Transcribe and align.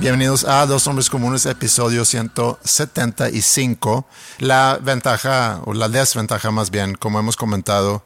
Bienvenidos 0.00 0.44
a 0.44 0.64
Dos 0.64 0.86
Hombres 0.86 1.10
Comunes, 1.10 1.44
episodio 1.44 2.06
175. 2.06 4.06
La 4.38 4.78
ventaja, 4.80 5.60
o 5.66 5.74
la 5.74 5.90
desventaja 5.90 6.50
más 6.50 6.70
bien, 6.70 6.94
como 6.94 7.20
hemos 7.20 7.36
comentado 7.36 8.02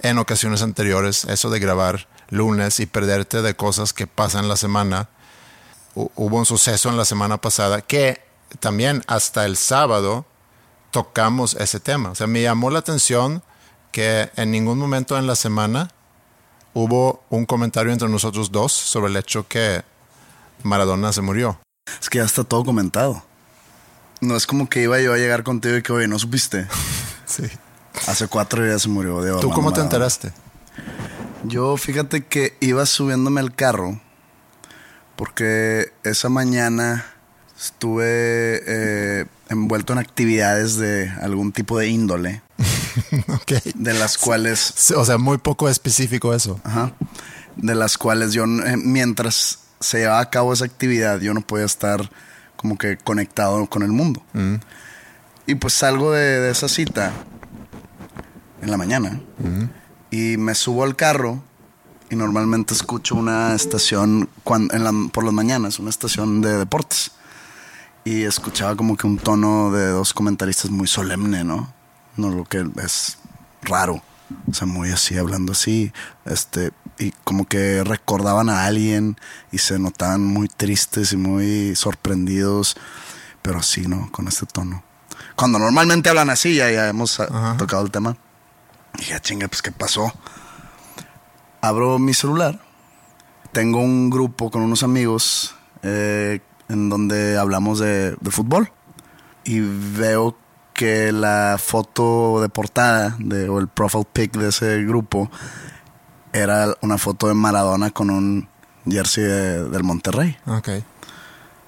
en 0.00 0.18
ocasiones 0.18 0.60
anteriores, 0.60 1.24
eso 1.24 1.48
de 1.48 1.58
grabar 1.58 2.06
lunes 2.28 2.78
y 2.78 2.84
perderte 2.84 3.40
de 3.40 3.56
cosas 3.56 3.94
que 3.94 4.06
pasan 4.06 4.48
la 4.48 4.56
semana. 4.56 5.08
Hubo 5.94 6.36
un 6.36 6.44
suceso 6.44 6.90
en 6.90 6.98
la 6.98 7.06
semana 7.06 7.40
pasada 7.40 7.80
que 7.80 8.20
también 8.58 9.02
hasta 9.06 9.46
el 9.46 9.56
sábado 9.56 10.26
tocamos 10.90 11.54
ese 11.54 11.80
tema. 11.80 12.10
O 12.10 12.14
sea, 12.14 12.26
me 12.26 12.42
llamó 12.42 12.68
la 12.68 12.80
atención 12.80 13.42
que 13.92 14.30
en 14.36 14.50
ningún 14.50 14.78
momento 14.78 15.16
en 15.16 15.26
la 15.26 15.36
semana 15.36 15.90
hubo 16.74 17.24
un 17.30 17.46
comentario 17.46 17.94
entre 17.94 18.10
nosotros 18.10 18.52
dos 18.52 18.72
sobre 18.72 19.08
el 19.08 19.16
hecho 19.16 19.48
que 19.48 19.88
Maradona 20.62 21.12
se 21.12 21.22
murió. 21.22 21.60
Es 22.00 22.08
que 22.08 22.18
ya 22.18 22.24
está 22.24 22.44
todo 22.44 22.64
comentado. 22.64 23.22
No 24.20 24.36
es 24.36 24.46
como 24.46 24.68
que 24.68 24.82
iba 24.82 25.00
yo 25.00 25.14
a 25.14 25.16
llegar 25.16 25.42
contigo 25.42 25.76
y 25.76 25.82
que, 25.82 25.92
oye, 25.92 26.08
¿no 26.08 26.18
supiste? 26.18 26.66
sí. 27.26 27.44
Hace 28.06 28.28
cuatro 28.28 28.64
días 28.64 28.82
se 28.82 28.88
murió. 28.88 29.22
Diego 29.22 29.40
¿Tú 29.40 29.50
cómo 29.50 29.72
te 29.72 29.80
enteraste? 29.80 30.32
Yo, 31.44 31.76
fíjate 31.76 32.24
que 32.26 32.56
iba 32.60 32.84
subiéndome 32.86 33.40
al 33.40 33.54
carro 33.54 34.00
porque 35.16 35.92
esa 36.02 36.28
mañana 36.28 37.04
estuve 37.58 38.62
eh, 38.66 39.26
envuelto 39.48 39.92
en 39.92 39.98
actividades 39.98 40.76
de 40.76 41.10
algún 41.20 41.52
tipo 41.52 41.78
de 41.78 41.88
índole. 41.88 42.42
okay. 43.42 43.60
De 43.74 43.92
las 43.92 44.16
cuales... 44.16 44.90
O 44.96 45.04
sea, 45.04 45.18
muy 45.18 45.38
poco 45.38 45.68
específico 45.68 46.32
eso. 46.32 46.60
Ajá. 46.64 46.92
De 47.56 47.74
las 47.74 47.98
cuales 47.98 48.32
yo, 48.32 48.44
eh, 48.44 48.76
mientras 48.76 49.58
se 49.80 49.98
llevaba 49.98 50.20
a 50.20 50.30
cabo 50.30 50.52
esa 50.52 50.66
actividad, 50.66 51.20
yo 51.20 51.34
no 51.34 51.40
podía 51.40 51.64
estar 51.64 52.10
como 52.56 52.76
que 52.76 52.98
conectado 52.98 53.66
con 53.66 53.82
el 53.82 53.90
mundo. 53.90 54.22
Mm. 54.34 54.56
Y 55.46 55.54
pues 55.54 55.74
salgo 55.74 56.12
de, 56.12 56.50
esa 56.50 56.68
cita 56.68 57.12
en 58.60 58.70
la 58.70 58.76
mañana 58.76 59.20
Mm. 59.38 59.64
y 60.10 60.36
me 60.36 60.54
subo 60.54 60.84
al 60.84 60.94
carro 60.94 61.42
y 62.10 62.16
normalmente 62.16 62.74
escucho 62.74 63.14
una 63.14 63.54
estación 63.54 64.28
por 64.44 65.24
las 65.24 65.32
mañanas, 65.32 65.78
una 65.78 65.90
estación 65.90 66.40
de 66.42 66.58
deportes. 66.58 67.12
Y 68.04 68.24
escuchaba 68.24 68.76
como 68.76 68.96
que 68.96 69.06
un 69.06 69.18
tono 69.18 69.70
de 69.70 69.88
dos 69.88 70.12
comentaristas 70.12 70.70
muy 70.70 70.88
solemne, 70.88 71.44
¿no? 71.44 71.72
No 72.16 72.30
lo 72.30 72.44
que 72.44 72.66
es 72.82 73.18
raro. 73.62 74.02
O 74.50 74.54
sea, 74.54 74.66
muy 74.66 74.90
así, 74.90 75.16
hablando 75.18 75.52
así. 75.52 75.92
Este, 76.24 76.72
y 77.00 77.12
como 77.24 77.46
que 77.46 77.82
recordaban 77.82 78.50
a 78.50 78.66
alguien 78.66 79.16
y 79.50 79.58
se 79.58 79.78
notaban 79.78 80.22
muy 80.22 80.48
tristes 80.48 81.12
y 81.12 81.16
muy 81.16 81.74
sorprendidos, 81.74 82.76
pero 83.40 83.58
así, 83.60 83.88
¿no? 83.88 84.12
Con 84.12 84.28
este 84.28 84.44
tono. 84.44 84.84
Cuando 85.34 85.58
normalmente 85.58 86.10
hablan 86.10 86.28
así, 86.28 86.54
ya, 86.54 86.70
ya 86.70 86.88
hemos 86.88 87.18
ah, 87.18 87.54
tocado 87.58 87.82
el 87.82 87.90
tema. 87.90 88.16
Y 88.94 88.98
dije, 88.98 89.14
ah, 89.14 89.20
chinga, 89.20 89.48
pues, 89.48 89.62
¿qué 89.62 89.72
pasó? 89.72 90.12
Abro 91.62 91.98
mi 91.98 92.12
celular. 92.12 92.60
Tengo 93.52 93.80
un 93.80 94.10
grupo 94.10 94.50
con 94.50 94.60
unos 94.62 94.82
amigos 94.82 95.54
eh, 95.82 96.40
en 96.68 96.90
donde 96.90 97.38
hablamos 97.38 97.78
de, 97.78 98.14
de 98.20 98.30
fútbol. 98.30 98.70
Y 99.44 99.60
veo 99.60 100.36
que 100.74 101.12
la 101.12 101.56
foto 101.58 102.42
de 102.42 102.50
portada 102.50 103.16
de, 103.18 103.48
o 103.48 103.58
el 103.58 103.68
profile 103.68 104.06
pic 104.12 104.32
de 104.36 104.48
ese 104.50 104.82
grupo 104.82 105.30
era 106.32 106.76
una 106.80 106.98
foto 106.98 107.28
de 107.28 107.34
Maradona 107.34 107.90
con 107.90 108.10
un 108.10 108.48
jersey 108.88 109.24
del 109.24 109.82
Monterrey. 109.82 110.36
Ok. 110.46 110.68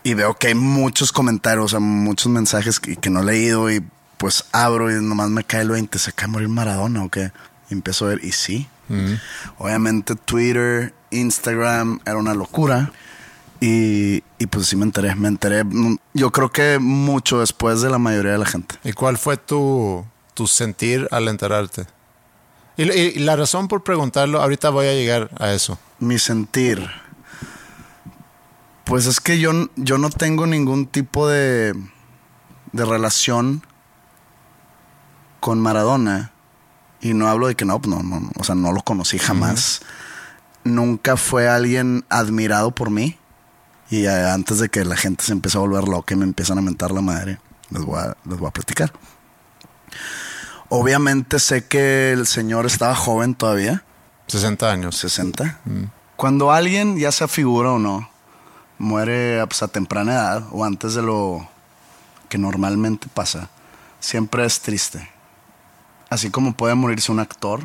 Y 0.04 0.14
veo 0.14 0.34
que 0.34 0.48
hay 0.48 0.54
muchos 0.54 1.12
comentarios, 1.12 1.66
o 1.66 1.68
sea, 1.68 1.80
muchos 1.80 2.26
mensajes 2.32 2.80
que, 2.80 2.96
que 2.96 3.10
no 3.10 3.20
he 3.20 3.24
leído 3.24 3.70
y 3.70 3.84
pues 4.18 4.44
abro 4.52 4.90
y 4.90 5.02
nomás 5.02 5.30
me 5.30 5.44
cae 5.44 5.62
el 5.62 5.70
20, 5.70 5.98
¿se 5.98 6.10
acaba 6.10 6.26
de 6.26 6.32
morir 6.32 6.48
Maradona 6.48 7.04
o 7.04 7.08
qué? 7.08 7.32
Y 7.70 7.74
empiezo 7.74 8.04
a 8.04 8.08
ver, 8.08 8.24
y 8.24 8.32
sí. 8.32 8.68
Mm. 8.88 9.14
Obviamente 9.58 10.14
Twitter, 10.14 10.94
Instagram, 11.10 12.00
era 12.04 12.16
una 12.16 12.34
locura. 12.34 12.92
Y, 13.60 14.24
y, 14.38 14.46
pues 14.46 14.66
sí 14.66 14.76
me 14.76 14.84
enteré, 14.84 15.14
me 15.14 15.28
enteré, 15.28 15.62
mm, 15.62 15.96
yo 16.14 16.32
creo 16.32 16.50
que 16.50 16.80
mucho 16.80 17.38
después 17.38 17.80
de 17.80 17.90
la 17.90 17.98
mayoría 17.98 18.32
de 18.32 18.38
la 18.38 18.46
gente. 18.46 18.74
¿Y 18.82 18.92
cuál 18.92 19.18
fue 19.18 19.36
tu, 19.36 20.04
tu 20.34 20.48
sentir 20.48 21.06
al 21.12 21.28
enterarte? 21.28 21.86
Y, 22.82 23.18
la 23.20 23.36
razón 23.36 23.68
por 23.68 23.84
preguntarlo, 23.84 24.40
ahorita 24.40 24.70
voy 24.70 24.86
a 24.86 24.94
llegar 24.94 25.30
a 25.38 25.52
eso. 25.52 25.78
Mi 25.98 26.18
sentir. 26.18 26.86
Pues 28.84 29.06
es 29.06 29.20
que 29.20 29.38
yo, 29.38 29.52
yo 29.76 29.98
no 29.98 30.10
tengo 30.10 30.46
ningún 30.46 30.86
tipo 30.86 31.28
de, 31.28 31.74
de 32.72 32.84
relación 32.84 33.64
con 35.40 35.60
Maradona. 35.60 36.32
Y 37.00 37.14
no 37.14 37.28
hablo 37.28 37.48
de 37.48 37.56
que 37.56 37.64
no, 37.64 37.80
no, 37.84 38.02
no 38.02 38.30
o 38.38 38.44
sea, 38.44 38.54
no 38.54 38.72
lo 38.72 38.82
conocí 38.82 39.18
jamás. 39.18 39.82
Nunca 40.64 41.16
fue 41.16 41.48
alguien 41.48 42.04
admirado 42.08 42.70
por 42.70 42.90
mí. 42.90 43.18
Y 43.90 44.06
eh, 44.06 44.30
antes 44.30 44.58
de 44.58 44.68
que 44.68 44.84
la 44.84 44.96
gente 44.96 45.24
se 45.24 45.32
empiece 45.32 45.58
a 45.58 45.60
volver 45.60 45.88
loca 45.88 46.14
y 46.14 46.16
me 46.16 46.24
empiezan 46.24 46.58
a 46.58 46.62
mentar 46.62 46.92
la 46.92 47.00
madre, 47.00 47.40
les 47.70 47.84
voy 47.84 47.98
a, 47.98 48.16
les 48.24 48.38
voy 48.38 48.48
a 48.48 48.52
platicar. 48.52 48.92
Obviamente 50.74 51.38
sé 51.38 51.66
que 51.66 52.12
el 52.12 52.26
señor 52.26 52.64
estaba 52.64 52.94
joven 52.94 53.34
todavía. 53.34 53.84
60 54.28 54.72
años. 54.72 54.96
60. 54.96 55.60
Mm. 55.66 55.82
Cuando 56.16 56.50
alguien, 56.50 56.96
ya 56.96 57.12
sea 57.12 57.28
figura 57.28 57.72
o 57.72 57.78
no, 57.78 58.08
muere 58.78 59.46
pues, 59.48 59.62
a 59.62 59.68
temprana 59.68 60.12
edad 60.12 60.44
o 60.50 60.64
antes 60.64 60.94
de 60.94 61.02
lo 61.02 61.46
que 62.30 62.38
normalmente 62.38 63.06
pasa, 63.12 63.50
siempre 64.00 64.46
es 64.46 64.60
triste. 64.60 65.10
Así 66.08 66.30
como 66.30 66.54
puede 66.54 66.74
morirse 66.74 67.12
un 67.12 67.20
actor, 67.20 67.60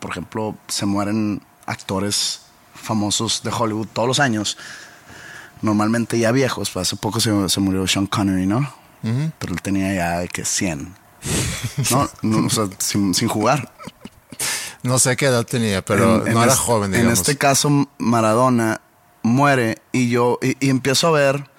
por 0.00 0.12
ejemplo, 0.12 0.56
se 0.68 0.86
mueren 0.86 1.42
actores 1.66 2.46
famosos 2.74 3.42
de 3.42 3.50
Hollywood 3.50 3.88
todos 3.92 4.08
los 4.08 4.20
años, 4.20 4.56
normalmente 5.60 6.18
ya 6.18 6.32
viejos. 6.32 6.70
Pues, 6.70 6.88
hace 6.88 6.96
poco 6.96 7.20
se, 7.20 7.50
se 7.50 7.60
murió 7.60 7.86
Sean 7.86 8.06
Connery, 8.06 8.46
¿no? 8.46 8.72
Pero 9.38 9.52
él 9.52 9.60
tenía 9.60 9.92
ya 9.92 10.18
de 10.20 10.28
que 10.28 10.46
100. 10.46 11.05
No, 12.22 12.46
o 12.46 12.50
sea, 12.50 12.68
sin, 12.78 13.12
jugar. 13.28 13.72
No 14.82 14.98
sé 14.98 15.16
qué 15.16 15.26
edad 15.26 15.44
tenía, 15.44 15.84
pero 15.84 16.24
no 16.24 16.42
era 16.42 16.54
joven, 16.54 16.94
En 16.94 17.10
este 17.10 17.36
caso, 17.36 17.88
Maradona 17.98 18.80
muere 19.22 19.78
y 19.92 20.08
yo 20.08 20.38
y, 20.40 20.70
empiezo 20.70 21.08
a 21.08 21.10
ver 21.10 21.50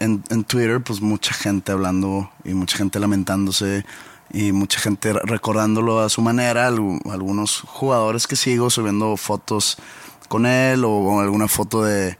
en, 0.00 0.22
Twitter, 0.44 0.82
pues 0.82 1.00
mucha 1.00 1.32
gente 1.32 1.70
hablando 1.70 2.30
y 2.44 2.54
mucha 2.54 2.76
gente 2.76 2.98
lamentándose 2.98 3.84
y 4.32 4.50
mucha 4.50 4.80
gente 4.80 5.12
recordándolo 5.12 6.00
a 6.00 6.08
su 6.08 6.22
manera. 6.22 6.66
Algunos 6.66 7.60
jugadores 7.60 8.26
que 8.26 8.34
sigo 8.34 8.70
subiendo 8.70 9.16
fotos 9.16 9.76
con 10.28 10.46
él 10.46 10.84
o, 10.84 11.20
alguna 11.20 11.46
foto 11.46 11.84
de, 11.84 12.18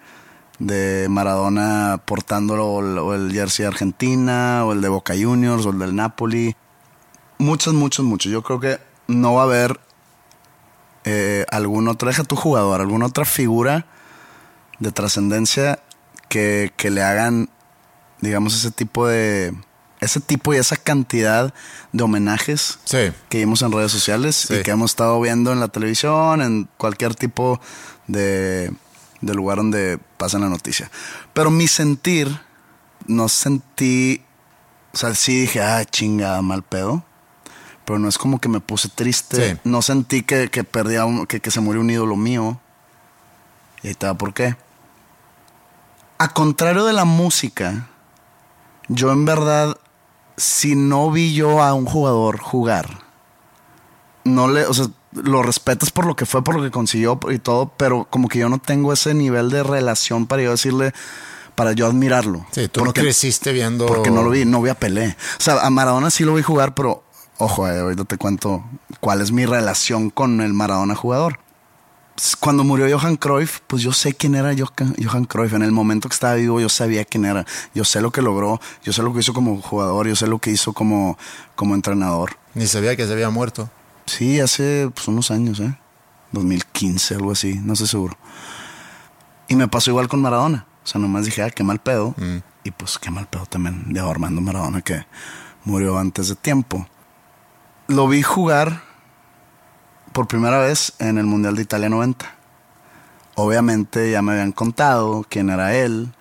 de 0.61 1.09
Maradona 1.09 2.01
portándolo 2.05 2.69
o 2.69 3.15
el 3.15 3.33
jersey 3.33 3.65
de 3.65 3.69
Argentina, 3.69 4.65
o 4.65 4.73
el 4.73 4.81
de 4.81 4.89
Boca 4.89 5.15
Juniors, 5.21 5.67
o 5.67 5.71
el 5.71 5.79
del 5.79 5.97
Napoli. 5.97 6.55
Muchos, 7.43 7.75
muchos, 7.75 8.05
muchos. 8.05 8.31
Yo 8.31 8.43
creo 8.43 8.61
que 8.61 8.79
no 9.09 9.35
va 9.35 9.43
a 9.43 9.45
haber 9.45 9.81
eh, 11.05 11.45
algún 11.51 11.89
otro, 11.89 12.09
deja 12.09 12.23
tu 12.25 12.37
jugador, 12.37 12.81
alguna 12.81 13.07
otra 13.07 13.25
figura 13.25 13.87
de 14.79 14.93
trascendencia 14.93 15.81
que, 16.29 16.73
que 16.77 16.91
le 16.91 17.03
hagan, 17.03 17.49
digamos, 18.21 18.55
ese 18.55 18.71
tipo 18.71 19.07
de 19.09 19.55
ese 20.01 20.19
tipo 20.21 20.53
y 20.53 20.57
esa 20.57 20.77
cantidad 20.77 21.55
de 21.93 22.03
homenajes 22.03 22.79
Sí. 22.85 23.13
que 23.29 23.39
vimos 23.39 23.63
en 23.63 23.71
redes 23.71 23.93
sociales 23.93 24.35
Sí. 24.35 24.55
y 24.55 24.63
que 24.63 24.73
hemos 24.73 24.91
estado 24.93 25.21
viendo 25.21 25.53
en 25.53 25.61
la 25.61 25.69
televisión, 25.69 26.43
en 26.43 26.69
cualquier 26.77 27.15
tipo 27.15 27.61
de, 28.09 28.73
de 29.21 29.35
lugar 29.35 29.59
donde 29.59 29.99
pasa 30.17 30.41
la 30.41 30.49
noticia. 30.49 30.91
Pero 31.33 31.51
mi 31.53 31.69
sentir, 31.69 32.37
no 33.07 33.29
sentí, 33.29 34.25
o 34.93 34.97
sea, 34.97 35.15
sí 35.15 35.43
dije, 35.43 35.61
ah, 35.61 35.85
chinga, 35.85 36.41
mal 36.43 36.63
pedo. 36.65 37.05
Pero 37.85 37.99
no 37.99 38.09
es 38.09 38.17
como 38.19 38.41
que 38.41 38.49
me 38.49 38.61
puse 38.61 38.89
triste. 38.89 39.55
Sí. 39.55 39.61
No 39.65 39.83
sentí 39.83 40.23
que, 40.23 40.51
que 40.51 40.63
perdía 40.65 41.05
un- 41.05 41.27
que, 41.27 41.41
que 41.41 41.51
se 41.51 41.61
murió 41.61 41.81
un 41.81 41.91
ídolo 41.91 42.17
mío. 42.17 42.61
Y 43.83 43.89
ahí 43.89 43.95
te 43.95 44.07
va 44.07 44.15
por 44.15 44.33
qué. 44.35 44.57
A 46.19 46.29
contrario 46.33 46.85
de 46.85 46.93
la 46.93 47.05
música, 47.05 47.89
yo 48.89 49.11
en 49.11 49.25
verdad, 49.25 49.77
si 50.37 50.77
no 50.77 51.11
vi 51.11 51.35
yo 51.35 51.61
a 51.63 51.75
un 51.75 51.85
jugador 51.87 52.39
jugar, 52.39 53.01
no 54.25 54.47
le, 54.47 54.65
o 54.67 54.73
sea, 54.75 54.87
lo 55.13 55.43
respetas 55.43 55.91
por 55.91 56.07
lo 56.07 56.15
que 56.15 56.25
fue, 56.27 56.45
por 56.45 56.55
lo 56.55 56.63
que 56.63 56.71
consiguió 56.71 57.19
y 57.31 57.39
todo, 57.41 57.73
pero 57.77 58.07
como 58.09 58.29
que 58.29 58.39
yo 58.39 58.49
no 58.49 58.59
tengo 58.59 58.93
ese 58.93 59.15
nivel 59.15 59.51
de 59.51 59.65
relación 59.65 60.27
para 60.29 60.43
yo 60.43 60.53
decirle, 60.53 60.93
para 61.57 61.73
yo 61.73 61.87
admirarlo. 61.89 62.47
Sí, 62.53 62.69
tú 62.69 62.81
no 62.81 62.87
porque, 62.87 63.01
creciste 63.01 63.53
viendo. 63.53 63.87
porque 63.87 64.13
no 64.13 64.23
lo 64.23 64.31
vi, 64.31 64.45
no 64.45 64.63
vi 64.63 64.71
a 64.71 64.75
Pelé. 64.75 65.17
O 65.39 65.43
sea, 65.43 65.67
a 65.67 65.71
Maradona 65.71 66.11
sí 66.11 66.23
lo 66.25 66.35
vi 66.35 66.43
jugar, 66.43 66.75
pero 66.75 67.03
ojo, 67.39 67.69
eh, 67.69 67.81
ahorita 67.81 68.05
te 68.05 68.19
cuento 68.19 68.65
cuál 69.01 69.21
es 69.21 69.33
mi 69.33 69.47
relación 69.47 70.11
con 70.11 70.41
el 70.41 70.53
Maradona 70.53 70.95
jugador. 70.95 71.39
Cuando 72.41 72.63
murió 72.63 72.99
Johan 72.99 73.17
Cruyff, 73.17 73.61
pues 73.67 73.83
yo 73.83 73.93
sé 73.93 74.13
quién 74.15 74.35
era 74.35 74.55
Johan 74.55 75.25
Cruyff. 75.25 75.55
En 75.55 75.63
el 75.63 75.73
momento 75.73 76.09
que 76.09 76.15
estaba 76.15 76.35
vivo, 76.35 76.61
yo 76.61 76.69
sabía 76.69 77.05
quién 77.05 77.25
era. 77.25 77.47
Yo 77.75 77.85
sé 77.85 78.01
lo 78.01 78.13
que 78.13 78.21
logró, 78.21 78.61
yo 78.85 78.93
sé 78.93 79.03
lo 79.03 79.13
que 79.15 79.21
hizo 79.21 79.33
como 79.33 79.61
jugador, 79.61 80.07
yo 80.07 80.15
sé 80.15 80.27
lo 80.27 80.39
que 80.39 80.51
hizo 80.51 80.73
como, 80.73 81.17
como 81.57 81.75
entrenador. 81.75 82.37
Ni 82.55 82.67
sabía 82.67 82.97
que 82.97 83.07
se 83.07 83.13
había 83.13 83.31
muerto. 83.31 83.71
Sí, 84.07 84.41
hace 84.41 84.91
pues, 84.95 85.09
unos 85.09 85.31
años, 85.31 85.59
¿eh? 85.61 85.79
2015, 86.33 87.15
algo 87.15 87.33
así, 87.33 87.55
no 87.63 87.77
sé 87.77 87.87
seguro. 87.87 88.17
Y 89.49 89.57
me 89.57 89.69
pasó 89.69 89.91
igual 89.91 90.09
con 90.09 90.21
Maradona. 90.21 90.67
O 90.85 90.87
sea, 90.87 91.01
nomás 91.01 91.25
dije, 91.25 91.43
ah, 91.43 91.51
qué 91.51 91.63
mal 91.63 91.79
pedo. 91.79 92.15
Y 92.65 92.71
pues 92.71 92.99
qué 92.99 93.11
mal 93.11 93.27
pedo 93.27 93.47
también 93.47 93.93
de 93.93 94.01
Armando 94.01 94.41
Maradona 94.41 94.83
que 94.83 95.05
murió 95.65 95.99
antes 95.99 96.29
de 96.29 96.35
tiempo. 96.35 96.87
Lo 97.89 98.07
vi 98.07 98.23
jugar 98.23 98.83
por 100.13 100.29
primera 100.29 100.59
vez 100.59 100.93
en 100.99 101.19
el 101.19 101.27
Mundial 101.27 101.57
de 101.57 101.63
Italia 101.63 101.89
90. 101.89 102.33
Obviamente 103.35 104.11
ya 104.11 104.23
me 104.23 104.33
habían 104.33 104.53
contado 104.53 105.27
quién 105.29 105.51
era 105.51 105.75
él. 105.75 106.13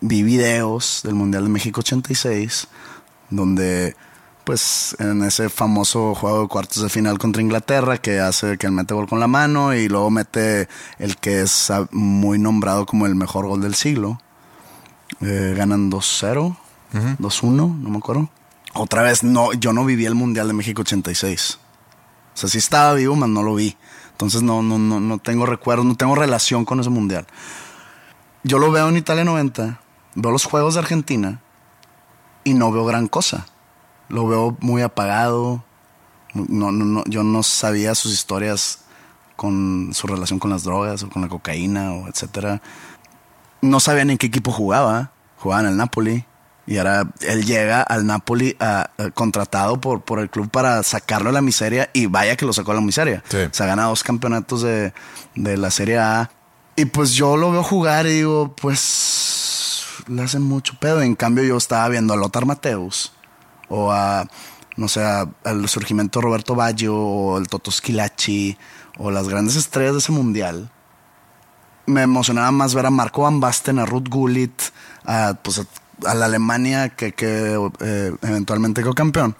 Vi 0.00 0.22
videos 0.22 1.02
del 1.04 1.14
Mundial 1.14 1.44
de 1.44 1.50
México 1.50 1.80
86, 1.80 2.66
donde 3.30 3.94
pues 4.44 4.96
en 4.98 5.22
ese 5.22 5.48
famoso 5.48 6.14
juego 6.14 6.42
de 6.42 6.48
cuartos 6.48 6.82
de 6.82 6.88
final 6.88 7.18
contra 7.18 7.42
Inglaterra 7.42 7.98
que 7.98 8.18
hace 8.18 8.58
que 8.58 8.66
él 8.66 8.72
mete 8.72 8.94
gol 8.94 9.06
con 9.06 9.20
la 9.20 9.28
mano 9.28 9.74
y 9.74 9.88
luego 9.88 10.10
mete 10.10 10.68
el 10.98 11.16
que 11.18 11.42
es 11.42 11.70
muy 11.92 12.38
nombrado 12.38 12.86
como 12.86 13.06
el 13.06 13.14
mejor 13.14 13.46
gol 13.46 13.60
del 13.60 13.74
siglo. 13.74 14.20
Eh, 15.20 15.54
ganan 15.56 15.90
2-0, 15.90 16.56
2-1, 17.18 17.52
no 17.52 17.90
me 17.90 17.98
acuerdo. 17.98 18.28
Otra 18.74 19.02
vez, 19.02 19.22
no, 19.22 19.52
yo 19.52 19.72
no 19.72 19.84
viví 19.84 20.06
el 20.06 20.14
Mundial 20.14 20.48
de 20.48 20.54
México 20.54 20.82
86. 20.82 21.58
O 22.34 22.36
sea, 22.36 22.48
sí 22.48 22.58
estaba 22.58 22.94
vivo, 22.94 23.14
mas 23.16 23.28
no 23.28 23.42
lo 23.42 23.54
vi. 23.54 23.76
Entonces 24.12 24.42
no, 24.42 24.62
no, 24.62 24.78
no, 24.78 25.00
no 25.00 25.18
tengo 25.18 25.46
recuerdos, 25.46 25.84
no 25.84 25.96
tengo 25.96 26.14
relación 26.14 26.64
con 26.64 26.80
ese 26.80 26.90
mundial. 26.90 27.26
Yo 28.44 28.58
lo 28.58 28.70
veo 28.70 28.88
en 28.88 28.96
Italia 28.96 29.24
90, 29.24 29.80
veo 30.14 30.30
los 30.32 30.44
juegos 30.44 30.74
de 30.74 30.80
Argentina 30.80 31.40
y 32.44 32.54
no 32.54 32.72
veo 32.72 32.84
gran 32.84 33.08
cosa. 33.08 33.46
Lo 34.08 34.26
veo 34.26 34.56
muy 34.60 34.82
apagado. 34.82 35.64
No, 36.34 36.72
no, 36.72 36.84
no, 36.84 37.04
yo 37.06 37.22
no 37.24 37.42
sabía 37.42 37.94
sus 37.94 38.12
historias 38.12 38.80
con 39.36 39.90
su 39.92 40.06
relación 40.06 40.38
con 40.38 40.50
las 40.50 40.64
drogas 40.64 41.02
o 41.02 41.10
con 41.10 41.22
la 41.22 41.28
cocaína 41.28 41.92
o 41.92 42.08
etcétera. 42.08 42.62
No 43.60 43.80
sabía 43.80 44.04
ni 44.04 44.12
en 44.12 44.18
qué 44.18 44.26
equipo 44.26 44.50
jugaba. 44.50 45.12
Jugaba 45.38 45.62
en 45.62 45.68
el 45.68 45.76
Napoli. 45.76 46.24
Y 46.66 46.78
ahora 46.78 47.08
él 47.22 47.44
llega 47.44 47.82
al 47.82 48.06
Napoli 48.06 48.56
a- 48.60 48.88
a- 48.96 49.10
contratado 49.10 49.80
por, 49.80 50.02
por 50.02 50.20
el 50.20 50.30
club 50.30 50.48
para 50.50 50.82
sacarlo 50.84 51.30
de 51.30 51.34
la 51.34 51.40
miseria 51.42 51.90
y 51.92 52.06
vaya 52.06 52.36
que 52.36 52.46
lo 52.46 52.52
sacó 52.52 52.70
de 52.72 52.76
la 52.78 52.86
miseria. 52.86 53.22
Sí. 53.28 53.38
Se 53.50 53.62
ha 53.62 53.66
ganado 53.66 53.90
dos 53.90 54.02
campeonatos 54.04 54.62
de, 54.62 54.92
de 55.34 55.56
la 55.56 55.70
Serie 55.70 55.98
A. 55.98 56.30
Y 56.76 56.84
pues 56.86 57.12
yo 57.14 57.36
lo 57.36 57.50
veo 57.50 57.62
jugar 57.64 58.06
y 58.06 58.10
digo, 58.14 58.54
pues 58.56 59.84
le 60.06 60.22
hacen 60.22 60.42
mucho 60.42 60.74
pedo. 60.78 61.02
En 61.02 61.14
cambio 61.16 61.44
yo 61.44 61.56
estaba 61.56 61.88
viendo 61.88 62.14
a 62.14 62.16
Lothar 62.16 62.46
Mateus 62.46 63.12
o 63.68 63.90
a, 63.92 64.26
no 64.76 64.86
sé, 64.88 65.02
al 65.02 65.68
surgimiento 65.68 66.20
de 66.20 66.24
Roberto 66.24 66.54
Baggio 66.54 66.96
o 66.96 67.38
el 67.38 67.48
Toto 67.48 67.70
Schilacci 67.70 68.56
o 68.98 69.10
las 69.10 69.28
grandes 69.28 69.56
estrellas 69.56 69.94
de 69.94 69.98
ese 69.98 70.12
mundial 70.12 70.70
me 71.86 72.02
emocionaba 72.02 72.50
más 72.52 72.74
ver 72.74 72.86
a 72.86 72.90
Marco 72.90 73.22
Van 73.22 73.40
Basten, 73.40 73.80
a 73.80 73.84
Ruth 73.84 74.08
Gullit, 74.08 74.52
a, 75.04 75.34
pues, 75.42 75.58
a, 75.58 75.64
a 76.06 76.14
la 76.14 76.26
Alemania 76.26 76.90
que, 76.90 77.12
que 77.12 77.58
eh, 77.80 78.12
eventualmente 78.22 78.82
quedó 78.82 78.94
campeón. 78.94 79.36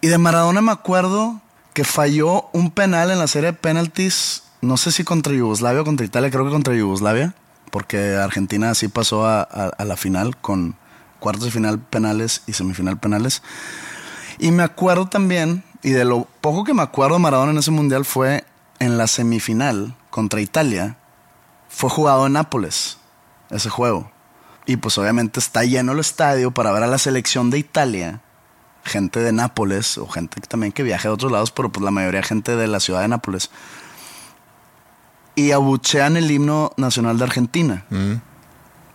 Y 0.00 0.08
de 0.08 0.18
Maradona 0.18 0.62
me 0.62 0.72
acuerdo 0.72 1.40
que 1.74 1.84
falló 1.84 2.48
un 2.52 2.70
penal 2.70 3.10
en 3.10 3.18
la 3.18 3.26
serie 3.26 3.52
de 3.52 3.58
penalties, 3.58 4.44
no 4.60 4.76
sé 4.76 4.92
si 4.92 5.04
contra 5.04 5.32
Yugoslavia 5.32 5.82
o 5.82 5.84
contra 5.84 6.06
Italia, 6.06 6.30
creo 6.30 6.44
que 6.44 6.50
contra 6.50 6.74
Yugoslavia, 6.74 7.34
porque 7.70 8.16
Argentina 8.16 8.74
sí 8.74 8.88
pasó 8.88 9.26
a, 9.26 9.74
la 9.78 9.96
final 9.96 10.36
con 10.36 10.76
cuartos 11.18 11.44
de 11.44 11.50
final 11.50 11.78
penales 11.78 12.42
y 12.46 12.54
semifinal 12.54 12.98
penales. 12.98 13.42
Y 14.38 14.50
me 14.52 14.62
acuerdo 14.62 15.06
también, 15.06 15.62
y 15.82 15.90
de 15.90 16.04
lo 16.04 16.26
poco 16.40 16.64
que 16.64 16.74
me 16.74 16.82
acuerdo 16.82 17.16
de 17.16 17.22
Maradona 17.22 17.52
en 17.52 17.58
ese 17.58 17.70
mundial 17.70 18.04
fue 18.04 18.44
en 18.78 18.98
la 18.98 19.06
semifinal 19.06 19.94
contra 20.08 20.40
Italia, 20.40 20.96
fue 21.68 21.90
jugado 21.90 22.26
en 22.26 22.32
Nápoles, 22.32 22.98
ese 23.50 23.68
juego. 23.68 24.10
Y 24.70 24.76
pues 24.76 24.96
obviamente 24.98 25.40
está 25.40 25.64
lleno 25.64 25.90
el 25.90 25.98
estadio 25.98 26.52
para 26.52 26.70
ver 26.70 26.84
a 26.84 26.86
la 26.86 26.96
selección 26.98 27.50
de 27.50 27.58
Italia, 27.58 28.20
gente 28.84 29.18
de 29.18 29.32
Nápoles, 29.32 29.98
o 29.98 30.06
gente 30.06 30.40
también 30.42 30.70
que 30.72 30.84
viaja 30.84 31.08
de 31.08 31.14
otros 31.14 31.32
lados, 31.32 31.50
pero 31.50 31.72
pues 31.72 31.82
la 31.84 31.90
mayoría 31.90 32.22
gente 32.22 32.54
de 32.54 32.68
la 32.68 32.78
ciudad 32.78 33.00
de 33.00 33.08
Nápoles. 33.08 33.50
Y 35.34 35.50
abuchean 35.50 36.16
el 36.16 36.30
himno 36.30 36.70
nacional 36.76 37.18
de 37.18 37.24
Argentina. 37.24 37.84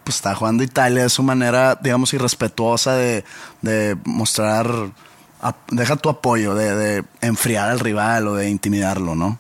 Pues 0.06 0.16
está 0.16 0.34
jugando 0.34 0.64
Italia 0.64 1.04
de 1.04 1.10
su 1.10 1.24
manera, 1.24 1.76
digamos, 1.76 2.14
irrespetuosa 2.14 2.94
de, 2.94 3.26
de 3.62 3.98
mostrar, 4.06 4.70
a- 5.42 5.56
deja 5.72 5.98
tu 5.98 6.08
apoyo, 6.08 6.56
de, 6.56 6.74
de 6.74 7.04
enfriar 7.20 7.70
al 7.70 7.82
rival 7.82 8.30
o 8.30 8.36
de 8.36 8.50
intimidarlo, 8.50 9.14
¿no? 9.16 9.40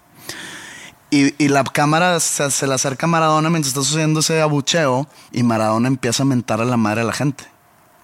Y, 1.15 1.33
y 1.37 1.47
la 1.47 1.63
cámara 1.63 2.19
se, 2.19 2.51
se 2.51 2.67
le 2.67 2.73
acerca 2.73 3.05
a 3.05 3.07
Maradona 3.09 3.49
mientras 3.49 3.69
está 3.69 3.81
sucediendo 3.81 4.19
ese 4.19 4.41
abucheo 4.41 5.07
y 5.31 5.43
Maradona 5.43 5.87
empieza 5.87 6.23
a 6.23 6.25
mentar 6.25 6.59
a 6.59 6.65
la 6.65 6.75
madre 6.75 7.01
a 7.01 7.03
la 7.05 7.13
gente. 7.13 7.45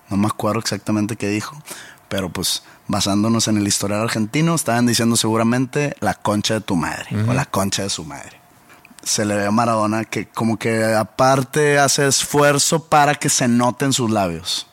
No 0.09 0.15
me 0.15 0.27
acuerdo 0.27 0.59
exactamente 0.59 1.17
qué 1.17 1.27
dijo, 1.27 1.61
pero 2.07 2.29
pues 2.29 2.63
basándonos 2.87 3.49
en 3.49 3.57
el 3.57 3.67
historial 3.67 3.99
argentino, 3.99 4.55
estaban 4.55 4.85
diciendo 4.85 5.17
seguramente 5.17 5.93
la 5.99 6.13
concha 6.13 6.53
de 6.53 6.61
tu 6.61 6.77
madre 6.77 7.09
o 7.27 7.33
la 7.33 7.43
concha 7.43 7.83
de 7.83 7.89
su 7.89 8.05
madre. 8.05 8.39
Se 9.03 9.25
le 9.25 9.35
ve 9.35 9.45
a 9.45 9.51
Maradona 9.51 10.05
que 10.05 10.29
como 10.29 10.57
que 10.57 10.93
aparte 10.93 11.79
hace 11.79 12.07
esfuerzo 12.07 12.85
para 12.85 13.15
que 13.15 13.27
se 13.27 13.49
noten 13.49 13.91
sus 13.91 14.09
labios. 14.09 14.67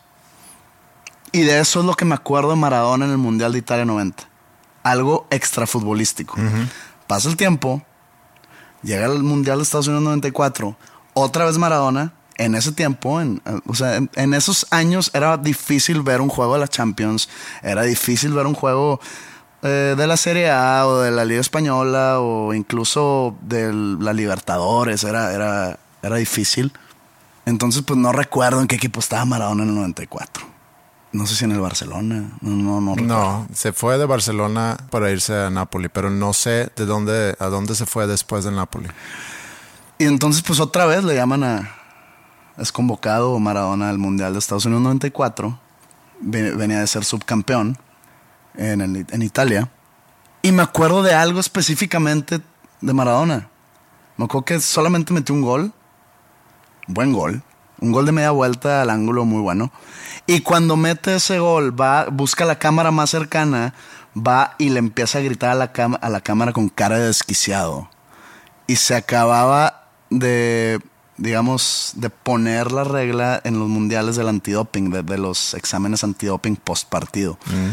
Y 1.32 1.40
de 1.40 1.58
eso 1.58 1.80
es 1.80 1.86
lo 1.86 1.94
que 1.94 2.04
me 2.04 2.14
acuerdo 2.14 2.50
de 2.50 2.56
Maradona 2.56 3.04
en 3.04 3.10
el 3.10 3.18
Mundial 3.18 3.50
de 3.50 3.58
Italia 3.58 3.84
90. 3.84 4.22
Algo 4.84 5.26
extrafutbolístico. 5.30 6.36
Pasa 7.08 7.28
el 7.28 7.36
tiempo, 7.36 7.82
llega 8.82 9.06
el 9.06 9.22
Mundial 9.22 9.58
de 9.58 9.62
Estados 9.62 9.88
Unidos 9.88 10.04
94, 10.04 10.76
otra 11.14 11.44
vez 11.44 11.58
Maradona. 11.58 12.12
En 12.36 12.54
ese 12.54 12.70
tiempo, 12.70 13.20
en, 13.20 13.42
o 13.66 13.74
sea, 13.74 13.96
en 13.96 14.32
esos 14.32 14.64
años 14.70 15.10
era 15.12 15.36
difícil 15.36 16.02
ver 16.02 16.20
un 16.20 16.28
juego 16.28 16.54
de 16.54 16.60
la 16.60 16.68
Champions, 16.68 17.28
era 17.64 17.82
difícil 17.82 18.32
ver 18.32 18.46
un 18.46 18.54
juego 18.54 19.00
eh, 19.62 19.96
de 19.98 20.06
la 20.06 20.16
Serie 20.16 20.48
A 20.48 20.86
o 20.86 21.00
de 21.00 21.10
la 21.10 21.24
Liga 21.24 21.40
Española 21.40 22.20
o 22.20 22.54
incluso 22.54 23.36
de 23.40 23.72
la 23.72 24.12
Libertadores, 24.12 25.02
era, 25.02 25.32
era, 25.32 25.80
era 26.00 26.16
difícil. 26.16 26.72
Entonces, 27.44 27.82
pues 27.82 27.98
no 27.98 28.12
recuerdo 28.12 28.60
en 28.60 28.68
qué 28.68 28.76
equipo 28.76 29.00
estaba 29.00 29.24
Maradona 29.24 29.64
en 29.64 29.70
el 29.70 29.74
94. 29.74 30.57
No 31.10 31.26
sé 31.26 31.36
si 31.36 31.44
en 31.44 31.52
el 31.52 31.60
Barcelona, 31.60 32.38
no, 32.42 32.50
no, 32.50 32.80
no 32.80 32.94
recuerdo. 32.94 33.14
No, 33.14 33.48
se 33.54 33.72
fue 33.72 33.96
de 33.96 34.04
Barcelona 34.04 34.76
para 34.90 35.10
irse 35.10 35.34
a 35.34 35.48
Napoli, 35.48 35.88
pero 35.88 36.10
no 36.10 36.34
sé 36.34 36.70
de 36.76 36.84
dónde, 36.84 37.34
a 37.38 37.46
dónde 37.46 37.74
se 37.74 37.86
fue 37.86 38.06
después 38.06 38.44
del 38.44 38.56
Napoli. 38.56 38.88
Y 39.98 40.04
entonces, 40.04 40.42
pues 40.42 40.60
otra 40.60 40.84
vez 40.84 41.04
le 41.04 41.14
llaman 41.14 41.44
a, 41.44 41.74
es 42.58 42.72
convocado 42.72 43.38
Maradona 43.38 43.88
al 43.88 43.98
Mundial 43.98 44.34
de 44.34 44.38
Estados 44.38 44.66
Unidos 44.66 44.82
94. 44.82 45.58
Venía 46.20 46.80
de 46.80 46.86
ser 46.86 47.04
subcampeón 47.04 47.78
en, 48.54 49.06
en 49.08 49.22
Italia. 49.22 49.70
Y 50.42 50.52
me 50.52 50.62
acuerdo 50.62 51.02
de 51.02 51.14
algo 51.14 51.40
específicamente 51.40 52.40
de 52.80 52.92
Maradona. 52.92 53.48
Me 54.16 54.24
acuerdo 54.26 54.44
que 54.44 54.60
solamente 54.60 55.12
metió 55.14 55.34
un 55.34 55.42
gol. 55.42 55.72
Buen 56.86 57.12
gol. 57.12 57.42
Un 57.80 57.92
gol 57.92 58.06
de 58.06 58.12
media 58.12 58.30
vuelta 58.30 58.82
al 58.82 58.90
ángulo 58.90 59.24
muy 59.24 59.40
bueno. 59.40 59.70
Y 60.26 60.40
cuando 60.40 60.76
mete 60.76 61.16
ese 61.16 61.38
gol, 61.38 61.78
va, 61.78 62.06
busca 62.10 62.44
la 62.44 62.58
cámara 62.58 62.90
más 62.90 63.10
cercana, 63.10 63.74
va 64.16 64.54
y 64.58 64.70
le 64.70 64.78
empieza 64.78 65.18
a 65.18 65.22
gritar 65.22 65.50
a 65.50 65.54
la, 65.54 65.72
a 66.00 66.08
la 66.08 66.20
cámara 66.20 66.52
con 66.52 66.68
cara 66.68 66.98
de 66.98 67.06
desquiciado. 67.06 67.88
Y 68.66 68.76
se 68.76 68.94
acababa 68.94 69.88
de, 70.10 70.80
digamos, 71.16 71.92
de 71.96 72.10
poner 72.10 72.72
la 72.72 72.84
regla 72.84 73.40
en 73.44 73.58
los 73.58 73.68
mundiales 73.68 74.16
del 74.16 74.28
antidoping, 74.28 74.90
de, 74.90 75.18
los 75.18 75.54
exámenes 75.54 76.04
antidoping 76.04 76.56
post 76.56 76.88
partido. 76.88 77.38
Mm. 77.46 77.70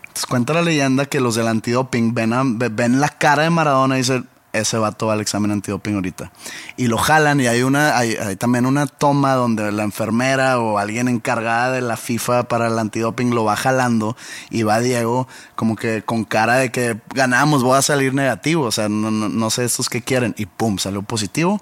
Entonces 0.00 0.26
cuenta 0.26 0.54
la 0.54 0.62
leyenda 0.62 1.06
que 1.06 1.20
los 1.20 1.34
del 1.34 1.48
antidoping 1.48 2.14
ven, 2.14 2.58
ven 2.58 3.00
la 3.00 3.08
cara 3.08 3.44
de 3.44 3.50
Maradona 3.50 3.96
y 3.96 3.98
dicen, 3.98 4.28
ese 4.52 4.78
vato 4.78 5.06
va 5.06 5.12
al 5.14 5.20
examen 5.20 5.50
antidoping 5.50 5.94
ahorita. 5.94 6.32
Y 6.76 6.86
lo 6.86 6.98
jalan 6.98 7.40
y 7.40 7.46
hay 7.46 7.62
una, 7.62 7.98
hay, 7.98 8.36
también 8.36 8.66
una 8.66 8.86
toma 8.86 9.34
donde 9.34 9.70
la 9.72 9.82
enfermera 9.82 10.58
o 10.58 10.78
alguien 10.78 11.08
encargada 11.08 11.72
de 11.72 11.80
la 11.80 11.96
FIFA 11.96 12.48
para 12.48 12.68
el 12.68 12.78
antidoping 12.78 13.34
lo 13.34 13.44
va 13.44 13.56
jalando 13.56 14.16
y 14.50 14.62
va 14.62 14.80
Diego 14.80 15.28
como 15.54 15.76
que 15.76 16.02
con 16.02 16.24
cara 16.24 16.56
de 16.56 16.70
que 16.70 16.98
ganamos, 17.14 17.62
voy 17.62 17.76
a 17.76 17.82
salir 17.82 18.14
negativo, 18.14 18.64
o 18.64 18.72
sea, 18.72 18.88
no, 18.88 19.50
sé 19.50 19.64
estos 19.64 19.88
que 19.88 20.02
quieren. 20.02 20.34
Y 20.38 20.46
pum, 20.46 20.78
salió 20.78 21.02
positivo. 21.02 21.60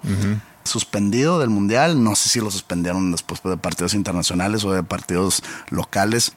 Suspendido 0.63 1.39
del 1.39 1.49
mundial, 1.49 2.03
no 2.03 2.15
sé 2.15 2.27
si 2.27 2.41
lo 2.41 2.51
suspendieron 2.51 3.11
después 3.11 3.41
de 3.41 3.55
partidos 3.55 3.93
internacionales 3.93 4.65
o 4.65 4.73
de 4.73 4.83
partidos 4.83 5.41
locales. 5.69 6.33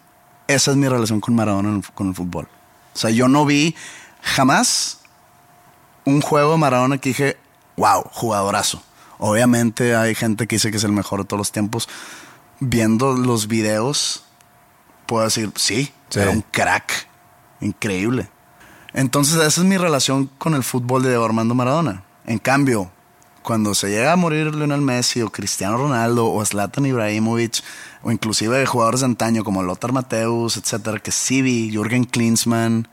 Esa 0.47 0.71
es 0.71 0.77
mi 0.77 0.89
relación 0.89 1.21
con 1.21 1.35
Maradona 1.35 1.81
con 1.95 2.09
el 2.09 2.15
fútbol. 2.15 2.49
O 2.95 2.99
sea, 2.99 3.11
yo 3.11 3.29
no 3.29 3.45
vi 3.45 3.75
jamás 4.23 5.00
un 6.05 6.21
juego 6.21 6.53
de 6.53 6.59
Maradona 6.59 6.99
que 6.99 7.11
dije, 7.11 7.37
wow, 7.77 8.05
jugadorazo. 8.13 8.83
Obviamente 9.19 9.95
hay 9.95 10.15
gente 10.15 10.47
que 10.47 10.57
dice 10.57 10.71
que 10.71 10.79
es 10.79 10.85
el 10.85 10.93
mejor 10.93 11.21
de 11.21 11.27
todos 11.27 11.39
los 11.39 11.53
tiempos. 11.53 11.89
Viendo 12.59 13.15
los 13.15 13.49
videos, 13.49 14.25
puedo 15.07 15.25
decir, 15.25 15.53
sí, 15.57 15.93
era 16.15 16.31
un 16.31 16.43
crack. 16.51 17.09
Increíble. 17.61 18.31
Entonces, 18.93 19.35
esa 19.37 19.61
es 19.61 19.67
mi 19.67 19.77
relación 19.77 20.31
con 20.39 20.55
el 20.55 20.65
fútbol 20.65 21.03
de 21.03 21.15
Armando 21.15 21.55
Maradona. 21.55 22.03
En 22.27 22.39
cambio, 22.39 22.91
cuando 23.43 23.75
se 23.75 23.89
llega 23.89 24.13
a 24.13 24.17
morir 24.17 24.55
Lionel 24.55 24.81
Messi 24.81 25.23
o 25.23 25.31
Cristiano 25.31 25.77
Ronaldo 25.77 26.31
o 26.31 26.45
Zlatan 26.45 26.87
Ibrahimovic 26.87 27.63
o 28.03 28.11
inclusive 28.11 28.65
jugadores 28.67 29.01
de 29.01 29.07
antaño 29.07 29.45
como 29.45 29.63
Lothar 29.63 29.93
Mateus, 29.93 30.57
etcétera, 30.57 30.99
que 30.99 31.13
sí 31.13 31.43
vi, 31.43 31.71
Jürgen 31.71 32.05
Klinsmann, 32.05 32.89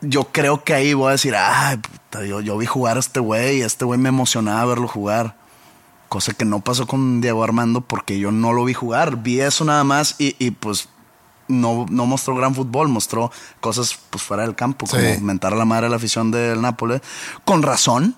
yo 0.00 0.24
creo 0.24 0.62
que 0.64 0.74
ahí 0.74 0.94
voy 0.94 1.08
a 1.08 1.12
decir, 1.12 1.34
ay, 1.36 1.80
yo, 2.26 2.58
vi 2.58 2.66
jugar 2.66 2.96
a 2.96 3.00
este 3.00 3.20
güey 3.20 3.58
y 3.58 3.62
este 3.62 3.84
güey 3.84 3.98
me 3.98 4.08
emocionaba 4.08 4.64
verlo 4.64 4.88
jugar. 4.88 5.36
Cosa 6.08 6.32
que 6.32 6.44
no 6.44 6.60
pasó 6.60 6.86
con 6.86 7.20
Diego 7.20 7.44
Armando 7.44 7.82
porque 7.82 8.18
yo 8.18 8.30
no 8.30 8.52
lo 8.52 8.64
vi 8.64 8.74
jugar. 8.74 9.22
Vi 9.22 9.40
eso 9.40 9.64
nada 9.64 9.84
más 9.84 10.14
y, 10.18 10.50
pues 10.52 10.88
no, 11.48 11.86
no, 11.90 12.06
mostró 12.06 12.34
gran 12.34 12.54
fútbol, 12.54 12.88
mostró 12.88 13.30
cosas 13.60 13.98
pues 14.08 14.22
fuera 14.22 14.44
del 14.44 14.54
campo, 14.54 14.86
como 14.86 15.20
mentar 15.20 15.52
a 15.52 15.56
la 15.56 15.64
madre 15.64 15.86
de 15.86 15.90
la 15.90 15.96
afición 15.96 16.30
del 16.30 16.62
Nápoles. 16.62 17.02
Con 17.44 17.62
razón, 17.62 18.16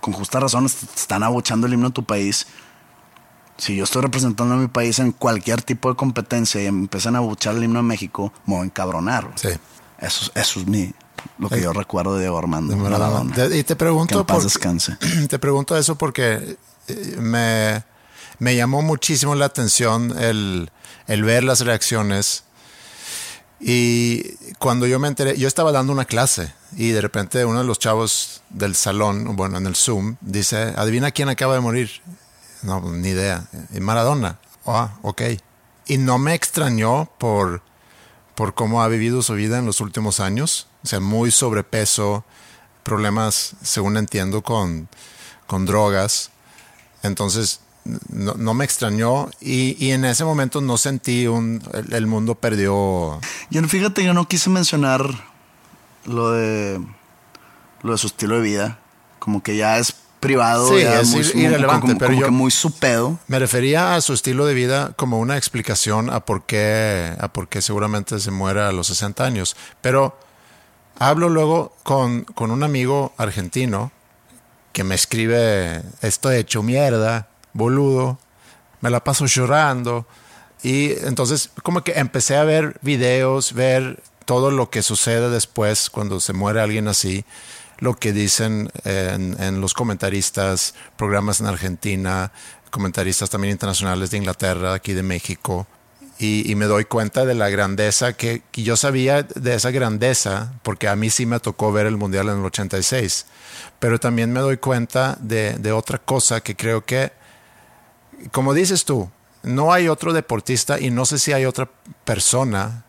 con 0.00 0.12
justa 0.12 0.40
razón, 0.40 0.66
están 0.66 1.22
abuchando 1.22 1.66
el 1.66 1.74
himno 1.74 1.88
de 1.88 1.94
tu 1.94 2.04
país. 2.04 2.46
Si 3.56 3.76
yo 3.76 3.84
estoy 3.84 4.02
representando 4.02 4.54
a 4.54 4.56
mi 4.56 4.66
país 4.66 4.98
en 4.98 5.12
cualquier 5.12 5.62
tipo 5.62 5.88
de 5.88 5.94
competencia 5.94 6.62
y 6.62 6.66
empiezan 6.66 7.14
a 7.14 7.18
abuchar 7.18 7.54
el 7.54 7.64
himno 7.64 7.78
de 7.78 7.84
México, 7.84 8.32
me 8.44 8.54
voy 8.54 8.62
a 8.62 8.66
encabronar. 8.66 9.30
Sí. 9.36 9.50
Eso, 10.02 10.30
eso 10.34 10.60
es 10.60 10.66
mi, 10.66 10.92
lo 11.38 11.48
que 11.48 11.60
yo 11.60 11.72
recuerdo 11.72 12.14
de 12.14 12.22
Diego 12.22 12.38
Armando. 12.38 12.74
y 13.54 13.62
te 13.62 13.76
pregunto. 13.76 14.24
Descanse. 14.42 14.96
Te 15.28 15.38
pregunto 15.38 15.76
eso 15.76 15.96
porque 15.96 16.56
eh, 16.88 17.16
me, 17.18 17.84
me 18.38 18.56
llamó 18.56 18.82
muchísimo 18.82 19.34
la 19.34 19.46
atención 19.46 20.16
el, 20.18 20.70
el 21.06 21.22
ver 21.22 21.44
las 21.44 21.60
reacciones. 21.60 22.44
Y 23.60 24.22
cuando 24.58 24.86
yo 24.88 24.98
me 24.98 25.06
enteré, 25.06 25.38
yo 25.38 25.46
estaba 25.46 25.70
dando 25.70 25.92
una 25.92 26.04
clase 26.04 26.52
y 26.76 26.90
de 26.90 27.00
repente 27.00 27.44
uno 27.44 27.60
de 27.60 27.64
los 27.64 27.78
chavos 27.78 28.42
del 28.50 28.74
salón, 28.74 29.36
bueno, 29.36 29.58
en 29.58 29.66
el 29.68 29.76
Zoom, 29.76 30.16
dice, 30.20 30.74
adivina 30.76 31.12
quién 31.12 31.28
acaba 31.28 31.54
de 31.54 31.60
morir. 31.60 31.90
No, 32.62 32.80
ni 32.80 33.08
idea. 33.08 33.44
Maradona. 33.80 34.38
Ah, 34.66 34.94
ok. 35.02 35.22
Y 35.86 35.98
no 35.98 36.18
me 36.18 36.34
extrañó 36.34 37.08
por 37.18 37.62
por 38.42 38.54
cómo 38.54 38.82
ha 38.82 38.88
vivido 38.88 39.22
su 39.22 39.34
vida 39.34 39.60
en 39.60 39.66
los 39.66 39.80
últimos 39.80 40.18
años. 40.18 40.66
O 40.82 40.88
sea, 40.88 40.98
muy 40.98 41.30
sobrepeso, 41.30 42.24
problemas, 42.82 43.54
según 43.62 43.96
entiendo, 43.96 44.42
con, 44.42 44.88
con 45.46 45.64
drogas. 45.64 46.32
Entonces, 47.04 47.60
no, 48.08 48.52
me 48.52 48.64
extrañó 48.64 49.30
y, 49.40 49.92
en 49.92 50.04
ese 50.04 50.24
momento 50.24 50.60
no 50.60 50.76
sentí 50.76 51.28
un, 51.28 51.62
el, 51.92 52.08
mundo 52.08 52.34
perdió. 52.34 53.20
Yo 53.50 53.62
fíjate, 53.68 54.02
yo 54.02 54.12
no 54.12 54.26
quise 54.26 54.50
mencionar 54.50 55.04
lo 56.04 56.32
de 56.32 56.84
lo 57.82 57.92
de 57.92 57.98
su 57.98 58.08
estilo 58.08 58.34
de 58.34 58.42
vida, 58.42 58.80
como 59.20 59.40
que 59.40 59.56
ya 59.56 59.78
es 59.78 59.94
privado. 60.22 60.68
Sí, 60.68 60.76
es 60.76 61.34
muy, 61.34 61.42
irrelevante, 61.42 61.96
pero 61.96 62.14
yo 62.14 62.30
muy 62.30 62.52
su 62.52 62.70
pedo. 62.70 63.18
Me 63.26 63.40
refería 63.40 63.96
a 63.96 64.00
su 64.00 64.12
estilo 64.12 64.46
de 64.46 64.54
vida 64.54 64.92
como 64.94 65.18
una 65.18 65.36
explicación 65.36 66.10
a 66.10 66.20
por 66.20 66.44
qué, 66.44 67.12
a 67.18 67.32
por 67.32 67.48
qué 67.48 67.60
seguramente 67.60 68.20
se 68.20 68.30
muera 68.30 68.68
a 68.68 68.72
los 68.72 68.86
60 68.86 69.24
años. 69.24 69.56
Pero 69.80 70.16
hablo 70.96 71.28
luego 71.28 71.74
con, 71.82 72.22
con 72.22 72.52
un 72.52 72.62
amigo 72.62 73.12
argentino 73.16 73.90
que 74.72 74.84
me 74.84 74.94
escribe, 74.94 75.82
estoy 76.02 76.36
hecho 76.36 76.62
mierda, 76.62 77.28
boludo, 77.52 78.16
me 78.80 78.90
la 78.90 79.02
paso 79.02 79.26
llorando. 79.26 80.06
Y 80.62 80.92
entonces 81.04 81.50
como 81.64 81.82
que 81.82 81.98
empecé 81.98 82.36
a 82.36 82.44
ver 82.44 82.78
videos, 82.80 83.54
ver 83.54 84.00
todo 84.24 84.52
lo 84.52 84.70
que 84.70 84.82
sucede 84.82 85.30
después 85.30 85.90
cuando 85.90 86.20
se 86.20 86.32
muere 86.32 86.60
alguien 86.60 86.86
así 86.86 87.24
lo 87.82 87.96
que 87.96 88.12
dicen 88.12 88.70
en, 88.84 89.60
los 89.60 89.74
comentaristas, 89.74 90.72
programas 90.96 91.40
en 91.40 91.48
Argentina, 91.48 92.30
comentaristas 92.70 93.28
también 93.28 93.50
internacionales 93.50 94.12
de 94.12 94.18
Inglaterra, 94.18 94.72
aquí 94.72 94.92
de 94.92 95.02
México. 95.02 95.66
Y, 96.16 96.54
me 96.54 96.66
doy 96.66 96.84
cuenta 96.84 97.24
de 97.24 97.34
la 97.34 97.48
grandeza 97.48 98.12
que, 98.12 98.44
yo 98.52 98.76
sabía 98.76 99.24
de 99.24 99.54
esa 99.56 99.72
grandeza, 99.72 100.52
porque 100.62 100.86
a 100.86 100.94
mí 100.94 101.10
sí 101.10 101.26
me 101.26 101.40
tocó 101.40 101.72
ver 101.72 101.86
el 101.86 101.96
Mundial 101.96 102.28
en 102.28 102.38
el 102.38 102.44
86. 102.44 103.26
Pero 103.80 103.98
también 103.98 104.32
me 104.32 104.38
doy 104.38 104.58
cuenta 104.58 105.18
de, 105.20 105.54
de 105.54 105.72
otra 105.72 105.98
cosa 105.98 106.40
que 106.40 106.54
creo 106.54 106.84
que, 106.84 107.10
como 108.30 108.54
dices 108.54 108.84
tú, 108.84 109.10
no 109.42 109.72
hay 109.72 109.88
otro 109.88 110.12
deportista 110.12 110.78
y 110.78 110.92
no 110.92 111.04
sé 111.04 111.18
si 111.18 111.32
hay 111.32 111.46
otra 111.46 111.68
persona 112.04 112.84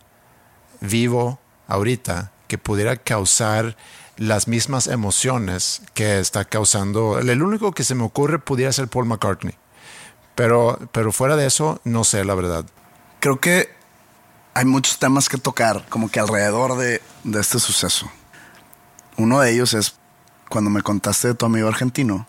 vivo 0.81 1.39
ahorita 1.67 2.31
que 2.47 2.59
pudiera 2.59 2.95
causar 2.95 3.75
las 4.17 4.47
mismas 4.47 4.87
emociones 4.87 5.81
que 5.93 6.19
está 6.19 6.45
causando. 6.45 7.19
El 7.19 7.41
único 7.41 7.71
que 7.71 7.83
se 7.83 7.95
me 7.95 8.03
ocurre 8.03 8.39
pudiera 8.39 8.71
ser 8.71 8.87
Paul 8.87 9.05
McCartney. 9.05 9.55
Pero, 10.35 10.79
pero 10.91 11.11
fuera 11.11 11.35
de 11.35 11.45
eso, 11.45 11.79
no 11.83 12.03
sé 12.03 12.23
la 12.25 12.35
verdad. 12.35 12.65
Creo 13.19 13.39
que 13.39 13.69
hay 14.53 14.65
muchos 14.65 14.99
temas 14.99 15.29
que 15.29 15.37
tocar, 15.37 15.85
como 15.89 16.09
que 16.09 16.19
alrededor 16.19 16.77
de, 16.77 17.01
de 17.23 17.39
este 17.39 17.59
suceso. 17.59 18.09
Uno 19.17 19.39
de 19.39 19.51
ellos 19.51 19.73
es 19.73 19.95
cuando 20.49 20.69
me 20.69 20.81
contaste 20.81 21.29
de 21.29 21.33
tu 21.35 21.45
amigo 21.45 21.67
argentino. 21.67 22.27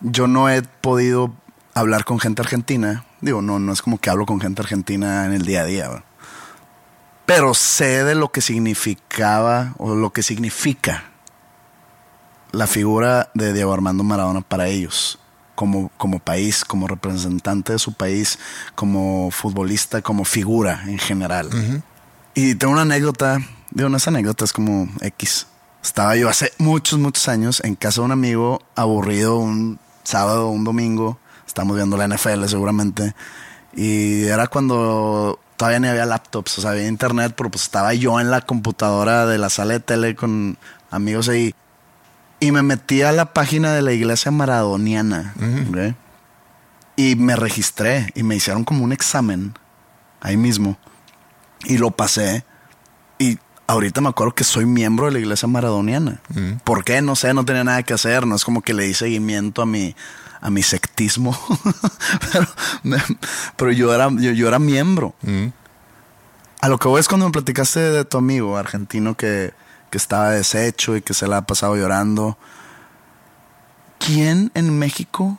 Yo 0.00 0.26
no 0.26 0.48
he 0.48 0.62
podido 0.62 1.32
hablar 1.74 2.04
con 2.04 2.18
gente 2.18 2.42
argentina. 2.42 3.04
Digo, 3.20 3.42
no, 3.42 3.58
no 3.58 3.72
es 3.72 3.82
como 3.82 3.98
que 3.98 4.10
hablo 4.10 4.26
con 4.26 4.40
gente 4.40 4.62
argentina 4.62 5.24
en 5.24 5.32
el 5.32 5.42
día 5.42 5.62
a 5.62 5.64
día 5.64 6.04
pero 7.26 7.54
sé 7.54 8.04
de 8.04 8.14
lo 8.14 8.30
que 8.30 8.40
significaba 8.40 9.74
o 9.78 9.94
lo 9.94 10.12
que 10.12 10.22
significa 10.22 11.04
la 12.52 12.66
figura 12.66 13.30
de 13.34 13.52
Diego 13.52 13.72
Armando 13.72 14.04
Maradona 14.04 14.42
para 14.42 14.68
ellos, 14.68 15.18
como, 15.54 15.90
como 15.96 16.18
país, 16.18 16.64
como 16.64 16.86
representante 16.86 17.72
de 17.72 17.78
su 17.78 17.94
país, 17.94 18.38
como 18.74 19.30
futbolista, 19.30 20.02
como 20.02 20.24
figura 20.24 20.82
en 20.86 20.98
general. 20.98 21.48
Y 22.34 22.54
tengo 22.54 22.72
una 22.72 22.82
anécdota, 22.82 23.38
digo, 23.70 23.88
no 23.88 23.96
es 23.96 24.06
anécdota, 24.06 24.44
es 24.44 24.52
como 24.52 24.88
X. 25.00 25.46
Estaba 25.82 26.14
yo 26.16 26.28
hace 26.28 26.52
muchos, 26.58 26.98
muchos 26.98 27.28
años 27.28 27.60
en 27.64 27.74
casa 27.74 28.00
de 28.00 28.04
un 28.06 28.12
amigo, 28.12 28.62
aburrido, 28.76 29.36
un 29.36 29.78
sábado, 30.04 30.48
un 30.48 30.64
domingo, 30.64 31.18
estamos 31.46 31.76
viendo 31.76 31.96
la 31.96 32.06
NFL 32.06 32.44
seguramente, 32.46 33.14
y 33.74 34.24
era 34.24 34.46
cuando 34.46 35.38
todavía 35.62 35.78
ni 35.78 35.86
había 35.86 36.06
laptops, 36.06 36.58
o 36.58 36.60
sea, 36.60 36.72
había 36.72 36.88
internet, 36.88 37.34
pero 37.36 37.48
pues 37.48 37.62
estaba 37.62 37.94
yo 37.94 38.18
en 38.18 38.32
la 38.32 38.40
computadora 38.40 39.26
de 39.26 39.38
la 39.38 39.48
sala 39.48 39.74
de 39.74 39.78
tele 39.78 40.16
con 40.16 40.58
amigos 40.90 41.28
ahí. 41.28 41.54
Y 42.40 42.50
me 42.50 42.64
metí 42.64 43.02
a 43.02 43.12
la 43.12 43.32
página 43.32 43.72
de 43.72 43.80
la 43.80 43.92
iglesia 43.92 44.32
maradoniana. 44.32 45.32
Y 46.96 47.14
me 47.14 47.36
registré 47.36 48.10
y 48.16 48.24
me 48.24 48.34
hicieron 48.34 48.64
como 48.64 48.82
un 48.82 48.90
examen 48.90 49.54
ahí 50.20 50.36
mismo. 50.36 50.78
Y 51.64 51.78
lo 51.78 51.92
pasé. 51.92 52.44
Y 53.20 53.38
ahorita 53.68 54.00
me 54.00 54.08
acuerdo 54.08 54.34
que 54.34 54.42
soy 54.42 54.66
miembro 54.66 55.06
de 55.06 55.12
la 55.12 55.20
iglesia 55.20 55.46
maradoniana. 55.46 56.20
¿Por 56.64 56.82
qué? 56.82 57.02
No 57.02 57.14
sé, 57.14 57.34
no 57.34 57.44
tenía 57.44 57.62
nada 57.62 57.84
que 57.84 57.94
hacer. 57.94 58.26
No 58.26 58.34
es 58.34 58.44
como 58.44 58.62
que 58.62 58.74
le 58.74 58.82
di 58.82 58.94
seguimiento 58.94 59.62
a 59.62 59.66
mi, 59.66 59.94
a 60.42 60.50
mi 60.50 60.62
sectismo. 60.62 61.38
pero, 62.32 62.46
me- 62.82 63.02
pero 63.56 63.72
yo, 63.72 63.94
era, 63.94 64.08
yo, 64.10 64.32
yo 64.32 64.48
era 64.48 64.58
miembro. 64.58 65.14
A 66.60 66.68
lo 66.68 66.78
que 66.78 66.88
voy 66.88 67.00
es 67.00 67.08
cuando 67.08 67.26
me 67.26 67.32
platicaste 67.32 67.80
de 67.80 68.04
tu 68.04 68.18
amigo 68.18 68.56
argentino 68.58 69.16
que, 69.16 69.54
que 69.90 69.98
estaba 69.98 70.30
deshecho 70.30 70.96
y 70.96 71.02
que 71.02 71.14
se 71.14 71.26
la 71.26 71.38
ha 71.38 71.42
pasado 71.46 71.76
llorando. 71.76 72.36
¿Quién 73.98 74.50
en 74.54 74.78
México 74.78 75.38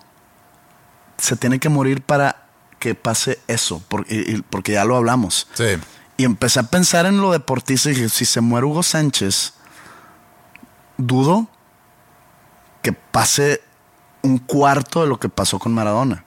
se 1.17 1.35
tiene 1.35 1.59
que 1.59 1.69
morir 1.69 2.01
para 2.01 2.45
que 2.79 2.95
pase 2.95 3.39
eso? 3.47 3.81
Porque, 3.89 4.41
porque 4.49 4.73
ya 4.73 4.85
lo 4.85 4.95
hablamos. 4.95 5.47
Sí. 5.53 5.65
Y 6.17 6.23
empecé 6.25 6.59
a 6.59 6.63
pensar 6.63 7.05
en 7.05 7.19
lo 7.21 7.31
deportista 7.31 7.89
y 7.89 7.93
dije, 7.95 8.09
si 8.09 8.23
se 8.25 8.39
muere 8.41 8.65
Hugo 8.67 8.83
Sánchez, 8.83 9.53
dudo 10.97 11.47
que 12.81 12.93
pase 12.93 13.61
un 14.23 14.37
cuarto 14.39 15.01
de 15.01 15.07
lo 15.07 15.19
que 15.19 15.29
pasó 15.29 15.59
con 15.59 15.73
Maradona. 15.73 16.23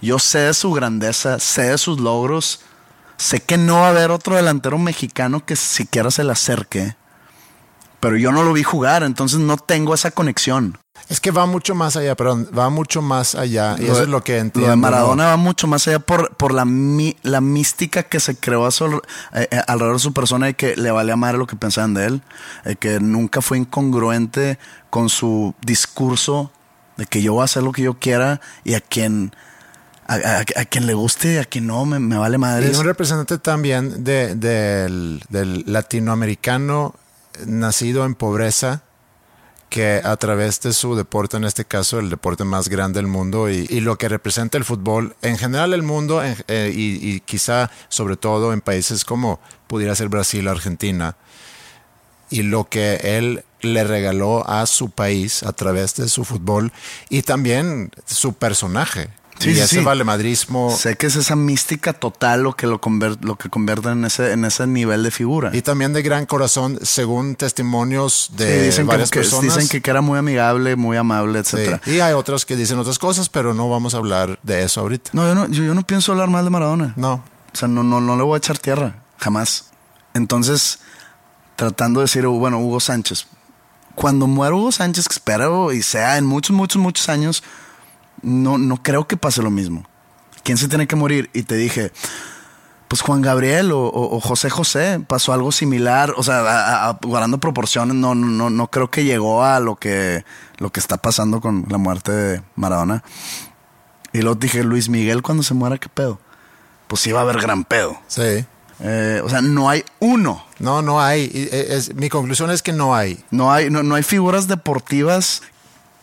Yo 0.00 0.18
sé 0.18 0.38
de 0.40 0.54
su 0.54 0.72
grandeza, 0.72 1.38
sé 1.38 1.62
de 1.70 1.78
sus 1.78 2.00
logros, 2.00 2.60
sé 3.16 3.40
que 3.40 3.56
no 3.56 3.76
va 3.76 3.86
a 3.86 3.90
haber 3.90 4.10
otro 4.10 4.36
delantero 4.36 4.76
mexicano 4.78 5.44
que 5.46 5.56
siquiera 5.56 6.10
se 6.10 6.24
le 6.24 6.32
acerque, 6.32 6.96
pero 8.00 8.16
yo 8.16 8.32
no 8.32 8.42
lo 8.42 8.52
vi 8.52 8.64
jugar, 8.64 9.04
entonces 9.04 9.38
no 9.38 9.56
tengo 9.56 9.94
esa 9.94 10.10
conexión. 10.10 10.78
Es 11.08 11.20
que 11.20 11.30
va 11.30 11.46
mucho 11.46 11.74
más 11.74 11.96
allá, 11.96 12.14
perdón, 12.16 12.48
va 12.56 12.68
mucho 12.70 13.02
más 13.02 13.34
allá. 13.34 13.76
Y 13.78 13.82
Lo 13.82 13.86
eso 13.88 13.96
de- 13.98 14.02
es 14.02 14.08
lo 14.08 14.22
que 14.24 14.38
entiendo. 14.38 14.66
Lo 14.68 14.70
de 14.72 14.76
Maradona 14.76 15.26
va 15.26 15.36
mucho 15.36 15.66
más 15.66 15.86
allá 15.86 15.98
por, 16.00 16.34
por 16.36 16.52
la, 16.52 16.64
mi- 16.64 17.16
la 17.22 17.40
mística 17.40 18.02
que 18.04 18.18
se 18.20 18.36
creó 18.36 18.66
a 18.66 18.70
su- 18.70 19.00
eh, 19.34 19.48
eh, 19.50 19.60
alrededor 19.68 19.96
de 19.96 20.02
su 20.02 20.12
persona 20.12 20.48
y 20.48 20.54
que 20.54 20.76
le 20.76 20.90
valía 20.90 21.16
madre 21.16 21.38
lo 21.38 21.46
que 21.46 21.56
pensaban 21.56 21.94
de 21.94 22.06
él. 22.06 22.22
eh, 22.64 22.76
que 22.76 22.98
nunca 23.00 23.40
fue 23.42 23.58
incongruente 23.58 24.58
con 24.90 25.08
su 25.08 25.54
discurso 25.64 26.50
de 26.96 27.06
que 27.06 27.22
yo 27.22 27.32
voy 27.34 27.42
a 27.42 27.44
hacer 27.44 27.62
lo 27.62 27.72
que 27.72 27.82
yo 27.82 27.94
quiera 27.94 28.40
y 28.64 28.74
a 28.74 28.80
quien, 28.80 29.34
a, 30.06 30.14
a- 30.56 30.64
quien 30.66 30.86
le 30.86 30.94
guste 30.94 31.34
y 31.34 31.36
a 31.38 31.44
quien 31.44 31.66
no, 31.66 31.84
me, 31.84 31.98
me 31.98 32.16
vale 32.18 32.38
madre. 32.38 32.70
Y 32.70 32.74
un 32.74 32.84
representante 32.84 33.38
también 33.38 34.04
de- 34.04 34.34
del, 34.34 35.22
del 35.28 35.64
latinoamericano 35.66 36.94
nacido 37.46 38.04
en 38.04 38.14
pobreza 38.14 38.82
que 39.70 40.02
a 40.04 40.14
través 40.18 40.60
de 40.60 40.74
su 40.74 40.94
deporte, 40.96 41.38
en 41.38 41.44
este 41.44 41.64
caso 41.64 41.98
el 41.98 42.10
deporte 42.10 42.44
más 42.44 42.68
grande 42.68 42.98
del 42.98 43.06
mundo 43.06 43.48
y, 43.48 43.66
y 43.70 43.80
lo 43.80 43.96
que 43.96 44.06
representa 44.10 44.58
el 44.58 44.66
fútbol, 44.66 45.16
en 45.22 45.38
general 45.38 45.72
el 45.72 45.82
mundo 45.82 46.22
eh, 46.22 46.72
y, 46.76 47.08
y 47.10 47.20
quizá 47.20 47.70
sobre 47.88 48.18
todo 48.18 48.52
en 48.52 48.60
países 48.60 49.06
como 49.06 49.40
pudiera 49.68 49.94
ser 49.94 50.10
Brasil, 50.10 50.46
Argentina, 50.46 51.16
y 52.28 52.42
lo 52.42 52.68
que 52.68 52.96
él 53.02 53.44
le 53.62 53.84
regaló 53.84 54.48
a 54.48 54.66
su 54.66 54.90
país 54.90 55.42
a 55.42 55.52
través 55.52 55.94
de 55.96 56.08
su 56.08 56.24
fútbol 56.24 56.72
y 57.08 57.22
también 57.22 57.90
su 58.06 58.34
personaje. 58.34 59.08
Sí, 59.38 59.50
y 59.50 59.54
sí, 59.54 59.60
ese 59.60 59.78
sí. 59.78 59.84
valemadrismo. 59.84 60.76
Sé 60.76 60.94
que 60.96 61.06
es 61.06 61.16
esa 61.16 61.34
mística 61.34 61.92
total 61.94 62.42
lo 62.42 62.54
que 62.54 62.66
lo, 62.68 62.80
lo 63.22 63.36
que 63.36 63.48
convierte 63.48 63.88
en 63.88 64.04
ese, 64.04 64.32
en 64.32 64.44
ese 64.44 64.66
nivel 64.68 65.02
de 65.02 65.10
figura. 65.10 65.50
Y 65.52 65.62
también 65.62 65.92
de 65.92 66.02
gran 66.02 66.26
corazón, 66.26 66.78
según 66.82 67.34
testimonios 67.34 68.28
Sí, 68.30 68.36
de 68.44 68.66
dicen, 68.66 68.84
que, 68.84 68.88
varias 68.92 69.10
que- 69.10 69.18
personas. 69.20 69.56
dicen 69.56 69.80
que, 69.82 69.90
era 69.90 70.00
muy 70.00 70.18
amigable, 70.18 70.76
muy 70.76 70.96
amable, 70.96 71.42
Sí, 71.44 71.56
etcétera. 71.56 71.80
Y 71.86 71.98
hay 72.00 72.12
otras 72.12 72.44
que 72.44 72.54
dicen 72.56 72.78
otras 72.78 72.98
cosas, 73.00 73.28
pero 73.30 73.52
no 73.52 73.68
vamos 73.68 73.94
a 73.94 73.96
hablar 73.96 74.38
de 74.44 74.62
eso 74.62 74.80
ahorita. 74.80 75.10
No, 75.12 75.26
yo 75.26 75.34
no, 75.34 75.48
yo, 75.48 75.64
yo 75.64 75.74
no 75.74 75.82
pienso 75.84 76.12
hablar 76.12 76.28
mal 76.28 76.44
de 76.44 76.50
Maradona. 76.50 76.92
No. 76.96 77.14
O 77.52 77.56
sea, 77.56 77.66
no, 77.66 77.82
no, 77.82 78.00
no 78.00 78.16
le 78.16 78.22
voy 78.22 78.36
a 78.36 78.38
echar 78.38 78.58
tierra, 78.58 79.02
jamás. 79.18 79.70
Entonces, 80.14 80.78
tratando 81.56 82.00
de 82.00 82.04
decir, 82.04 82.26
bueno, 82.26 82.60
Hugo 82.60 82.78
Sánchez. 82.80 83.26
Cuando 83.94 84.26
muera 84.26 84.54
Hugo 84.54 84.72
Sánchez, 84.72 85.08
que 85.08 85.14
espero 85.14 85.72
y 85.72 85.82
sea 85.82 86.16
en 86.18 86.26
muchos, 86.26 86.54
muchos, 86.56 86.80
muchos 86.80 87.08
años, 87.08 87.42
no, 88.22 88.58
no 88.58 88.82
creo 88.82 89.06
que 89.06 89.16
pase 89.16 89.42
lo 89.42 89.50
mismo. 89.50 89.84
¿Quién 90.44 90.58
se 90.58 90.68
tiene 90.68 90.86
que 90.86 90.96
morir? 90.96 91.30
Y 91.34 91.42
te 91.44 91.54
dije, 91.56 91.92
pues 92.88 93.00
Juan 93.02 93.22
Gabriel 93.22 93.70
o, 93.72 94.20
José 94.20 94.50
José 94.50 95.00
pasó 95.06 95.32
algo 95.32 95.52
similar, 95.52 96.14
o 96.16 96.22
sea, 96.22 96.38
a- 96.40 96.88
a- 96.90 96.98
guardando 97.02 97.38
proporciones, 97.38 97.94
no, 97.96 98.14
no, 98.14 98.50
no, 98.50 98.66
creo 98.68 98.90
que 98.90 99.04
llegó 99.04 99.44
a 99.44 99.60
lo 99.60 99.76
que, 99.76 100.24
lo 100.58 100.70
que 100.70 100.80
está 100.80 100.96
pasando 100.96 101.40
con 101.40 101.64
la 101.68 101.78
muerte 101.78 102.12
de 102.12 102.42
Maradona. 102.56 103.02
Y 104.12 104.20
luego 104.22 104.34
dije, 104.34 104.62
Luis 104.64 104.88
Miguel 104.88 105.22
cuando 105.22 105.42
se 105.42 105.54
muera, 105.54 105.78
¿qué 105.78 105.88
pedo? 105.88 106.18
Pues 106.86 107.00
va 107.14 107.20
a 107.20 107.22
haber 107.22 107.38
gran 107.40 107.64
pedo. 107.64 107.96
Sí. 108.08 108.44
Eh, 108.84 109.20
o 109.24 109.28
sea, 109.28 109.40
no 109.40 109.70
hay 109.70 109.84
uno. 110.00 110.44
No, 110.58 110.82
no 110.82 111.00
hay. 111.00 111.30
Eh, 111.34 111.68
es- 111.70 111.94
mi 111.94 112.08
conclusión 112.08 112.50
es 112.50 112.62
que 112.62 112.72
no 112.72 112.94
hay. 112.94 113.24
No 113.30 113.52
hay, 113.52 113.70
no, 113.70 113.82
no 113.84 113.94
hay 113.94 114.02
figuras 114.02 114.48
deportivas 114.48 115.42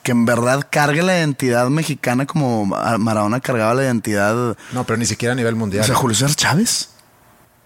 que 0.04 0.12
en 0.14 0.24
verdad 0.26 0.66
cargue 0.72 1.04
la 1.04 1.18
identidad 1.18 1.68
mexicana 1.70 2.26
como 2.26 2.66
Ma- 2.66 2.98
Maradona 2.98 3.42
cargaba 3.42 3.74
la 3.74 3.84
identidad. 3.84 4.56
No, 4.72 4.84
pero 4.86 4.96
ni 4.98 5.06
siquiera 5.06 5.34
a 5.34 5.36
nivel 5.36 5.56
O 5.56 5.58
mundial. 5.58 5.84
sea, 5.84 5.94
Julio 5.96 6.16
César 6.16 6.36
Chávez. 6.36 6.90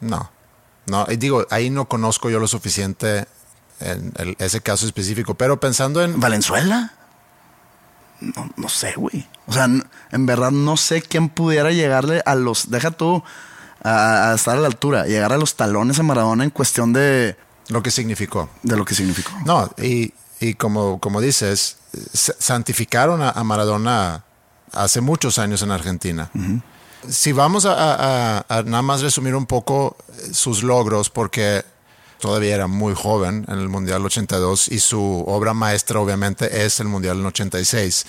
No. 0.02 0.32
No, 0.88 1.06
y 1.10 1.15
digo, 1.17 1.45
ahí 1.52 1.69
no 1.69 1.86
conozco 1.88 2.30
yo 2.32 2.39
lo 2.39 2.47
suficiente 2.47 3.26
en 3.80 4.12
el- 4.17 4.36
ese 4.39 4.62
caso 4.62 4.86
específico, 4.88 5.36
pero 5.36 5.60
pensando 5.60 6.02
en... 6.04 6.19
Valenzuela. 6.19 6.93
No, 8.19 8.49
no 8.56 8.69
sé, 8.69 8.93
güey. 8.95 9.28
O 9.47 9.54
sea, 9.54 9.65
en 9.65 10.26
verdad 10.26 10.52
no 10.52 10.76
sé 10.78 11.02
quién 11.02 11.30
pudiera 11.30 11.71
llegarle 11.71 12.21
a 12.26 12.36
los. 12.36 12.69
Deja 12.71 12.91
tú 12.91 13.23
a, 13.84 14.32
a 14.32 14.36
estar 14.36 14.58
a 14.58 14.62
la 14.62 14.67
altura, 14.67 15.06
llegar 15.06 15.34
a 15.34 15.38
los 15.38 15.56
talones 15.56 16.00
a 16.00 16.04
Maradona 16.04 16.43
en 16.43 16.50
cuestión 16.50 16.93
de, 16.93 17.36
Lo 17.67 17.82
que 17.84 17.91
significó. 17.91 18.50
de 18.63 18.78
lo 18.78 18.86
que 18.86 18.96
significó. 18.96 19.32
No, 19.46 19.69
y, 19.78 20.13
y 20.39 20.54
como, 20.56 21.00
como 21.00 21.22
dices, 21.22 21.78
santificaron 22.13 23.22
a, 23.22 23.30
a 23.32 23.43
Maradona 23.43 24.24
hace 24.72 25.02
muchos 25.02 25.38
años 25.39 25.62
en 25.62 25.72
Argentina. 25.72 26.30
Si 27.08 27.32
vamos 27.34 27.65
a, 27.65 28.46
a- 28.48 28.63
nada 28.63 28.82
más 28.82 29.02
resumir 29.02 29.36
un 29.36 29.46
poco 29.46 29.98
eh, 30.10 30.34
sus 30.34 30.63
logros, 30.63 31.10
porque 31.10 31.63
todavía 32.19 32.56
era 32.56 32.67
muy 32.67 32.96
joven 32.96 33.46
en 33.50 33.60
el 33.60 33.67
Mundial 33.67 34.06
82 34.06 34.69
y 34.69 34.80
su 34.80 35.24
obra 35.28 35.54
maestra 35.54 36.00
obviamente 36.00 36.65
es 36.65 36.80
el 36.80 36.88
Mundial 36.88 37.19
en 37.19 37.26
86, 37.26 38.06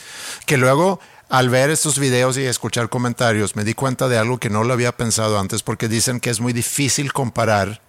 que 0.46 0.56
luego 0.56 1.00
al 1.38 1.48
ver 1.50 1.70
estos 1.70 1.98
videos 1.98 2.36
y 2.38 2.44
escuchar 2.44 2.88
comentarios 2.88 3.56
me 3.56 3.64
di 3.64 3.74
cuenta 3.74 4.08
de 4.08 4.18
algo 4.18 4.38
que 4.38 4.50
no 4.50 4.62
lo 4.64 4.72
había 4.72 4.96
pensado 4.96 5.38
antes 5.38 5.62
porque 5.62 5.88
dicen 5.88 6.20
que 6.20 6.30
es 6.30 6.40
muy 6.40 6.52
difícil 6.52 7.12
comparar 7.12 7.80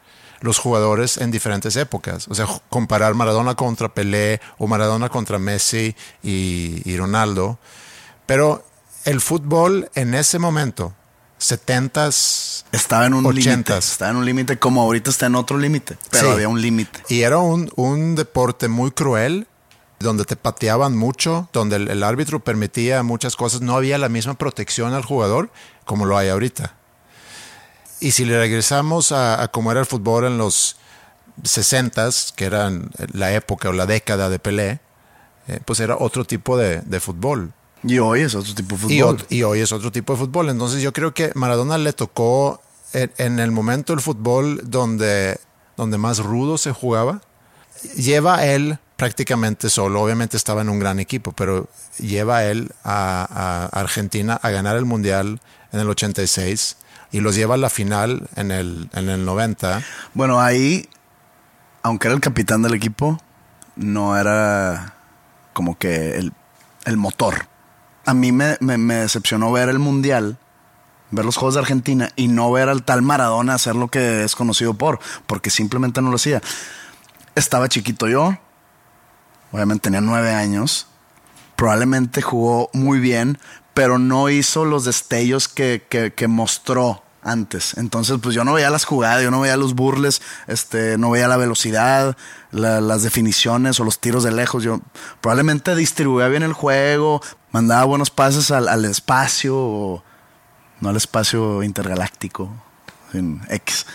los 0.41 0.57
jugadores 0.59 1.17
en 1.17 1.31
diferentes 1.31 1.75
épocas. 1.75 2.27
O 2.27 2.35
sea, 2.35 2.45
comparar 2.69 3.13
Maradona 3.13 3.55
contra 3.55 3.93
Pelé 3.93 4.41
o 4.57 4.67
Maradona 4.67 5.09
contra 5.09 5.39
Messi 5.39 5.95
y, 6.23 6.81
y 6.85 6.97
Ronaldo. 6.97 7.57
Pero 8.25 8.65
el 9.05 9.21
fútbol 9.21 9.89
en 9.95 10.13
ese 10.13 10.39
momento, 10.39 10.93
70s, 11.39 12.63
Estaba 12.71 13.05
en 13.05 13.13
un 13.13 13.23
límite. 13.23 13.49
Ochentas. 13.49 13.91
Estaba 13.91 14.11
en 14.11 14.17
un 14.17 14.25
límite 14.25 14.57
como 14.59 14.81
ahorita 14.81 15.09
está 15.09 15.27
en 15.27 15.35
otro 15.35 15.57
límite. 15.57 15.97
Pero 16.11 16.27
Sí. 16.27 16.33
había 16.33 16.49
un 16.49 16.61
límite. 16.61 16.99
y 17.09 17.21
era 17.21 17.37
un, 17.39 17.71
un 17.75 18.15
deporte 18.15 18.67
muy 18.67 18.91
cruel, 18.91 19.47
donde 20.05 20.23
te 20.23 20.37
pateaban 20.37 20.95
mucho, 20.95 21.49
donde 21.51 21.75
el, 21.75 21.89
el 21.89 22.03
árbitro 22.03 22.39
permitía 22.39 23.03
muchas 23.03 23.35
cosas, 23.35 23.61
no 23.61 23.75
había 23.75 23.97
la 23.97 24.07
misma 24.07 24.35
protección 24.35 24.93
al 24.93 25.03
jugador 25.03 25.49
como 25.83 26.05
lo 26.05 26.17
hay 26.17 26.29
ahorita. 26.29 26.75
Y 27.99 28.11
si 28.11 28.25
le 28.25 28.37
regresamos 28.37 29.11
a, 29.11 29.41
a 29.41 29.47
cómo 29.49 29.71
era 29.71 29.79
el 29.79 29.85
fútbol 29.85 30.25
en 30.25 30.37
los 30.37 30.77
60s, 31.43 32.33
que 32.33 32.45
eran 32.45 32.91
la 33.13 33.33
época 33.33 33.69
o 33.69 33.73
la 33.73 33.85
década 33.85 34.29
de 34.29 34.39
Pelé, 34.39 34.79
eh, 35.47 35.59
pues 35.65 35.79
era 35.79 35.97
otro 35.97 36.25
tipo 36.25 36.57
de, 36.57 36.81
de 36.81 36.99
fútbol. 36.99 37.53
Y 37.83 37.99
hoy 37.99 38.21
es 38.21 38.35
otro 38.35 38.53
tipo 38.55 38.75
de 38.75 38.81
fútbol. 38.81 39.25
Y, 39.29 39.43
hoy 39.43 39.59
es 39.59 39.71
otro 39.71 39.91
tipo 39.91 40.13
de 40.13 40.19
fútbol. 40.19 40.49
Entonces 40.49 40.81
yo 40.81 40.91
creo 40.91 41.13
que 41.13 41.31
Maradona 41.35 41.77
le 41.77 41.93
tocó 41.93 42.61
en, 42.93 43.11
en 43.17 43.39
el 43.39 43.51
momento 43.51 43.93
el 43.93 44.01
fútbol 44.01 44.61
donde, 44.63 45.39
donde 45.77 45.97
más 45.97 46.19
rudo 46.19 46.57
se 46.57 46.71
jugaba. 46.71 47.21
Lleva 47.95 48.45
él 48.45 48.79
prácticamente 48.95 49.69
solo, 49.69 50.01
obviamente 50.01 50.37
estaba 50.37 50.61
en 50.61 50.69
un 50.69 50.79
gran 50.79 50.99
equipo, 50.99 51.31
pero 51.33 51.67
lleva 51.97 52.45
él 52.45 52.71
a, 52.83 53.69
Argentina 53.73 54.39
a 54.41 54.49
ganar 54.51 54.77
el 54.77 54.85
Mundial 54.85 55.41
en 55.71 55.79
el 55.79 55.89
86 55.89 56.77
y 57.11 57.19
los 57.19 57.35
lleva 57.35 57.55
a 57.55 57.57
la 57.57 57.69
final 57.69 58.27
en 58.35 58.51
el, 58.51 58.89
en 58.93 59.09
el 59.09 59.25
90. 59.25 59.81
Bueno, 60.13 60.39
ahí, 60.41 60.87
aunque 61.83 62.07
era 62.07 62.15
el 62.15 62.21
capitán 62.21 62.61
del 62.61 62.73
equipo, 62.73 63.19
no 63.75 64.17
era 64.17 64.93
como 65.53 65.77
que 65.77 66.17
el, 66.17 66.33
el 66.85 66.97
motor. 66.97 67.47
A 68.05 68.13
mí 68.13 68.31
me- 68.31 68.57
me 68.59 68.95
decepcionó 68.95 69.51
ver 69.51 69.69
el 69.69 69.79
mundial, 69.79 70.37
ver 71.11 71.25
los 71.25 71.37
Juegos 71.37 71.55
de 71.55 71.61
Argentina 71.61 72.09
y 72.15 72.27
no 72.27 72.51
ver 72.51 72.69
al 72.69 72.83
tal 72.83 73.01
Maradona 73.01 73.55
hacer 73.55 73.75
lo 73.75 73.87
que 73.89 74.23
es 74.23 74.35
conocido 74.35 74.73
por, 74.73 74.99
porque 75.27 75.49
simplemente 75.49 76.01
no 76.01 76.09
lo 76.09 76.15
hacía. 76.15 76.41
Estaba 77.35 77.67
chiquito 77.67 78.07
yo, 78.07 78.37
obviamente 79.55 79.83
tenía 79.83 80.01
nueve 80.01 80.33
años, 80.33 80.87
probablemente 81.55 82.21
jugó 82.21 82.69
muy 82.73 82.99
bien, 82.99 83.39
pero 83.73 83.97
no 83.97 84.29
hizo 84.29 84.65
los 84.65 84.83
destellos 84.83 85.47
que, 85.47 85.85
que, 85.89 86.27
mostró 86.27 87.03
antes. 87.23 87.77
Entonces, 87.77 88.19
pues 88.21 88.35
yo 88.35 88.43
no 88.43 88.51
veía 88.51 88.69
las 88.69 88.83
jugadas, 88.83 89.23
yo 89.23 89.31
no 89.31 89.39
veía 89.39 89.55
los 89.55 89.73
burles, 89.73 90.21
este, 90.47 90.97
no 90.97 91.09
veía 91.09 91.29
la 91.29 91.37
velocidad, 91.37 92.17
las 92.51 93.03
definiciones 93.03 93.79
o 93.79 93.85
los 93.85 93.99
tiros 93.99 94.23
de 94.23 94.33
lejos. 94.33 94.61
Yo 94.63 94.81
probablemente 95.21 95.73
distribuía 95.73 96.27
bien 96.27 96.43
el 96.43 96.53
juego, 96.53 97.21
mandaba 97.51 97.85
buenos 97.85 98.09
pases 98.09 98.51
al, 98.51 98.67
al 98.67 98.83
espacio, 98.83 100.03
no 100.81 100.89
al 100.89 100.97
espacio 100.97 101.63
intergaláctico, 101.63 102.49
en 103.13 103.41
X. 103.49 103.85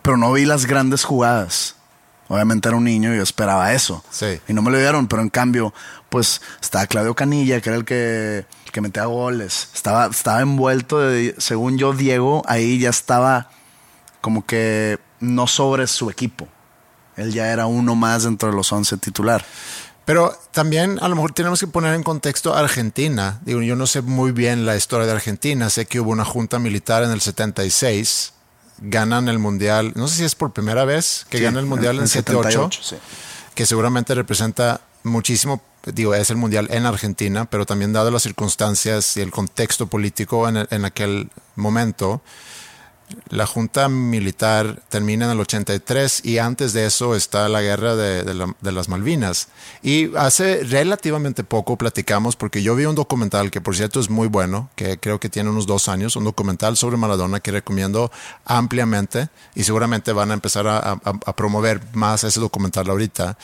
Pero 0.00 0.16
no 0.16 0.32
vi 0.32 0.46
las 0.46 0.64
grandes 0.64 1.04
jugadas. 1.04 1.76
Obviamente 2.32 2.66
era 2.66 2.78
un 2.78 2.84
niño 2.84 3.12
y 3.12 3.18
yo 3.18 3.22
esperaba 3.22 3.74
eso. 3.74 4.02
Sí. 4.10 4.40
Y 4.48 4.54
no 4.54 4.62
me 4.62 4.70
lo 4.70 4.78
dieron, 4.78 5.06
pero 5.06 5.20
en 5.20 5.28
cambio, 5.28 5.74
pues 6.08 6.40
estaba 6.62 6.86
Claudio 6.86 7.14
Canilla, 7.14 7.60
que 7.60 7.68
era 7.68 7.76
el 7.76 7.84
que, 7.84 8.46
el 8.64 8.72
que 8.72 8.80
metía 8.80 9.04
goles. 9.04 9.68
Estaba, 9.74 10.06
estaba 10.06 10.40
envuelto, 10.40 10.98
de, 10.98 11.34
según 11.36 11.76
yo, 11.76 11.92
Diego, 11.92 12.42
ahí 12.46 12.78
ya 12.78 12.88
estaba 12.88 13.50
como 14.22 14.46
que 14.46 14.98
no 15.20 15.46
sobre 15.46 15.86
su 15.86 16.08
equipo. 16.08 16.48
Él 17.18 17.34
ya 17.34 17.52
era 17.52 17.66
uno 17.66 17.96
más 17.96 18.22
dentro 18.22 18.48
de 18.48 18.56
los 18.56 18.72
11 18.72 18.96
titular. 18.96 19.44
Pero 20.06 20.34
también 20.52 20.98
a 21.02 21.08
lo 21.08 21.16
mejor 21.16 21.32
tenemos 21.32 21.60
que 21.60 21.66
poner 21.66 21.94
en 21.94 22.02
contexto 22.02 22.54
Argentina. 22.54 23.40
Digo, 23.44 23.60
yo 23.60 23.76
no 23.76 23.86
sé 23.86 24.00
muy 24.00 24.32
bien 24.32 24.64
la 24.64 24.74
historia 24.74 25.06
de 25.06 25.12
Argentina. 25.12 25.68
Sé 25.68 25.84
que 25.84 26.00
hubo 26.00 26.12
una 26.12 26.24
junta 26.24 26.58
militar 26.58 27.02
en 27.02 27.10
el 27.10 27.20
76 27.20 28.32
ganan 28.82 29.28
el 29.28 29.38
mundial, 29.38 29.92
no 29.94 30.08
sé 30.08 30.16
si 30.16 30.24
es 30.24 30.34
por 30.34 30.52
primera 30.52 30.84
vez 30.84 31.26
que 31.30 31.38
Sí, 31.38 31.44
gana 31.44 31.60
el 31.60 31.66
mundial 31.66 31.96
en, 31.96 32.02
en 32.02 32.08
78, 32.08 32.50
78, 32.50 32.80
sí. 32.82 32.96
que 33.54 33.66
seguramente 33.66 34.14
representa 34.14 34.80
muchísimo, 35.04 35.62
digo, 35.86 36.14
es 36.14 36.30
el 36.30 36.36
mundial 36.36 36.68
en 36.70 36.86
Argentina, 36.86 37.44
pero 37.44 37.66
también 37.66 37.92
dado 37.92 38.10
las 38.10 38.22
circunstancias 38.22 39.16
y 39.16 39.20
el 39.20 39.30
contexto 39.30 39.86
político 39.86 40.48
en, 40.48 40.66
en 40.70 40.84
aquel 40.84 41.30
momento, 41.56 42.22
la 43.28 43.46
junta 43.46 43.88
militar 43.88 44.82
termina 44.88 45.24
en 45.26 45.32
el 45.32 45.40
83 45.40 46.24
y 46.24 46.38
antes 46.38 46.72
de 46.72 46.86
eso 46.86 47.14
está 47.16 47.48
la 47.48 47.60
guerra 47.62 47.96
de, 47.96 48.34
la- 48.34 48.54
de 48.60 48.72
las 48.72 48.88
Malvinas. 48.88 49.48
Y 49.82 50.14
hace 50.16 50.62
relativamente 50.64 51.44
poco 51.44 51.76
platicamos, 51.76 52.36
porque 52.36 52.62
yo 52.62 52.74
vi 52.74 52.84
un 52.84 52.94
documental 52.94 53.50
que 53.50 53.60
por 53.60 53.76
cierto 53.76 54.00
es 54.00 54.10
muy 54.10 54.28
bueno, 54.28 54.70
que 54.76 54.98
creo 54.98 55.18
que 55.20 55.28
tiene 55.28 55.50
unos 55.50 55.66
dos 55.66 55.88
años, 55.88 56.16
un 56.16 56.24
documental 56.24 56.76
sobre 56.76 56.96
Maradona 56.96 57.40
que 57.40 57.50
recomiendo 57.52 58.10
ampliamente 58.44 59.28
y 59.54 59.64
seguramente 59.64 60.12
van 60.12 60.30
a 60.30 60.34
empezar 60.34 60.66
a, 60.66 60.78
a- 60.78 61.00
a 61.04 61.36
promover 61.36 61.80
más 61.94 62.24
ese 62.24 62.40
documental 62.40 62.88
ahorita, 62.90 63.36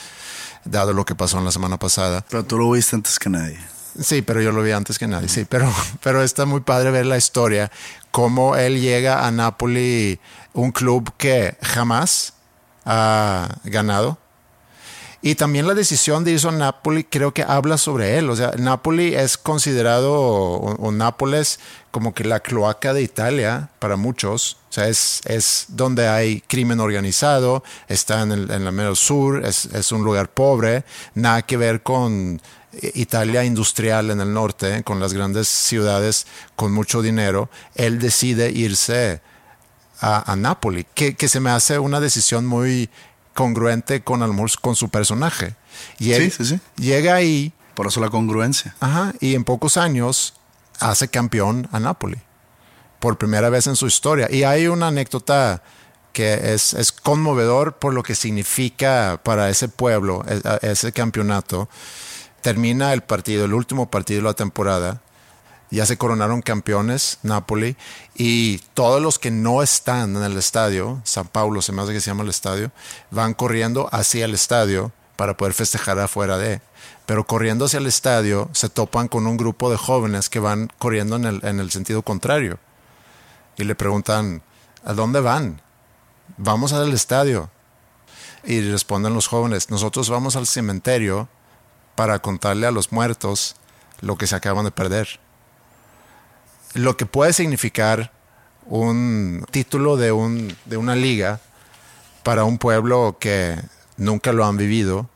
dado 0.65 0.93
lo 0.93 1.05
que 1.05 1.15
pasó 1.15 1.39
en 1.39 1.45
la 1.45 1.53
semana 1.53 1.79
pasada. 1.79 2.25
Pero 2.29 2.45
tú 2.45 2.59
lo 2.59 2.71
viste 2.71 2.97
antes 2.97 3.19
que 3.19 3.31
nadie. 3.31 3.59
Sí, 4.01 4.23
pero 4.23 4.41
yo 4.41 4.53
lo 4.53 4.63
vi 4.63 4.71
antes 4.71 4.99
que 4.99 5.09
nadie, 5.09 5.29
sí, 5.29 5.45
pero, 5.49 5.73
pero 6.03 6.23
está 6.23 6.47
muy 6.47 6.61
padre 6.61 6.91
ver 6.91 7.07
la 7.07 7.17
historia, 7.17 7.71
cómo 8.11 8.57
él 8.57 8.81
llega 8.81 9.27
a 9.27 9.31
Napoli, 9.31 10.21
un 10.53 10.73
club 10.73 11.13
que 11.17 11.57
jamás 11.63 12.35
ha 12.85 13.49
ganado. 13.65 14.19
Y 15.21 15.35
también 15.35 15.67
la 15.67 15.75
decisión 15.75 16.23
de 16.23 16.39
a 16.39 16.51
Napoli 16.53 17.03
creo 17.03 17.35
que 17.35 17.43
habla 17.43 17.77
sobre 17.77 18.19
él. 18.19 18.31
O 18.31 18.37
sea, 18.37 18.53
Napoli 18.57 19.17
es 19.17 19.37
considerado, 19.37 20.13
o, 20.13 20.93
Nápoles, 20.93 21.59
como 21.91 22.15
que 22.15 22.23
la 22.23 22.39
cloaca 22.39 22.93
de 22.93 23.03
Italia 23.03 23.71
para 23.81 23.97
muchos. 23.97 24.59
O 24.71 24.73
sea, 24.73 24.87
es, 24.87 25.21
es 25.25 25.67
donde 25.69 26.07
hay 26.07 26.41
crimen 26.43 26.79
organizado, 26.79 27.65
está 27.89 28.23
en 28.23 28.31
el, 28.31 28.51
en 28.51 28.67
el 28.67 28.73
mero 28.73 28.95
sur, 28.95 29.45
es, 29.45 29.67
es 29.67 29.91
un 29.91 30.05
lugar 30.05 30.31
pobre, 30.31 30.85
nada 31.15 31.43
que 31.43 31.57
ver 31.57 31.83
con 31.83 32.41
Italia 32.95 33.45
industrial 33.45 34.11
en 34.11 34.21
el 34.21 34.33
norte, 34.33 34.85
con 34.85 35.01
las 35.01 35.15
grandes 35.15 35.49
ciudades 35.49 36.29
con 36.55 36.73
mucho 36.73 37.03
dinero. 37.03 37.51
Él 37.75 37.99
decide 37.99 38.53
irse 38.53 39.21
a, 40.01 40.31
a 40.31 40.37
Napoli, 40.37 40.87
que, 40.95 41.17
que 41.17 41.29
se 41.29 41.41
me 41.41 41.51
hace 41.51 41.81
una 41.81 41.99
decisión 41.99 42.47
muy 42.47 42.89
congruente 43.43 44.03
con, 44.03 44.23
a 44.23 44.27
lo 44.27 44.33
mejor, 44.33 44.51
con 44.61 44.75
su 44.75 44.89
personaje. 44.89 45.55
Y 46.01 46.11
él 46.13 46.31
Sí, 46.33 46.45
sí, 46.45 46.57
sí. 46.57 46.61
llega 46.83 47.15
ahí 47.15 47.53
Por 47.75 47.87
eso 47.87 48.01
la 48.01 48.11
congruencia. 48.11 48.75
ajá, 48.81 49.13
y 49.21 49.35
en 49.37 49.45
pocos 49.45 49.77
años 49.77 50.35
hace 50.81 51.07
campeón 51.09 51.69
a 51.71 51.79
Napoli, 51.79 52.19
por 52.99 53.17
primera 53.17 53.49
vez 53.49 53.69
en 53.69 53.77
su 53.77 53.87
historia. 53.87 54.27
Y 54.31 54.43
hay 54.43 54.67
una 54.67 54.89
anécdota 54.89 55.63
que 56.13 56.53
es, 56.55 56.75
es 56.75 56.91
conmovedor 56.91 57.75
por 57.79 57.95
lo 57.95 58.03
que 58.03 58.17
significa 58.17 59.21
para 59.23 59.49
ese 59.51 59.69
pueblo, 59.69 60.25
e- 60.27 60.43
ese 60.73 60.91
campeonato. 60.93 61.69
Termina 62.43 62.93
el 62.93 63.03
partido, 63.03 63.45
el 63.45 63.53
último 63.55 63.89
partido 63.89 64.21
de 64.23 64.29
la 64.29 64.35
temporada, 64.35 65.01
ya 65.71 65.87
se 65.87 65.99
coronaron 65.99 66.43
campeones 66.43 67.19
Napoli 67.23 67.77
y 68.15 68.59
todos 68.75 69.03
los 69.03 69.19
que 69.19 69.31
no 69.31 69.63
están 69.63 70.17
en 70.17 70.23
el 70.23 70.37
estadio, 70.37 71.01
San 71.05 71.29
Paulo 71.29 71.63
se 71.63 71.73
me 71.73 71.83
hace 71.83 71.93
que 71.93 72.01
se 72.01 72.11
llama 72.11 72.23
el 72.23 72.31
estadio, 72.31 72.71
van 73.11 73.35
corriendo 73.35 73.89
hacia 73.93 74.25
el 74.25 74.35
estadio 74.35 74.93
para 75.17 75.37
poder 75.37 75.53
festejar 75.53 75.99
afuera 75.99 76.39
de. 76.39 76.61
Pero 77.07 77.27
corriendo 77.27 77.67
hacia 77.67 77.79
el 77.79 77.87
estadio 77.87 78.49
se 78.53 78.69
topan 78.69 79.09
con 79.09 79.27
un 79.27 79.37
grupo 79.37 79.71
de 79.71 79.77
jóvenes 79.77 80.29
que 80.29 80.41
van 80.41 80.71
corriendo 80.79 81.17
en 81.17 81.25
el, 81.25 81.41
en 81.45 81.61
el 81.61 81.71
sentido 81.71 82.03
contrario 82.03 82.59
y 83.57 83.65
le 83.65 83.75
preguntan, 83.75 84.43
¿a 84.85 84.93
dónde 84.93 85.21
van? 85.21 85.61
Vamos 86.37 86.73
al 86.73 86.93
estadio. 86.93 87.51
Y 88.45 88.61
responden 88.71 89.15
los 89.15 89.27
jóvenes, 89.27 89.69
nosotros 89.69 90.09
vamos 90.09 90.37
al 90.37 90.47
cementerio 90.47 91.29
para 91.97 92.21
contarle 92.21 92.67
a 92.67 92.71
los 92.71 92.93
muertos 92.93 93.57
lo 94.01 94.17
que 94.17 94.29
se 94.29 94.37
acaban 94.37 94.65
de 94.65 94.71
perder 94.71 95.19
lo 96.75 96.97
que 96.97 97.07
puede 97.07 97.33
significar 97.33 98.13
un 98.67 99.45
título 99.51 99.97
de, 99.97 100.13
un, 100.13 100.55
de 100.67 100.77
una 100.77 100.95
liga 100.95 101.41
para 102.23 102.45
un 102.45 102.59
pueblo 102.59 103.17
que 103.19 103.59
nunca 103.97 104.33
lo 104.33 104.45
han 104.45 104.57
vivido, 104.57 105.09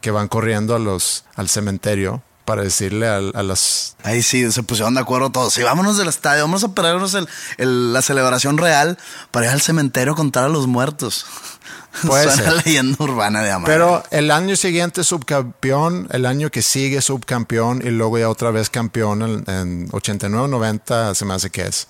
que 0.00 0.10
van 0.10 0.28
corriendo 0.28 0.74
a 0.74 0.78
los, 0.78 1.24
al 1.34 1.48
cementerio 1.48 2.22
para 2.44 2.62
decirle 2.62 3.08
a, 3.08 3.16
a 3.16 3.42
las... 3.42 3.96
Ahí 4.04 4.22
sí, 4.22 4.52
se 4.52 4.62
pusieron 4.62 4.94
de 4.94 5.00
acuerdo 5.00 5.30
todos. 5.30 5.52
Sí, 5.54 5.62
vámonos 5.62 5.96
del 5.96 6.06
estadio, 6.08 6.42
vamos 6.42 6.62
a 6.62 6.68
perdernos 6.74 7.14
el, 7.14 7.26
el- 7.56 7.92
la 7.92 8.02
celebración 8.02 8.56
real 8.58 8.98
para 9.32 9.46
ir 9.46 9.52
al 9.52 9.60
cementerio 9.62 10.12
a 10.12 10.16
contar 10.16 10.44
a 10.44 10.48
los 10.48 10.66
muertos. 10.68 11.26
Puede 12.06 12.24
Suena 12.30 12.52
ser. 12.52 12.66
leyenda 12.66 12.96
urbana 13.02 13.42
de 13.42 13.50
Amar. 13.52 13.66
Pero 13.70 14.02
el 14.10 14.30
año 14.30 14.56
siguiente 14.56 15.04
subcampeón, 15.04 16.08
el 16.12 16.26
año 16.26 16.50
que 16.50 16.62
sigue 16.62 17.00
subcampeón 17.00 17.82
y 17.84 17.90
luego 17.90 18.18
ya 18.18 18.28
otra 18.28 18.50
vez 18.50 18.70
campeón 18.70 19.22
en, 19.22 19.44
en 19.50 19.88
89-90 19.90 21.14
se 21.14 21.24
me 21.24 21.34
hace 21.34 21.50
que 21.50 21.62
es. 21.62 21.88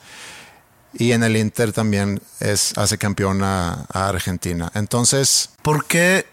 Y 0.94 1.12
en 1.12 1.22
el 1.24 1.36
Inter 1.36 1.72
también 1.72 2.22
es, 2.40 2.76
hace 2.78 2.96
campeón 2.98 3.42
a, 3.42 3.86
a 3.92 4.08
Argentina. 4.08 4.70
Entonces, 4.74 5.50
¿Por 5.62 5.84
qué 5.86 6.26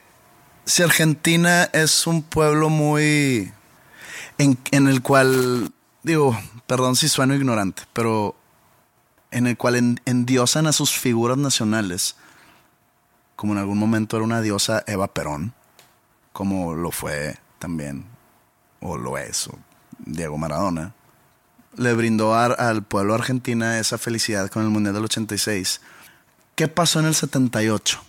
si 0.65 0.83
Argentina 0.83 1.69
es 1.73 2.07
un 2.07 2.23
pueblo 2.23 2.69
muy... 2.69 3.51
En, 4.37 4.57
en 4.71 4.87
el 4.87 5.01
cual, 5.01 5.71
digo, 6.01 6.39
perdón 6.65 6.95
si 6.95 7.07
sueno 7.09 7.35
ignorante, 7.35 7.83
pero 7.93 8.35
en 9.31 9.47
el 9.47 9.57
cual 9.57 9.75
en- 9.75 10.01
endiosan 10.05 10.65
a 10.65 10.71
sus 10.73 10.91
figuras 10.97 11.37
nacionales, 11.37 12.15
como 13.35 13.53
en 13.53 13.59
algún 13.59 13.77
momento 13.77 14.15
era 14.17 14.23
una 14.25 14.41
diosa 14.41 14.83
Eva 14.87 15.07
Perón, 15.07 15.53
como 16.31 16.73
lo 16.75 16.91
fue 16.91 17.37
también, 17.59 18.05
o 18.81 18.97
lo 18.97 19.17
es, 19.17 19.47
o 19.47 19.57
Diego 19.99 20.37
Maradona, 20.37 20.93
le 21.75 21.93
brindó 21.93 22.35
a- 22.35 22.45
al 22.45 22.83
pueblo 22.83 23.13
argentina 23.15 23.79
esa 23.79 23.97
felicidad 23.97 24.49
con 24.49 24.63
el 24.63 24.69
Mundial 24.69 24.93
del 24.95 25.05
86. 25.05 25.81
¿Qué 26.55 26.67
pasó 26.67 26.99
en 26.99 27.07
el 27.07 27.15
78? 27.15 27.99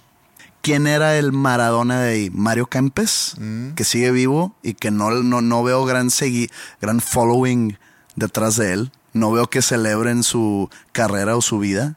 ¿Quién 0.60 0.86
era 0.86 1.16
el 1.16 1.32
Maradona 1.32 2.00
de 2.00 2.10
ahí? 2.12 2.30
Mario 2.30 2.66
Kempes, 2.66 3.36
que 3.74 3.84
sigue 3.84 4.10
vivo 4.10 4.54
y 4.62 4.74
que 4.74 4.90
no, 4.90 5.10
no, 5.10 5.40
no 5.42 5.62
veo 5.62 5.84
gran, 5.84 6.10
segui 6.10 6.50
gran 6.80 7.00
following 7.00 7.78
detrás 8.16 8.56
de 8.56 8.72
él. 8.72 8.92
No 9.12 9.30
veo 9.30 9.48
que 9.48 9.62
celebren 9.62 10.22
su 10.22 10.70
carrera 10.92 11.36
o 11.36 11.42
su 11.42 11.58
vida. 11.58 11.96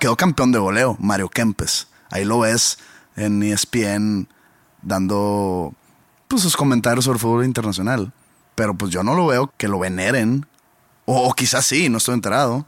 Quedó 0.00 0.16
campeón 0.16 0.52
de 0.52 0.58
goleo, 0.58 0.96
Mario 1.00 1.28
Kempes. 1.28 1.88
Ahí 2.10 2.24
lo 2.24 2.40
ves 2.40 2.78
en 3.16 3.42
ESPN 3.42 4.28
dando 4.82 5.74
pues, 6.28 6.42
sus 6.42 6.56
comentarios 6.56 7.04
sobre 7.04 7.18
fútbol 7.18 7.44
internacional. 7.44 8.12
Pero 8.54 8.74
pues 8.74 8.90
yo 8.90 9.02
no 9.02 9.14
lo 9.14 9.26
veo 9.26 9.52
que 9.56 9.68
lo 9.68 9.78
veneren. 9.78 10.46
O, 11.04 11.28
o 11.28 11.32
quizás 11.34 11.66
sí, 11.66 11.88
no 11.88 11.98
estoy 11.98 12.14
enterado. 12.14 12.66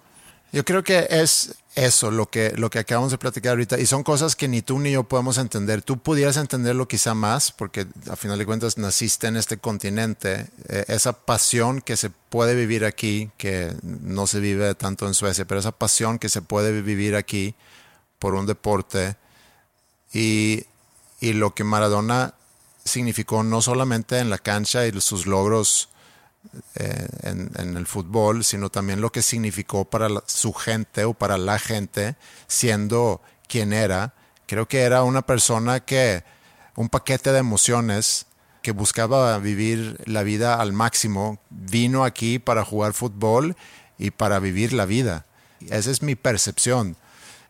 Yo 0.53 0.65
creo 0.65 0.83
que 0.83 1.07
es 1.11 1.57
eso 1.75 2.11
lo 2.11 2.29
que, 2.29 2.53
lo 2.57 2.71
que 2.71 2.81
acabamos 2.81 3.13
de 3.13 3.19
platicar 3.19 3.51
ahorita 3.51 3.79
y 3.79 3.87
son 3.87 4.03
cosas 4.03 4.35
que 4.35 4.49
ni 4.49 4.63
tú 4.63 4.79
ni 4.81 4.93
yo 4.93 5.05
podemos 5.05 5.39
entender. 5.39 5.83
Tú 5.83 5.99
pudieras 5.99 6.37
entenderlo 6.37 6.89
quizá 6.89 7.15
más 7.15 7.53
porque 7.53 7.87
a 8.11 8.17
final 8.17 8.39
de 8.39 8.47
cuentas 8.47 8.79
naciste 8.79 9.29
en 9.29 9.37
este 9.37 9.59
continente. 9.59 10.47
Eh, 10.69 10.87
esa 10.89 11.13
pasión 11.13 11.81
que 11.81 11.97
se 11.97 12.11
puede 12.11 12.55
vivir 12.55 12.85
aquí, 12.85 13.31
que 13.37 13.73
no 13.83 14.27
se 14.27 14.41
vive 14.41 14.75
tanto 14.75 15.07
en 15.07 15.15
Suecia, 15.15 15.45
pero 15.45 15.61
esa 15.61 15.73
pasión 15.73 16.19
que 16.19 16.29
se 16.29 16.43
puede 16.43 16.83
vivir 16.83 17.15
aquí 17.15 17.55
por 18.19 18.35
un 18.35 18.47
deporte 18.47 19.17
y, 20.13 20.65
y 21.21 21.33
lo 21.33 21.55
que 21.55 21.65
Maradona 21.65 22.35
significó 22.85 23.43
no 23.43 23.61
solamente 23.63 24.19
en 24.19 24.31
la 24.31 24.39
cancha 24.39 24.87
y 24.87 25.01
sus 25.01 25.27
logros 25.27 25.89
eh, 26.77 27.09
en, 27.23 27.51
en, 27.57 27.77
el 27.77 27.87
fútbol, 27.87 28.45
sino 28.45 28.71
también 28.71 29.01
lo 29.01 29.11
que 29.13 29.23
significó 29.23 29.85
para 29.85 30.09
la, 30.09 30.23
su 30.27 30.53
gente 30.53 31.05
o 31.05 31.13
para 31.13 31.37
la 31.37 31.59
gente 31.59 32.17
siendo 32.47 33.21
quien 33.49 33.73
era. 33.73 34.15
Creo 34.47 34.67
que 34.67 34.81
era 34.81 35.03
una 35.03 35.23
persona 35.23 35.81
que, 35.81 36.25
un 36.75 36.89
paquete 36.89 37.33
de 37.33 37.39
emociones 37.39 38.27
que 38.63 38.73
buscaba 38.73 39.39
vivir 39.39 40.01
la 40.07 40.23
vida 40.23 40.61
al 40.61 40.73
máximo, 40.73 41.39
vino 41.51 42.05
aquí 42.05 42.39
para 42.39 42.65
jugar 42.65 42.93
fútbol 42.93 43.57
y 43.99 44.11
para 44.11 44.39
vivir 44.39 44.73
la 44.73 44.87
vida. 44.87 45.27
Esa 45.69 45.91
es 45.91 46.03
mi 46.03 46.15
percepción. 46.15 46.97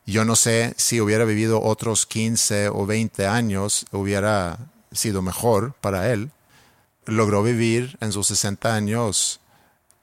Yo 0.09 0.25
no 0.25 0.37
sé 0.37 0.73
si 0.79 1.03
hubiera 1.03 1.27
vivido 1.27 1.62
otros 1.62 2.07
15 2.07 2.71
o 2.71 2.87
20 2.87 3.27
años, 3.27 3.85
hubiera 3.92 4.57
sido 4.90 5.21
mejor 5.21 5.75
para 5.83 6.11
él. 6.11 6.31
Logró 7.05 7.42
vivir 7.42 7.99
en 8.01 8.12
sus 8.12 8.29
60 8.29 8.75
años, 8.75 9.38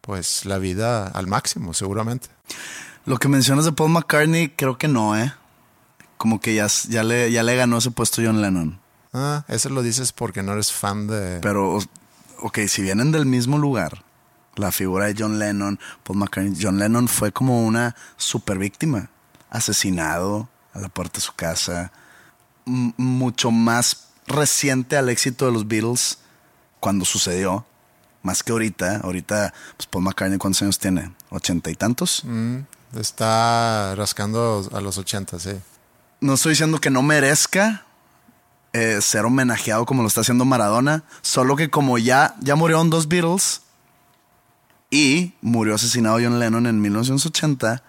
pues 0.02 0.46
la 0.46 0.60
vida 0.60 1.08
al 1.08 1.26
máximo, 1.26 1.74
seguramente. 1.74 2.28
Lo 3.06 3.18
que 3.18 3.28
mencionas 3.28 3.66
de 3.66 3.72
Paul 3.72 3.94
McCartney, 3.94 4.50
creo 4.50 4.78
que 4.78 4.88
no, 4.88 5.18
¿eh? 5.18 5.34
Como 6.18 6.40
que 6.40 6.54
ya, 6.54 6.68
ya, 6.88 7.04
le, 7.04 7.32
ya 7.32 7.42
le 7.42 7.56
ganó 7.56 7.80
ese 7.80 7.90
puesto 7.90 8.22
John 8.24 8.44
Lennon. 8.44 8.80
Ah, 9.12 9.44
eso 9.48 9.70
lo 9.70 9.82
dices 9.82 10.12
porque 10.12 10.44
no 10.44 10.54
eres 10.54 10.72
fan 10.72 11.08
de... 11.08 11.40
Pero, 11.42 11.80
ok, 12.42 12.60
si 12.68 12.84
vienen 12.84 13.12
del 13.12 13.26
mismo 13.26 13.58
lugar, 13.58 14.04
la 14.56 14.72
figura 14.72 15.08
de 15.08 15.16
John 15.18 15.40
Lennon, 15.40 15.80
Paul 16.04 16.20
McCartney, 16.20 16.56
John 16.62 16.78
Lennon 16.78 17.08
fue 17.08 17.32
como 17.32 17.66
una 17.66 17.96
super 18.18 18.60
víctima, 18.60 19.10
asesinado 19.56 20.50
a 20.74 20.80
la 20.80 20.90
puerta 20.90 21.16
de 21.16 21.22
su 21.22 21.34
casa, 21.34 21.92
mucho 22.66 23.52
más 23.52 24.08
reciente 24.28 24.98
al 24.98 25.10
éxito 25.10 25.46
de 25.46 25.52
los 25.52 25.68
Beatles 25.68 26.20
cuando 26.80 27.06
sucedió, 27.06 27.66
más 28.22 28.44
que 28.44 28.52
ahorita. 28.52 28.98
Ahorita, 28.98 29.54
pues 29.78 29.88
Paul 29.88 30.04
McCartney, 30.04 30.38
¿cuántos 30.38 30.62
años 30.62 30.80
tiene? 30.80 31.14
¿Ochenta 31.30 31.70
y 31.70 31.76
tantos? 31.76 32.24
Mm, 32.26 32.60
está 33.00 33.96
rascando 33.96 34.68
a 34.74 34.82
los 34.82 34.98
ochenta, 34.98 35.40
sí. 35.40 35.52
No 36.22 36.34
estoy 36.34 36.52
diciendo 36.52 36.80
que 36.80 36.90
no 36.90 37.02
merezca 37.02 37.86
eh, 38.74 39.00
ser 39.02 39.26
homenajeado 39.26 39.86
como 39.86 40.02
lo 40.02 40.08
está 40.08 40.22
haciendo 40.22 40.44
Maradona, 40.44 41.04
solo 41.22 41.56
que 41.56 41.70
como 41.70 41.98
ya, 41.98 42.36
ya 42.42 42.56
murieron 42.56 42.90
dos 42.90 43.08
Beatles 43.08 43.62
y 44.90 45.34
murió 45.42 45.76
asesinado 45.76 46.18
John 46.22 46.40
Lennon 46.40 46.68
en 46.68 46.82
1980, 46.82 47.84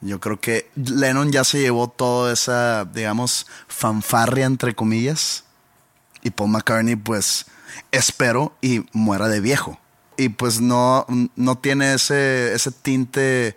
yo 0.00 0.20
creo 0.20 0.40
que 0.40 0.70
Lennon 0.76 1.32
ya 1.32 1.44
se 1.44 1.60
llevó 1.60 1.88
toda 1.88 2.32
esa, 2.32 2.84
digamos, 2.84 3.46
fanfarria 3.68 4.46
entre 4.46 4.74
comillas 4.74 5.44
y 6.22 6.30
Paul 6.30 6.50
McCartney 6.50 6.96
pues 6.96 7.46
espero 7.92 8.54
y 8.60 8.84
muera 8.92 9.28
de 9.28 9.40
viejo. 9.40 9.78
Y 10.16 10.30
pues 10.30 10.60
no, 10.60 11.06
no 11.36 11.58
tiene 11.58 11.94
ese, 11.94 12.54
ese 12.54 12.70
tinte 12.70 13.56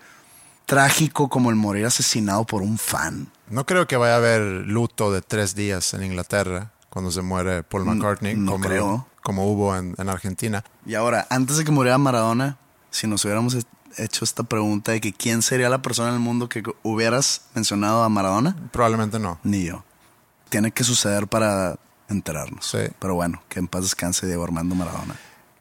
trágico 0.66 1.30
como 1.30 1.50
el 1.50 1.56
morir 1.56 1.86
asesinado 1.86 2.46
por 2.46 2.62
un 2.62 2.78
fan. 2.78 3.32
No 3.50 3.66
creo 3.66 3.88
que 3.88 3.98
vaya 3.98 4.14
a 4.14 4.18
haber 4.18 4.42
luto 4.42 5.12
de 5.12 5.22
tres 5.22 5.56
días 5.56 5.94
en 5.94 6.04
Inglaterra 6.04 6.72
cuando 6.90 7.12
se 7.12 7.22
muere 7.22 7.64
Paul 7.64 7.86
McCartney. 7.86 8.36
No, 8.36 8.54
como, 8.54 8.66
creo. 8.66 9.08
Como 9.24 9.52
hubo 9.52 9.76
en, 9.76 9.96
en, 9.98 10.10
Argentina. 10.10 10.64
Y 10.86 10.96
ahora, 10.96 11.28
antes 11.30 11.58
de 11.58 11.66
que 11.66 11.72
muriera 11.72 11.98
Maradona, 11.98 12.58
si 12.92 13.08
nos 13.08 13.24
hubiéramos 13.26 13.56
hecho 13.98 14.26
esta 14.26 14.44
pregunta 14.44 14.92
de 14.92 15.02
que 15.02 15.14
quién 15.14 15.42
sería 15.42 15.70
la 15.70 15.82
persona 15.82 16.10
en 16.10 16.16
el 16.16 16.20
mundo 16.20 16.50
que 16.50 16.64
hubieras 16.84 17.44
mencionado 17.54 18.04
a 18.04 18.10
Maradona. 18.10 18.56
Probablemente 18.72 19.20
no. 19.20 19.40
Ni 19.44 19.66
yo. 19.66 19.84
Tiene 20.50 20.72
que 20.72 20.84
suceder 20.84 21.28
para 21.28 21.78
enterarnos. 22.10 22.66
Sí. 22.66 22.80
Pero 23.00 23.16
bueno, 23.16 23.42
que 23.50 23.60
en 23.60 23.68
paz 23.68 23.84
descanse 23.84 24.28
Diego 24.28 24.44
Armando 24.44 24.76
Maradona. 24.76 25.16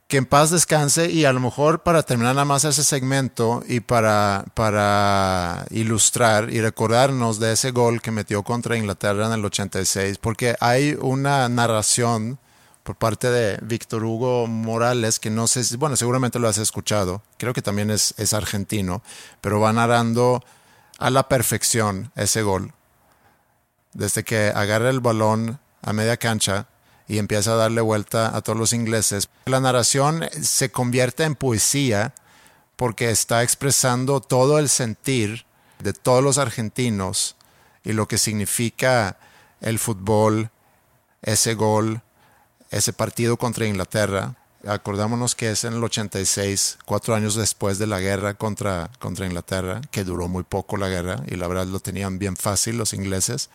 Que 0.07 0.17
en 0.17 0.25
paz 0.25 0.51
descanse 0.51 1.11
y 1.11 1.27
a 1.27 1.33
lo 1.35 1.41
mejor 1.41 1.83
para 1.83 2.03
terminar 2.03 2.35
nada 2.35 2.47
más 2.47 2.64
ese 2.64 2.83
segmento 2.83 3.62
y 3.69 3.81
para, 3.81 4.47
para 4.55 5.67
ilustrar 5.71 6.51
y 6.51 6.62
recordarnos 6.62 7.38
de 7.38 7.53
ese 7.53 7.73
gol 7.73 8.01
que 8.01 8.11
metió 8.11 8.43
contra 8.43 8.79
Inglaterra 8.79 9.27
en 9.27 9.33
el 9.33 9.45
86, 9.45 10.17
porque 10.17 10.57
hay 10.61 10.97
una 10.99 11.47
narración 11.51 12.38
por 12.88 12.96
parte 12.96 13.31
de 13.31 13.59
Víctor 13.61 14.03
Hugo 14.03 14.46
Morales, 14.46 15.20
que 15.20 15.29
no 15.29 15.46
sé, 15.46 15.62
si, 15.62 15.77
bueno, 15.77 15.94
seguramente 15.94 16.38
lo 16.38 16.48
has 16.48 16.57
escuchado, 16.57 17.20
creo 17.37 17.53
que 17.53 17.61
también 17.61 17.90
es, 17.90 18.14
es 18.16 18.33
argentino, 18.33 19.03
pero 19.42 19.61
va 19.61 19.74
narrando 19.74 20.42
a 20.98 21.11
la 21.11 21.29
perfección 21.29 22.11
ese 22.16 22.40
gol. 22.40 22.72
Desde 23.92 24.24
que 24.24 24.55
agarra 24.55 24.88
el 24.88 25.01
balón 25.01 25.61
a 25.83 25.92
media 25.92 26.16
cancha 26.16 26.68
y 27.07 27.18
empieza 27.18 27.53
a 27.53 27.57
darle 27.57 27.83
vuelta 27.83 28.35
a 28.35 28.40
todos 28.40 28.59
los 28.59 28.72
ingleses. 28.72 29.29
La 29.44 29.61
narración 29.61 30.24
se 30.40 30.72
convierte 30.72 31.24
en 31.24 31.35
poesía 31.35 32.14
porque 32.77 33.11
está 33.11 33.42
expresando 33.42 34.22
todo 34.22 34.59
el 34.59 34.70
sentir 34.70 35.44
de 35.81 35.92
todos 35.92 36.24
los 36.24 36.38
argentinos 36.38 37.37
y 37.85 37.92
lo 37.92 38.09
que 38.09 38.16
significa 38.16 39.18
el 39.61 39.79
fútbol, 39.79 40.51
ese 41.20 41.53
gol, 41.53 42.01
ese 42.71 42.93
partido 42.93 43.37
contra 43.37 43.67
Inglaterra. 43.67 44.35
Acordámonos 44.67 45.35
que 45.35 45.51
es 45.51 45.65
en 45.65 45.75
el 45.75 45.85
86, 45.85 46.79
cuatro 46.85 47.15
años 47.15 47.35
después 47.37 47.79
de 47.79 47.87
la 47.87 48.01
guerra 48.01 48.35
contra, 48.35 48.91
contra 48.99 49.27
Inglaterra, 49.27 49.81
que 49.91 50.05
duró 50.05 50.29
muy 50.29 50.43
poco 50.43 50.77
la 50.77 50.89
guerra 50.89 51.21
y 51.27 51.37
la 51.37 51.47
verdad 51.47 51.67
lo 51.67 51.81
tenían 51.81 52.19
bien 52.19 52.37
fácil 52.37 52.77
los 52.77 52.93
ingleses 52.93 53.51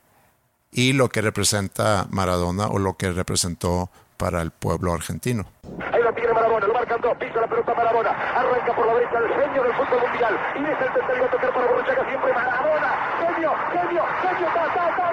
y 0.72 0.94
lo 0.94 1.10
que 1.10 1.22
representa 1.22 2.08
Maradona 2.10 2.68
o 2.68 2.80
lo 2.80 2.94
que 2.94 3.12
representó 3.12 3.90
para 4.18 4.42
el 4.42 4.52
pueblo 4.52 4.94
argentino. 4.94 5.46
Ahí 5.92 6.02
lo 6.02 6.14
tiene 6.14 6.34
Maradona, 6.34 6.68
lo 6.68 6.74
marcan 6.74 7.02
dos, 7.02 7.18
pisa 7.18 7.42
la 7.42 7.48
pelota 7.48 7.74
Maradona, 7.76 8.10
arranca 8.10 8.76
por 8.76 8.88
la 8.88 8.94
derecha 8.94 9.18
el 9.20 9.44
genio 9.44 9.64
del 9.64 9.74
fútbol 9.74 10.02
mundial 10.08 10.40
y 10.56 10.64
es 10.64 10.82
el 10.82 10.94
tercero 10.94 11.26
a 11.26 11.32
tocar 11.32 11.54
para 11.54 11.68
Borruchaga 11.68 12.08
siempre 12.08 12.34
Maradona, 12.34 12.90
genio, 13.20 13.52
genio, 13.74 14.04
genio, 14.22 14.48
ta, 14.54 14.74
ta, 14.74 14.96
ta, 14.96 15.13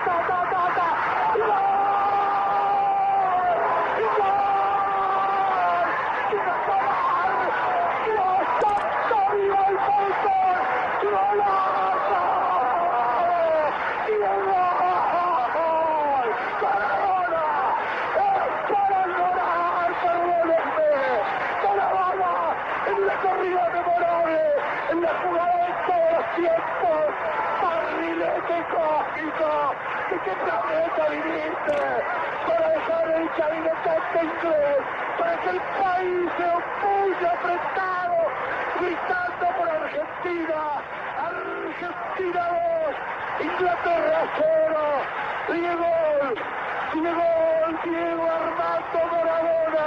Diego, 47.11 47.83
Diego 47.85 48.23
Armando 48.23 49.01
Maradona, 49.11 49.87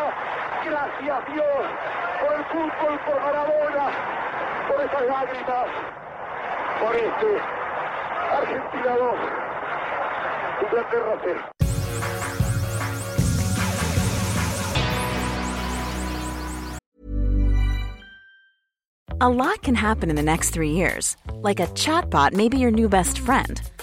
gracias 0.65 1.25
Dios 1.31 1.63
por 2.19 2.33
el 2.33 2.45
fútbol, 2.45 2.99
por 3.05 3.21
Maradona, 3.21 3.91
por 4.67 4.81
esas 4.81 5.03
lágrimas, 5.07 5.67
por 6.81 6.95
este 6.95 7.41
Argentina 8.31 8.97
2, 8.97 9.15
Inglaterra 10.63 11.17
0. 11.23 11.39
A 19.21 19.29
lot 19.29 19.61
can 19.61 19.75
happen 19.75 20.09
in 20.09 20.17
the 20.17 20.21
next 20.21 20.49
three 20.49 20.71
years. 20.71 21.15
Like 21.41 21.61
a 21.61 21.67
chatbot 21.67 22.33
may 22.33 22.49
be 22.49 22.57
your 22.57 22.71
new 22.71 22.89
best 22.89 23.19
friend. 23.19 23.61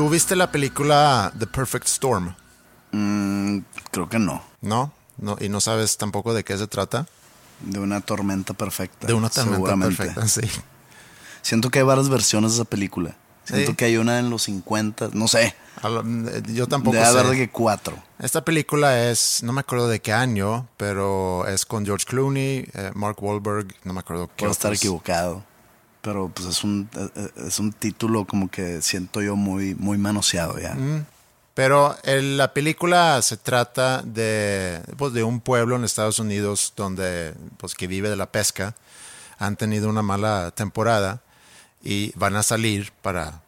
¿Tú 0.00 0.08
viste 0.08 0.34
la 0.34 0.50
película 0.50 1.30
The 1.38 1.46
Perfect 1.46 1.86
Storm? 1.86 2.34
Mm, 2.90 3.58
creo 3.90 4.08
que 4.08 4.18
no. 4.18 4.42
¿No? 4.62 4.94
no 5.18 5.36
¿Y 5.38 5.50
no 5.50 5.60
sabes 5.60 5.98
tampoco 5.98 6.32
de 6.32 6.42
qué 6.42 6.56
se 6.56 6.66
trata? 6.66 7.06
De 7.60 7.80
una 7.80 8.00
tormenta 8.00 8.54
perfecta. 8.54 9.06
De 9.06 9.12
una 9.12 9.28
tormenta 9.28 9.76
perfecta, 9.76 10.26
sí. 10.26 10.40
Siento 11.42 11.68
que 11.68 11.80
hay 11.80 11.84
varias 11.84 12.08
versiones 12.08 12.52
de 12.52 12.62
esa 12.62 12.64
película. 12.64 13.14
Siento 13.44 13.72
Sí. 13.72 13.76
que 13.76 13.84
hay 13.84 13.98
una 13.98 14.18
en 14.20 14.30
los 14.30 14.44
50, 14.44 15.10
no 15.12 15.28
sé. 15.28 15.54
Lo- 15.82 16.00
eh, 16.00 16.42
Yo 16.46 16.66
tampoco 16.66 16.94
Debe 16.96 17.06
haber 17.06 17.24
sé. 17.26 17.30
de 17.32 17.36
que 17.36 17.50
cuatro. 17.50 18.02
Esta 18.20 18.42
película 18.42 19.10
es, 19.10 19.42
no 19.42 19.52
me 19.52 19.60
acuerdo 19.60 19.86
de 19.86 20.00
qué 20.00 20.14
año, 20.14 20.66
pero 20.78 21.46
es 21.46 21.66
con 21.66 21.84
George 21.84 22.06
Clooney, 22.06 22.66
eh, 22.72 22.90
Mark 22.94 23.22
Wahlberg, 23.22 23.66
no 23.84 23.92
me 23.92 24.00
acuerdo 24.00 24.28
qué 24.28 24.44
Puedo 24.44 24.52
estar 24.52 24.72
equivocado. 24.72 25.44
Pero 26.02 26.30
pues 26.34 26.48
es 26.48 26.64
un, 26.64 26.88
eh, 26.96 27.08
eh, 27.14 27.28
es 27.48 27.58
un 27.58 27.72
título 27.72 28.24
como 28.26 28.50
que 28.50 28.80
siento 28.82 29.20
yo 29.20 29.36
muy, 29.36 29.74
muy 29.74 29.98
manoseado 29.98 30.58
ya. 30.58 30.76
Pero 31.54 31.94
el- 32.04 32.38
la 32.38 32.54
película 32.54 33.20
se 33.22 33.36
trata 33.36 34.00
de, 34.02 34.80
pues, 34.96 35.12
de 35.12 35.24
un 35.24 35.40
pueblo 35.40 35.76
en 35.76 35.84
Estados 35.84 36.18
Unidos 36.18 36.72
donde, 36.76 37.34
pues, 37.58 37.74
que 37.74 37.86
vive 37.86 38.08
de 38.08 38.16
la 38.16 38.30
pesca. 38.32 38.74
Han 39.38 39.56
tenido 39.56 39.88
una 39.90 40.00
mala 40.02 40.52
temporada 40.52 41.20
y 41.82 42.12
van 42.16 42.36
a 42.36 42.42
salir 42.42 42.92
para, 43.02 43.42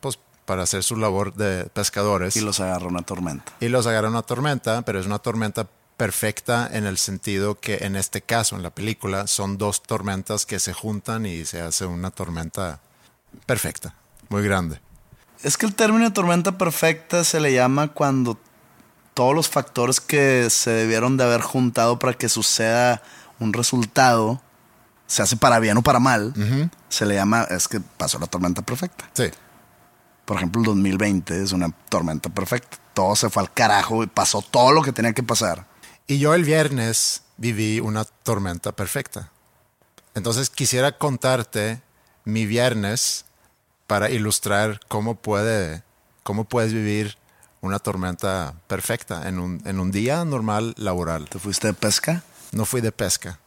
pues, 0.00 0.18
para 0.44 0.64
hacer 0.64 0.82
su 0.82 0.96
labor 0.96 1.34
de 1.34 1.64
pescadores. 1.72 2.36
Y 2.36 2.40
los 2.40 2.60
agarra 2.60 2.86
una 2.86 3.02
tormenta. 3.02 3.52
y 3.60 3.68
los 3.68 3.86
agarra 3.86 4.08
una 4.08 4.22
tormenta, 4.22 4.82
pero 4.82 4.98
es 5.00 5.06
una 5.06 5.18
tormenta 5.18 5.66
perfecta 5.98 6.70
en 6.72 6.86
el 6.86 6.96
sentido 6.96 7.58
que 7.60 7.78
en 7.82 7.96
este 7.96 8.22
caso, 8.22 8.56
en 8.56 8.62
la 8.62 8.70
película, 8.70 9.26
son 9.26 9.58
dos 9.58 9.82
tormentas 9.82 10.46
que 10.46 10.60
se 10.60 10.72
juntan 10.72 11.26
y 11.26 11.44
se 11.44 11.60
hace 11.60 11.84
una 11.84 12.10
tormenta 12.10 12.80
perfecta, 13.44 13.94
muy 14.30 14.42
grande. 14.42 14.80
Es 15.42 15.58
que 15.58 15.66
el 15.66 15.74
término 15.74 16.04
de 16.04 16.12
tormenta 16.12 16.56
perfecta 16.56 17.24
se 17.24 17.40
le 17.40 17.52
llama 17.52 17.88
cuando 17.88 18.38
todos 19.12 19.34
los 19.34 19.48
factores 19.48 20.00
que 20.00 20.48
se 20.50 20.70
debieron 20.70 21.16
de 21.16 21.24
haber 21.24 21.40
juntado 21.40 21.98
para 21.98 22.14
que 22.14 22.28
suceda 22.28 23.02
un 23.40 23.52
resultado, 23.52 24.40
se 25.08 25.22
hace 25.22 25.36
para 25.36 25.58
bien 25.58 25.76
o 25.78 25.82
para 25.82 25.98
mal, 25.98 26.32
se 26.88 27.06
le 27.06 27.16
llama, 27.16 27.42
es 27.50 27.66
que 27.66 27.80
pasó 27.80 28.20
la 28.20 28.28
tormenta 28.28 28.62
perfecta. 28.62 29.10
Sí. 29.14 29.24
Por 30.24 30.36
ejemplo, 30.36 30.60
el 30.60 30.66
2020 30.66 31.42
es 31.42 31.50
una 31.50 31.70
tormenta 31.88 32.28
perfecta. 32.28 32.76
Todo 32.94 33.16
se 33.16 33.30
fue 33.30 33.42
al 33.42 33.52
carajo 33.52 34.04
y 34.04 34.06
pasó 34.06 34.42
todo 34.42 34.70
lo 34.70 34.82
que 34.82 34.92
tenía 34.92 35.12
que 35.12 35.22
pasar. 35.24 35.66
Y 36.08 36.18
yo 36.18 36.34
el 36.34 36.42
viernes 36.44 37.22
viví 37.36 37.80
una 37.80 38.04
tormenta 38.04 38.72
perfecta. 38.72 39.30
Entonces 40.14 40.50
quisiera 40.50 40.92
contarte 40.98 41.82
mi 42.24 42.46
viernes 42.46 43.26
para 43.86 44.10
ilustrar 44.10 44.80
cómo 44.88 45.14
puede, 45.16 45.82
cómo 46.22 46.44
puedes 46.44 46.72
vivir 46.72 47.16
una 47.60 47.78
tormenta 47.78 48.54
perfecta 48.66 49.28
en 49.28 49.38
un, 49.38 49.62
en 49.66 49.78
un 49.80 49.90
día 49.92 50.24
normal 50.24 50.74
laboral. 50.78 51.28
¿Te 51.28 51.38
fuiste 51.38 51.66
de 51.68 51.74
pesca? 51.74 52.22
No 52.52 52.64
fui 52.64 52.80
de 52.80 52.90
pesca. 52.92 53.38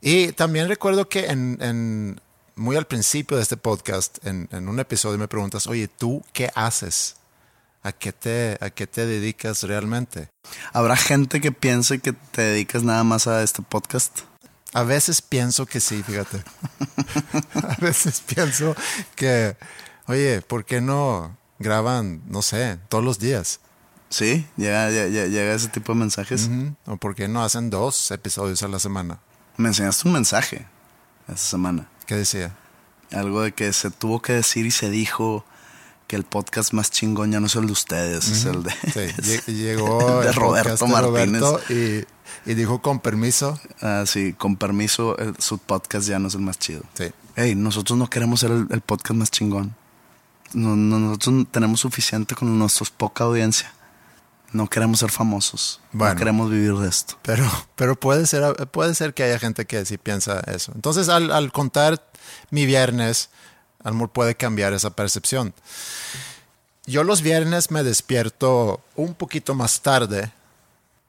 Y 0.00 0.32
también 0.32 0.68
recuerdo 0.68 1.08
que 1.08 1.26
en, 1.26 1.56
en- 1.60 2.20
muy 2.56 2.74
al 2.74 2.86
principio 2.88 3.36
de 3.36 3.44
este 3.44 3.56
podcast, 3.56 4.18
en, 4.26 4.48
en 4.50 4.68
un 4.68 4.80
episodio 4.80 5.16
me 5.16 5.28
preguntas, 5.28 5.68
oye, 5.68 5.86
¿tú 5.86 6.24
qué 6.32 6.50
haces? 6.56 7.14
¿A 7.82 7.92
qué, 7.92 8.12
te, 8.12 8.58
¿A 8.60 8.70
qué 8.70 8.86
te 8.86 9.06
dedicas 9.06 9.62
realmente? 9.62 10.28
¿Habrá 10.72 10.96
gente 10.96 11.40
que 11.40 11.52
piense 11.52 12.00
que 12.00 12.12
te 12.12 12.42
dedicas 12.42 12.82
nada 12.82 13.04
más 13.04 13.26
a 13.26 13.42
este 13.42 13.62
podcast? 13.62 14.20
A 14.74 14.82
veces 14.82 15.22
pienso 15.22 15.64
que 15.64 15.80
sí, 15.80 16.02
fíjate. 16.02 16.42
a 17.54 17.76
veces 17.80 18.20
pienso 18.20 18.74
que, 19.14 19.56
oye, 20.06 20.42
¿por 20.42 20.64
qué 20.64 20.80
no 20.80 21.36
graban, 21.58 22.22
no 22.26 22.42
sé, 22.42 22.78
todos 22.88 23.04
los 23.04 23.18
días? 23.18 23.60
Sí, 24.10 24.46
llega, 24.56 24.90
llega, 24.90 25.26
llega 25.26 25.54
ese 25.54 25.68
tipo 25.68 25.92
de 25.92 26.00
mensajes. 26.00 26.50
¿O 26.86 26.96
por 26.96 27.14
qué 27.14 27.28
no 27.28 27.42
hacen 27.42 27.70
dos 27.70 28.10
episodios 28.10 28.62
a 28.62 28.68
la 28.68 28.78
semana? 28.78 29.20
Me 29.56 29.68
enseñaste 29.68 30.08
un 30.08 30.14
mensaje 30.14 30.66
esta 31.28 31.36
semana. 31.36 31.88
¿Qué 32.06 32.14
decía? 32.14 32.56
Algo 33.12 33.42
de 33.42 33.52
que 33.52 33.72
se 33.72 33.90
tuvo 33.90 34.20
que 34.20 34.32
decir 34.34 34.66
y 34.66 34.70
se 34.70 34.90
dijo 34.90 35.44
que 36.08 36.16
el 36.16 36.24
podcast 36.24 36.72
más 36.72 36.90
chingón 36.90 37.30
ya 37.30 37.38
no 37.38 37.46
es 37.46 37.54
el 37.54 37.66
de 37.66 37.72
ustedes, 37.72 38.28
es 38.28 38.44
el 38.46 38.64
de, 38.64 38.72
Sí, 39.44 39.52
llegó 39.52 40.20
de 40.22 40.28
el 40.28 40.34
Roberto 40.34 40.86
de 40.86 40.90
Martínez. 40.92 41.40
Roberto 41.42 41.72
y, 41.72 42.04
y 42.50 42.54
dijo 42.54 42.82
con 42.82 42.98
permiso. 42.98 43.60
Ah, 43.80 44.02
sí, 44.06 44.32
con 44.32 44.56
permiso, 44.56 45.16
el- 45.18 45.36
su 45.38 45.58
podcast 45.58 46.08
ya 46.08 46.18
no 46.18 46.26
es 46.28 46.34
el 46.34 46.40
más 46.40 46.58
chido. 46.58 46.82
Sí. 46.94 47.04
Hey, 47.36 47.54
nosotros 47.54 47.96
no 47.98 48.08
queremos 48.10 48.40
ser 48.40 48.50
el, 48.50 48.66
el 48.70 48.80
podcast 48.80 49.14
más 49.14 49.30
chingón. 49.30 49.76
No- 50.54 50.74
no- 50.76 50.98
nosotros 50.98 51.46
tenemos 51.52 51.78
suficiente 51.80 52.34
con 52.34 52.58
nuestra 52.58 52.86
poca 52.96 53.24
audiencia. 53.24 53.72
No 54.50 54.66
queremos 54.66 55.00
ser 55.00 55.10
famosos. 55.10 55.78
Bueno. 55.92 56.14
No 56.14 56.18
queremos 56.18 56.50
vivir 56.50 56.72
de 56.74 56.88
esto. 56.88 57.18
Pero, 57.20 57.44
pero 57.76 58.00
puede, 58.00 58.26
ser, 58.26 58.54
puede 58.70 58.94
ser 58.94 59.12
que 59.12 59.24
haya 59.24 59.38
gente 59.38 59.66
que 59.66 59.84
sí 59.84 59.98
piensa 59.98 60.40
eso. 60.46 60.72
Entonces, 60.74 61.10
al, 61.10 61.30
al 61.32 61.52
contar 61.52 62.02
mi 62.50 62.64
viernes, 62.64 63.28
Almor 63.82 64.10
puede 64.10 64.34
cambiar 64.34 64.72
esa 64.72 64.90
percepción. 64.90 65.54
Yo 66.86 67.04
los 67.04 67.22
viernes 67.22 67.70
me 67.70 67.82
despierto 67.82 68.82
un 68.96 69.14
poquito 69.14 69.54
más 69.54 69.82
tarde 69.82 70.32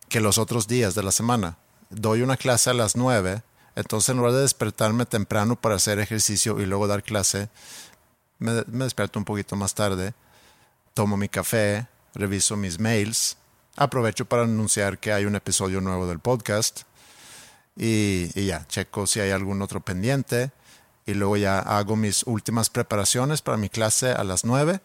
que 0.09 0.19
los 0.19 0.37
otros 0.37 0.67
días 0.67 0.95
de 0.95 1.03
la 1.03 1.11
semana. 1.11 1.57
Doy 1.89 2.21
una 2.21 2.37
clase 2.37 2.69
a 2.69 2.73
las 2.73 2.95
9, 2.95 3.41
entonces 3.75 4.09
en 4.09 4.17
lugar 4.17 4.33
de 4.33 4.41
despertarme 4.41 5.05
temprano 5.05 5.55
para 5.55 5.75
hacer 5.75 5.99
ejercicio 5.99 6.59
y 6.59 6.65
luego 6.65 6.87
dar 6.87 7.01
clase, 7.01 7.49
me, 8.39 8.63
me 8.67 8.83
despierto 8.83 9.19
un 9.19 9.25
poquito 9.25 9.55
más 9.55 9.73
tarde, 9.73 10.13
tomo 10.93 11.17
mi 11.17 11.29
café, 11.29 11.87
reviso 12.13 12.57
mis 12.57 12.79
mails, 12.79 13.37
aprovecho 13.75 14.25
para 14.25 14.43
anunciar 14.43 14.99
que 14.99 15.13
hay 15.13 15.25
un 15.25 15.35
episodio 15.35 15.79
nuevo 15.81 16.07
del 16.07 16.19
podcast 16.19 16.81
y, 17.77 18.29
y 18.35 18.47
ya, 18.47 18.67
checo 18.67 19.07
si 19.07 19.21
hay 19.21 19.31
algún 19.31 19.61
otro 19.61 19.79
pendiente 19.79 20.51
y 21.09 21.15
luego 21.15 21.37
ya 21.37 21.57
hago 21.57 21.95
mis 21.95 22.21
últimas 22.23 22.69
preparaciones 22.69 23.41
para 23.41 23.57
mi 23.57 23.67
clase 23.67 24.11
a 24.11 24.23
las 24.23 24.45
9, 24.45 24.79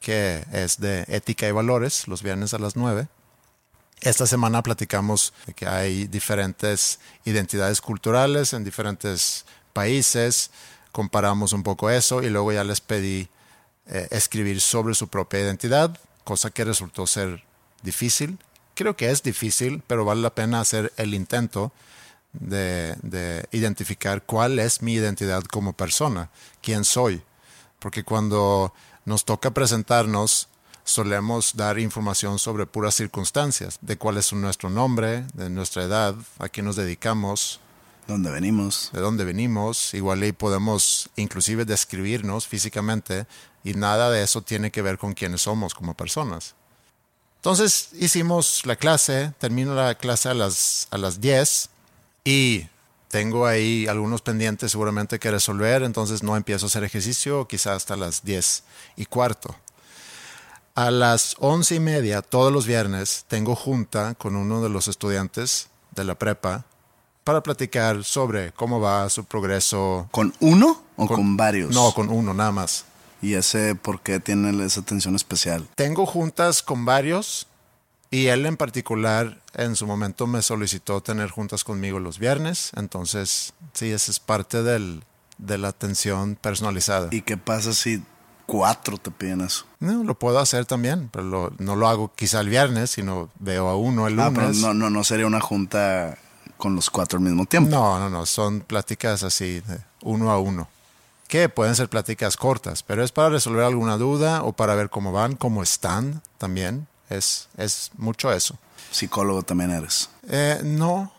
que 0.00 0.42
es 0.50 0.80
de 0.80 1.04
ética 1.08 1.46
y 1.46 1.52
valores, 1.52 2.08
los 2.08 2.22
viernes 2.22 2.54
a 2.54 2.58
las 2.58 2.74
9. 2.74 3.06
Esta 4.00 4.26
semana 4.26 4.62
platicamos 4.62 5.34
que 5.54 5.66
hay 5.66 6.06
diferentes 6.06 7.00
identidades 7.26 7.82
culturales 7.82 8.54
en 8.54 8.64
diferentes 8.64 9.44
países, 9.74 10.50
comparamos 10.90 11.52
un 11.52 11.62
poco 11.62 11.90
eso 11.90 12.22
y 12.22 12.30
luego 12.30 12.50
ya 12.50 12.64
les 12.64 12.80
pedí 12.80 13.28
eh, 13.88 14.08
escribir 14.10 14.62
sobre 14.62 14.94
su 14.94 15.08
propia 15.08 15.40
identidad, 15.40 15.98
cosa 16.24 16.48
que 16.48 16.64
resultó 16.64 17.06
ser 17.06 17.44
difícil. 17.82 18.38
Creo 18.74 18.96
que 18.96 19.10
es 19.10 19.22
difícil, 19.22 19.82
pero 19.86 20.06
vale 20.06 20.22
la 20.22 20.34
pena 20.34 20.60
hacer 20.60 20.94
el 20.96 21.12
intento 21.12 21.72
de, 22.38 22.96
de 23.02 23.46
identificar 23.52 24.22
cuál 24.24 24.58
es 24.58 24.82
mi 24.82 24.94
identidad 24.94 25.42
como 25.44 25.72
persona, 25.72 26.30
quién 26.62 26.84
soy. 26.84 27.22
Porque 27.78 28.04
cuando 28.04 28.72
nos 29.04 29.24
toca 29.24 29.52
presentarnos, 29.52 30.48
solemos 30.84 31.54
dar 31.54 31.78
información 31.78 32.38
sobre 32.38 32.66
puras 32.66 32.94
circunstancias, 32.94 33.78
de 33.80 33.96
cuál 33.96 34.16
es 34.16 34.32
nuestro 34.32 34.70
nombre, 34.70 35.26
de 35.34 35.50
nuestra 35.50 35.84
edad, 35.84 36.14
a 36.38 36.48
qué 36.48 36.62
nos 36.62 36.76
dedicamos, 36.76 37.60
¿Dónde 38.06 38.30
venimos? 38.30 38.88
de 38.94 39.00
dónde 39.00 39.24
venimos, 39.24 39.92
igual 39.92 40.24
y 40.24 40.32
podemos 40.32 41.10
inclusive 41.16 41.66
describirnos 41.66 42.46
físicamente 42.46 43.26
y 43.62 43.74
nada 43.74 44.10
de 44.10 44.22
eso 44.22 44.40
tiene 44.40 44.70
que 44.70 44.80
ver 44.80 44.96
con 44.96 45.12
quiénes 45.12 45.42
somos 45.42 45.74
como 45.74 45.92
personas. 45.92 46.54
Entonces 47.36 47.90
hicimos 47.92 48.64
la 48.64 48.76
clase, 48.76 49.34
termino 49.38 49.74
la 49.74 49.94
clase 49.94 50.30
a 50.30 50.34
las, 50.34 50.88
a 50.90 50.96
las 50.96 51.20
10 51.20 51.68
y 52.28 52.68
tengo 53.08 53.46
ahí 53.46 53.86
algunos 53.86 54.20
pendientes 54.20 54.72
seguramente 54.72 55.18
que 55.18 55.30
resolver, 55.30 55.82
entonces 55.82 56.22
no 56.22 56.36
empiezo 56.36 56.66
a 56.66 56.68
hacer 56.68 56.84
ejercicio 56.84 57.48
quizás 57.48 57.76
hasta 57.76 57.96
las 57.96 58.22
10 58.22 58.64
y 58.96 59.06
cuarto. 59.06 59.56
A 60.74 60.90
las 60.90 61.36
once 61.38 61.76
y 61.76 61.80
media 61.80 62.20
todos 62.20 62.52
los 62.52 62.66
viernes 62.66 63.24
tengo 63.28 63.56
junta 63.56 64.12
con 64.12 64.36
uno 64.36 64.62
de 64.62 64.68
los 64.68 64.88
estudiantes 64.88 65.68
de 65.92 66.04
la 66.04 66.16
prepa 66.16 66.66
para 67.24 67.42
platicar 67.42 68.04
sobre 68.04 68.52
cómo 68.52 68.78
va 68.78 69.08
su 69.08 69.24
progreso. 69.24 70.06
¿Con 70.10 70.34
uno 70.40 70.82
o 70.98 71.06
con, 71.06 71.34
varios? 71.38 71.74
No, 71.74 71.94
con 71.94 72.10
uno 72.10 72.34
nada 72.34 72.52
más. 72.52 72.84
¿Y 73.22 73.34
ese 73.34 73.74
por 73.74 74.02
qué 74.02 74.20
tiene 74.20 74.66
esa 74.66 74.80
atención 74.80 75.16
especial? 75.16 75.66
Tengo 75.76 76.04
juntas 76.04 76.62
con 76.62 76.84
varios 76.84 77.47
Y 78.10 78.26
él 78.28 78.46
en 78.46 78.56
particular 78.56 79.38
en 79.54 79.76
su 79.76 79.86
momento 79.86 80.26
me 80.26 80.40
solicitó 80.42 81.00
tener 81.02 81.30
juntas 81.30 81.62
conmigo 81.64 81.98
los 82.00 82.18
viernes, 82.18 82.70
entonces 82.76 83.52
sí, 83.74 83.90
esa 83.90 84.10
es 84.10 84.18
parte 84.20 84.62
del, 84.62 85.02
de 85.36 85.58
la 85.58 85.68
atención 85.68 86.36
personalizada. 86.40 87.08
¿Y 87.12 87.20
qué 87.20 87.36
pasa 87.36 87.74
si 87.74 88.02
cuatro 88.46 88.96
te 88.96 89.10
piden 89.10 89.42
eso? 89.42 89.66
No, 89.80 90.04
lo 90.04 90.18
puedo 90.18 90.38
hacer 90.38 90.64
también, 90.64 91.10
pero 91.12 91.24
lo- 91.24 91.52
no 91.58 91.76
lo 91.76 91.86
hago 91.86 92.10
quizá 92.14 92.40
el 92.40 92.48
viernes, 92.48 92.90
sino 92.90 93.28
veo 93.40 93.68
a 93.68 93.76
uno 93.76 94.06
el 94.06 94.18
Ah, 94.18 94.30
pero 94.34 94.46
lunes. 94.46 94.62
no, 94.62 94.72
no, 94.72 94.88
no 94.88 95.04
sería 95.04 95.26
una 95.26 95.40
junta 95.40 96.16
con 96.56 96.74
los 96.74 96.88
cuatro 96.88 97.18
al 97.18 97.24
mismo 97.24 97.44
tiempo. 97.44 97.70
No, 97.70 97.98
no, 97.98 98.08
no, 98.08 98.24
son 98.24 98.60
pláticas 98.60 99.22
así, 99.22 99.60
de 99.60 99.80
uno 100.02 100.30
a 100.30 100.38
uno. 100.40 100.66
Que 101.28 101.50
pueden 101.50 101.74
ser 101.76 101.90
pláticas 101.90 102.38
cortas, 102.38 102.82
pero 102.82 103.04
es 103.04 103.12
para 103.12 103.28
resolver 103.28 103.64
alguna 103.64 103.98
duda 103.98 104.42
o 104.44 104.54
para 104.54 104.74
ver 104.74 104.88
cómo 104.88 105.12
van, 105.12 105.36
cómo 105.36 105.62
están 105.62 106.22
también. 106.38 106.86
Es, 107.08 107.48
es 107.56 107.90
mucho 107.96 108.32
eso. 108.32 108.58
Psicólogo 108.90 109.42
también 109.42 109.70
eres. 109.70 110.10
Eh, 110.28 110.60
no, 110.64 111.12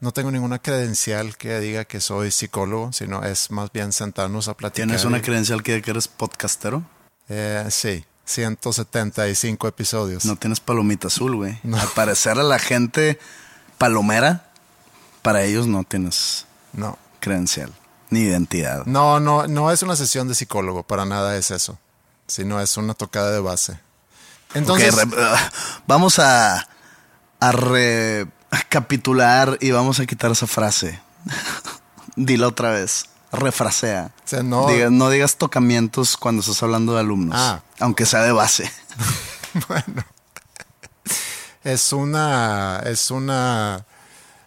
no 0.00 0.12
tengo 0.12 0.30
ninguna 0.30 0.58
credencial 0.58 1.36
que 1.36 1.58
diga 1.60 1.84
que 1.84 2.00
soy 2.00 2.30
psicólogo, 2.30 2.92
sino 2.92 3.22
es 3.24 3.50
más 3.50 3.70
bien 3.72 3.92
sentarnos 3.92 4.48
a 4.48 4.54
platicar. 4.54 4.86
¿Tienes 4.86 5.04
una 5.04 5.20
credencial 5.22 5.62
que, 5.62 5.80
que 5.82 5.90
eres 5.90 6.08
podcastero? 6.08 6.82
Eh, 7.28 7.66
sí, 7.70 8.04
175 8.24 9.68
episodios. 9.68 10.24
No 10.24 10.36
tienes 10.36 10.60
palomita 10.60 11.08
azul, 11.08 11.36
güey. 11.36 11.58
Al 11.72 11.88
parecer 11.94 12.38
a 12.38 12.42
la 12.42 12.58
gente 12.58 13.18
palomera, 13.78 14.50
para 15.22 15.42
ellos 15.44 15.66
no 15.66 15.84
tienes 15.84 16.46
No. 16.72 16.98
credencial 17.20 17.72
ni 18.10 18.20
identidad. 18.20 18.84
No, 18.86 19.18
no, 19.18 19.46
no 19.48 19.72
es 19.72 19.82
una 19.82 19.96
sesión 19.96 20.28
de 20.28 20.34
psicólogo, 20.36 20.84
para 20.84 21.04
nada 21.04 21.36
es 21.36 21.50
eso. 21.50 21.78
Sino 22.28 22.60
es 22.60 22.76
una 22.76 22.94
tocada 22.94 23.32
de 23.32 23.40
base. 23.40 23.80
Entonces, 24.54 24.94
vamos 25.86 26.18
a, 26.18 26.66
a 27.40 27.52
recapitular 27.52 29.58
y 29.60 29.70
vamos 29.72 30.00
a 30.00 30.06
quitar 30.06 30.30
esa 30.30 30.46
frase. 30.46 30.98
Dila 32.16 32.48
otra 32.48 32.70
vez. 32.70 33.04
Refrasea. 33.32 34.12
O 34.24 34.28
sea, 34.28 34.42
no- 34.44 34.66
Diga- 34.68 34.90
no 34.90 35.10
digas 35.10 35.36
tocamientos 35.36 36.16
cuando 36.16 36.40
estás 36.40 36.62
hablando 36.62 36.94
de 36.94 37.00
alumnos. 37.00 37.36
Ah. 37.38 37.60
Aunque 37.80 38.06
sea 38.06 38.22
de 38.22 38.32
base. 38.32 38.70
es 41.64 41.92
una, 41.92 42.80
es 42.84 43.10
una 43.10 43.84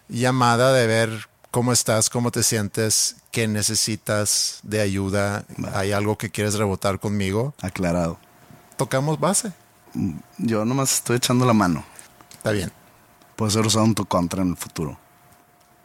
llamada 0.08 0.72
de 0.72 0.86
ver 0.86 1.28
cómo 1.50 1.72
estás, 1.72 2.10
cómo 2.10 2.30
te 2.30 2.42
sientes, 2.42 3.16
qué 3.30 3.48
necesitas 3.48 4.60
de 4.62 4.80
ayuda, 4.80 5.44
hay 5.74 5.92
algo 5.92 6.16
que 6.16 6.30
quieres 6.30 6.54
rebotar 6.54 7.00
conmigo. 7.00 7.54
Aclarado. 7.60 8.18
Tocamos 8.76 9.18
base. 9.20 9.52
Yo 10.38 10.64
nomás 10.64 10.94
estoy 10.94 11.16
echando 11.16 11.44
la 11.44 11.52
mano. 11.52 11.84
Está 12.32 12.52
bien. 12.52 12.72
Puede 13.36 13.52
ser 13.52 13.66
usado 13.66 13.84
en 13.84 13.94
tu 13.94 14.04
contra 14.04 14.42
en 14.42 14.50
el 14.50 14.56
futuro. 14.56 14.98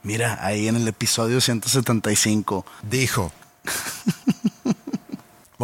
Mira, 0.03 0.37
ahí 0.41 0.67
en 0.67 0.75
el 0.75 0.87
episodio 0.87 1.39
175. 1.41 2.65
Dijo. 2.83 3.31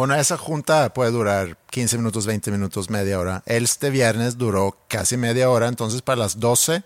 Bueno, 0.00 0.14
esa 0.14 0.38
junta 0.38 0.94
puede 0.94 1.10
durar 1.10 1.58
15 1.68 1.98
minutos, 1.98 2.24
20 2.24 2.50
minutos, 2.52 2.88
media 2.88 3.18
hora. 3.20 3.42
Este 3.44 3.90
viernes 3.90 4.38
duró 4.38 4.78
casi 4.88 5.18
media 5.18 5.50
hora, 5.50 5.68
entonces 5.68 6.00
para 6.00 6.16
las 6.16 6.40
12 6.40 6.82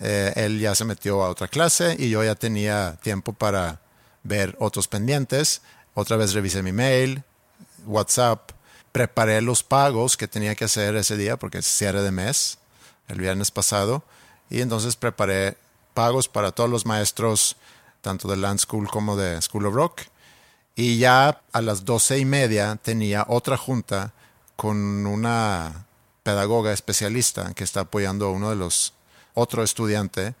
eh, 0.00 0.32
él 0.36 0.60
ya 0.60 0.76
se 0.76 0.84
metió 0.84 1.24
a 1.24 1.30
otra 1.30 1.48
clase 1.48 1.96
y 1.98 2.10
yo 2.10 2.22
ya 2.22 2.36
tenía 2.36 2.96
tiempo 3.02 3.32
para 3.32 3.80
ver 4.22 4.54
otros 4.60 4.86
pendientes. 4.86 5.62
Otra 5.94 6.16
vez 6.16 6.32
revisé 6.32 6.62
mi 6.62 6.70
mail, 6.70 7.24
WhatsApp, 7.86 8.52
preparé 8.98 9.40
los 9.42 9.62
pagos 9.62 10.16
que 10.16 10.26
tenía 10.26 10.56
que 10.56 10.64
hacer 10.64 10.96
ese 10.96 11.16
día 11.16 11.36
porque 11.36 11.58
es 11.58 11.66
cierre 11.66 12.02
de 12.02 12.10
mes, 12.10 12.58
el 13.06 13.20
viernes 13.20 13.52
pasado, 13.52 14.02
y 14.50 14.60
entonces 14.60 14.96
preparé 14.96 15.56
pagos 15.94 16.26
para 16.26 16.50
todos 16.50 16.68
los 16.68 16.84
maestros, 16.84 17.54
tanto 18.00 18.26
de 18.26 18.36
Land 18.36 18.58
School 18.58 18.88
como 18.88 19.16
de 19.16 19.40
School 19.40 19.66
of 19.66 19.74
Rock. 19.74 20.00
Y 20.74 20.98
ya 20.98 21.42
a 21.52 21.62
las 21.62 21.84
doce 21.84 22.18
y 22.18 22.24
media 22.24 22.76
tenía 22.82 23.24
otra 23.28 23.56
junta 23.56 24.14
con 24.56 25.06
una 25.06 25.86
pedagoga 26.24 26.72
especialista 26.72 27.54
que 27.54 27.62
está 27.62 27.82
apoyando 27.82 28.26
a 28.26 28.32
uno 28.32 28.50
de 28.50 28.56
los 28.56 28.94
otro 29.34 29.62
estudiante 29.62 30.34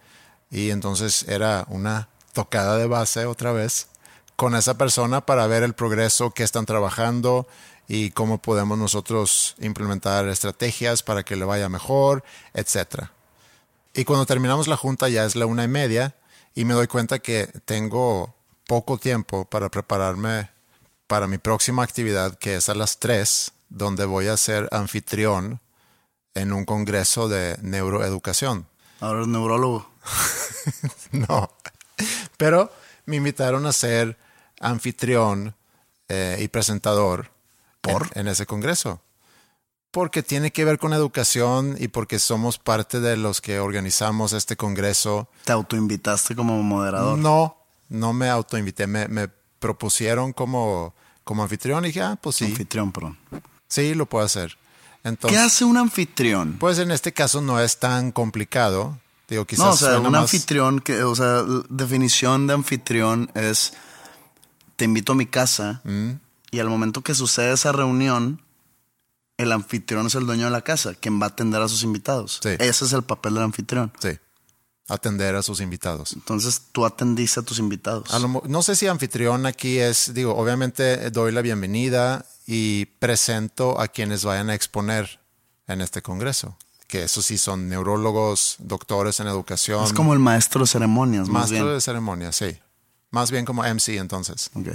y 0.50 0.70
entonces 0.70 1.26
era 1.28 1.64
una 1.68 2.08
tocada 2.32 2.76
de 2.76 2.88
base 2.88 3.24
otra 3.24 3.52
vez 3.52 3.86
con 4.34 4.56
esa 4.56 4.76
persona 4.76 5.24
para 5.24 5.46
ver 5.46 5.62
el 5.62 5.74
progreso 5.74 6.32
que 6.32 6.42
están 6.42 6.66
trabajando 6.66 7.46
y 7.88 8.10
cómo 8.10 8.38
podemos 8.38 8.78
nosotros 8.78 9.56
implementar 9.58 10.28
estrategias 10.28 11.02
para 11.02 11.24
que 11.24 11.36
le 11.36 11.46
vaya 11.46 11.70
mejor, 11.70 12.22
etcétera. 12.52 13.12
Y 13.94 14.04
cuando 14.04 14.26
terminamos 14.26 14.68
la 14.68 14.76
junta 14.76 15.08
ya 15.08 15.24
es 15.24 15.34
la 15.34 15.46
una 15.46 15.64
y 15.64 15.68
media 15.68 16.14
y 16.54 16.66
me 16.66 16.74
doy 16.74 16.86
cuenta 16.86 17.18
que 17.18 17.46
tengo 17.64 18.34
poco 18.66 18.98
tiempo 18.98 19.46
para 19.46 19.70
prepararme 19.70 20.50
para 21.06 21.26
mi 21.26 21.38
próxima 21.38 21.82
actividad 21.82 22.38
que 22.38 22.56
es 22.56 22.68
a 22.68 22.74
las 22.74 22.98
tres, 22.98 23.52
donde 23.70 24.04
voy 24.04 24.28
a 24.28 24.36
ser 24.36 24.68
anfitrión 24.70 25.60
en 26.34 26.52
un 26.52 26.66
congreso 26.66 27.28
de 27.28 27.56
neuroeducación. 27.62 28.66
Ahora 29.00 29.20
eres 29.20 29.28
neurólogo. 29.28 29.90
No, 31.10 31.50
pero 32.36 32.70
me 33.06 33.16
invitaron 33.16 33.64
a 33.64 33.72
ser 33.72 34.18
anfitrión 34.60 35.54
eh, 36.08 36.36
y 36.38 36.48
presentador 36.48 37.30
¿Por? 37.92 38.10
En, 38.14 38.22
en 38.22 38.28
ese 38.28 38.46
congreso. 38.46 39.00
Porque 39.90 40.22
tiene 40.22 40.50
que 40.52 40.64
ver 40.64 40.78
con 40.78 40.92
educación 40.92 41.76
y 41.78 41.88
porque 41.88 42.18
somos 42.18 42.58
parte 42.58 43.00
de 43.00 43.16
los 43.16 43.40
que 43.40 43.58
organizamos 43.58 44.32
este 44.34 44.56
congreso. 44.56 45.28
Te 45.44 45.52
autoinvitaste 45.52 46.36
como 46.36 46.62
moderador. 46.62 47.18
No, 47.18 47.56
no 47.88 48.12
me 48.12 48.28
autoinvité, 48.28 48.86
me, 48.86 49.08
me 49.08 49.28
propusieron 49.58 50.32
como, 50.34 50.94
como 51.24 51.42
anfitrión 51.42 51.84
y 51.84 51.88
dije, 51.88 52.02
ah, 52.02 52.18
pues 52.20 52.36
sí, 52.36 52.44
Anfitrión, 52.44 52.92
perdón. 52.92 53.18
sí, 53.66 53.94
lo 53.94 54.06
puedo 54.06 54.24
hacer. 54.26 54.56
¿Qué 55.26 55.38
hace 55.38 55.64
un 55.64 55.78
anfitrión? 55.78 56.56
pues 56.60 56.78
en 56.78 56.90
este 56.90 57.12
caso 57.14 57.40
no 57.40 57.58
es 57.60 57.78
tan 57.78 58.12
complicado. 58.12 58.98
Digo, 59.26 59.46
quizás 59.46 59.64
No, 59.64 59.70
o 59.72 59.76
sea, 59.76 60.00
un 60.00 60.10
más- 60.12 60.22
anfitrión, 60.22 60.80
que, 60.80 61.02
o 61.02 61.14
sea, 61.14 61.44
definición 61.70 62.46
de 62.46 62.54
anfitrión 62.54 63.30
es, 63.34 63.72
te 64.76 64.84
invito 64.84 65.12
a 65.12 65.14
mi 65.14 65.24
casa 65.26 65.80
Mm. 65.84 66.10
Y 66.50 66.60
al 66.60 66.68
momento 66.68 67.02
que 67.02 67.14
sucede 67.14 67.52
esa 67.52 67.72
reunión, 67.72 68.42
el 69.36 69.52
anfitrión 69.52 70.06
es 70.06 70.14
el 70.14 70.26
dueño 70.26 70.46
de 70.46 70.50
la 70.50 70.62
casa, 70.62 70.94
quien 70.94 71.20
va 71.20 71.26
a 71.26 71.28
atender 71.30 71.62
a 71.62 71.68
sus 71.68 71.82
invitados. 71.82 72.40
Sí. 72.42 72.50
Ese 72.58 72.84
es 72.84 72.92
el 72.92 73.02
papel 73.02 73.34
del 73.34 73.44
anfitrión. 73.44 73.92
Sí, 74.00 74.18
atender 74.88 75.36
a 75.36 75.42
sus 75.42 75.60
invitados. 75.60 76.12
Entonces 76.14 76.62
tú 76.72 76.84
atendiste 76.84 77.40
a 77.40 77.42
tus 77.42 77.58
invitados. 77.58 78.12
A 78.12 78.18
lo 78.18 78.42
no 78.46 78.62
sé 78.62 78.74
si 78.74 78.86
anfitrión 78.86 79.46
aquí 79.46 79.78
es, 79.78 80.12
digo, 80.14 80.36
obviamente 80.36 81.06
eh, 81.06 81.10
doy 81.10 81.30
la 81.32 81.42
bienvenida 81.42 82.24
y 82.46 82.86
presento 82.86 83.80
a 83.80 83.88
quienes 83.88 84.24
vayan 84.24 84.50
a 84.50 84.54
exponer 84.54 85.20
en 85.66 85.82
este 85.82 86.00
congreso, 86.00 86.56
que 86.86 87.04
eso 87.04 87.20
sí 87.20 87.36
son 87.36 87.68
neurólogos, 87.68 88.56
doctores 88.58 89.20
en 89.20 89.28
educación, 89.28 89.84
es 89.84 89.92
como 89.92 90.14
el 90.14 90.18
maestro 90.18 90.62
de 90.62 90.66
ceremonias, 90.66 91.28
más 91.28 91.50
maestro 91.50 91.66
bien. 91.66 91.76
de 91.76 91.80
ceremonia, 91.82 92.32
sí. 92.32 92.58
Más 93.10 93.30
bien 93.30 93.44
como 93.44 93.62
MC 93.62 93.96
entonces. 93.96 94.50
Ok. 94.54 94.68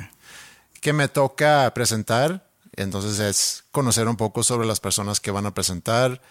Que 0.83 0.91
me 0.91 1.07
toca 1.07 1.71
presentar, 1.73 2.45
entonces 2.73 3.17
es 3.19 3.63
conocer 3.71 4.09
un 4.09 4.17
poco 4.17 4.43
sobre 4.43 4.67
las 4.67 4.81
personas 4.81 5.21
que 5.21 5.31
van 5.31 5.45
a 5.45 5.53
presentar, 5.53 6.21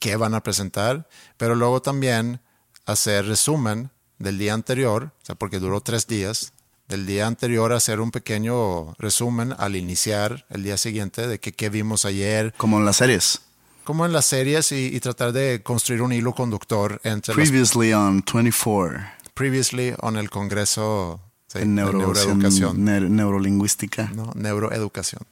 qué 0.00 0.16
van 0.16 0.32
a 0.34 0.42
presentar, 0.42 1.06
pero 1.36 1.54
luego 1.54 1.82
también 1.82 2.40
hacer 2.86 3.26
resumen 3.26 3.90
del 4.18 4.38
día 4.38 4.54
anterior, 4.54 5.12
o 5.22 5.26
sea, 5.26 5.34
porque 5.34 5.58
duró 5.58 5.82
tres 5.82 6.06
días, 6.06 6.54
del 6.88 7.04
día 7.04 7.26
anterior 7.26 7.74
hacer 7.74 8.00
un 8.00 8.10
pequeño 8.10 8.94
resumen 8.94 9.54
al 9.58 9.76
iniciar 9.76 10.46
el 10.48 10.62
día 10.62 10.78
siguiente 10.78 11.26
de 11.28 11.38
que, 11.38 11.52
qué 11.52 11.68
vimos 11.68 12.06
ayer, 12.06 12.54
Como 12.56 12.78
en 12.78 12.86
las 12.86 12.96
series. 12.96 13.42
como 13.84 14.06
en 14.06 14.14
las 14.14 14.24
series 14.24 14.72
y, 14.72 14.86
y 14.86 15.00
tratar 15.00 15.32
de 15.32 15.62
construir 15.62 16.00
un 16.00 16.14
hilo 16.14 16.34
conductor 16.34 17.02
entre 17.04 17.34
Previously 17.34 17.92
on 17.92 18.22
24. 18.22 18.98
previously 19.34 19.94
on 20.00 20.16
el 20.16 20.30
Congreso 20.30 21.20
sí, 21.52 21.58
en 21.60 21.74
neuro- 21.74 21.98
Neuroeducación. 21.98 22.84
ne- 22.84 23.00
neurolingüística. 23.00 24.10
¿no? 24.14 24.32
Neuroeducación. 24.34 25.22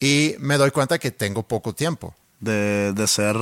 Y 0.00 0.34
me 0.38 0.56
doy 0.58 0.70
cuenta 0.70 0.98
que 0.98 1.10
tengo 1.10 1.42
poco 1.42 1.74
tiempo. 1.74 2.14
De, 2.40 2.92
de 2.92 3.06
ser 3.06 3.34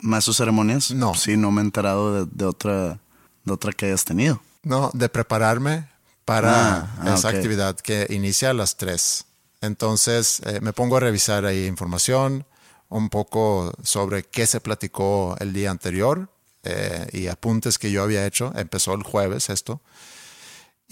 maestro 0.00 0.32
de 0.32 0.36
ceremonias. 0.38 0.90
No. 0.90 1.14
Sí, 1.14 1.36
no 1.36 1.50
me 1.52 1.60
he 1.62 1.64
enterado 1.64 2.24
de, 2.26 2.30
de 2.34 2.44
otra, 2.44 2.98
de 3.44 3.52
otra 3.52 3.72
que 3.72 3.86
hayas 3.86 4.04
tenido. 4.04 4.42
¿no? 4.64 4.90
De 4.94 5.08
prepararme 5.08 5.88
para 6.24 6.76
Ah, 6.76 6.96
ah, 7.00 7.14
esa 7.14 7.28
actividad 7.28 7.76
que 7.76 8.06
inicia 8.10 8.50
a 8.50 8.52
las 8.54 8.76
3. 8.76 9.24
Entonces 9.60 10.40
eh, 10.44 10.58
me 10.60 10.72
pongo 10.72 10.96
a 10.96 11.00
revisar 11.00 11.44
ahí 11.46 11.66
información, 11.66 12.44
un 12.88 13.08
poco 13.08 13.72
sobre 13.84 14.24
qué 14.24 14.46
se 14.46 14.60
platicó 14.60 15.36
el 15.38 15.52
día 15.52 15.70
anterior 15.70 16.28
eh, 16.64 17.06
y 17.12 17.28
apuntes 17.28 17.78
que 17.78 17.90
yo 17.92 18.02
había 18.02 18.26
hecho. 18.26 18.52
Empezó 18.56 18.94
el 18.94 19.02
jueves 19.04 19.50
esto. 19.50 19.80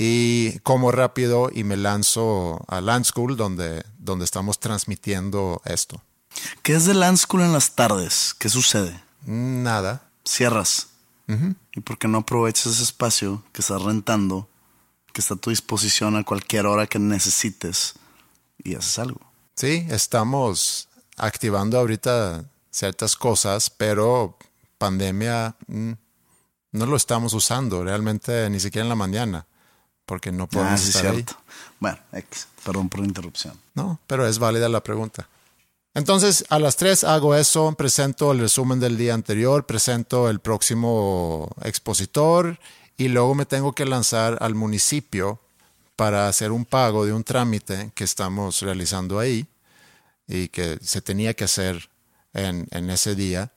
Y 0.02 0.60
como 0.60 0.92
rápido 0.92 1.50
y 1.52 1.62
me 1.62 1.76
lanzo 1.76 2.64
a 2.68 2.80
Land 2.80 3.04
School 3.04 3.36
donde, 3.36 3.84
donde 3.98 4.24
estamos 4.24 4.58
transmitiendo 4.58 5.60
esto. 5.66 6.00
¿Qué 6.62 6.72
es 6.72 6.86
de 6.86 6.94
Land 6.94 7.18
School 7.18 7.42
en 7.42 7.52
las 7.52 7.74
tardes? 7.74 8.34
¿Qué 8.38 8.48
sucede? 8.48 8.98
Nada. 9.26 10.08
Cierras. 10.24 10.86
¿Y 11.76 11.80
por 11.80 11.98
qué 11.98 12.08
no 12.08 12.16
aprovechas 12.16 12.64
ese 12.72 12.82
espacio 12.82 13.44
que 13.52 13.60
estás 13.60 13.82
rentando, 13.82 14.48
que 15.12 15.20
está 15.20 15.34
a 15.34 15.36
tu 15.36 15.50
disposición 15.50 16.16
a 16.16 16.24
cualquier 16.24 16.64
hora 16.64 16.86
que 16.86 16.98
necesites 16.98 17.92
y 18.64 18.76
haces 18.76 18.98
algo? 18.98 19.20
Sí, 19.54 19.86
estamos 19.90 20.88
activando 21.18 21.78
ahorita 21.78 22.46
ciertas 22.70 23.16
cosas, 23.16 23.68
pero 23.68 24.38
pandemia 24.78 25.56
mm, 25.66 25.92
no 26.72 26.86
lo 26.86 26.96
estamos 26.96 27.34
usando 27.34 27.84
realmente 27.84 28.48
ni 28.48 28.60
siquiera 28.60 28.86
en 28.86 28.88
la 28.88 28.96
mañana, 28.96 29.46
porque 30.10 30.32
no 30.32 30.48
podemos 30.48 30.72
Ah, 30.74 30.76
sí, 30.82 30.88
estar 30.88 31.06
ahí. 31.06 31.12
cierto. 31.14 31.36
Bueno, 31.78 31.98
X. 32.12 32.48
Perdón 32.64 32.88
por 32.88 32.98
la 32.98 33.06
interrupción. 33.06 33.54
No, 33.76 34.00
pero 34.08 34.26
es 34.26 34.40
válida 34.40 34.68
la 34.68 34.82
pregunta. 34.82 35.28
Entonces, 35.94 36.44
a 36.50 36.58
las 36.58 36.74
3 36.76 37.04
hago 37.04 37.36
eso, 37.36 37.72
presento 37.78 38.32
el 38.32 38.40
resumen 38.40 38.80
del 38.80 38.96
día 38.98 39.14
anterior, 39.14 39.66
presento 39.66 40.28
el 40.28 40.40
próximo 40.40 41.48
expositor 41.62 42.58
y 42.96 43.06
luego 43.08 43.36
me 43.36 43.46
tengo 43.46 43.72
que 43.72 43.86
lanzar 43.86 44.36
al 44.40 44.56
municipio 44.56 45.38
para 45.94 46.26
hacer 46.26 46.50
un 46.50 46.64
pago 46.64 47.06
de 47.06 47.12
un 47.12 47.22
trámite 47.22 47.92
que 47.94 48.02
estamos 48.02 48.62
realizando 48.62 49.20
ahí 49.20 49.46
y 50.26 50.48
que 50.48 50.78
se 50.82 51.00
tenía 51.00 51.34
que 51.34 51.44
hacer 51.44 51.88
en, 52.32 52.66
en 52.72 52.90
ese 52.90 53.14
día. 53.14 53.52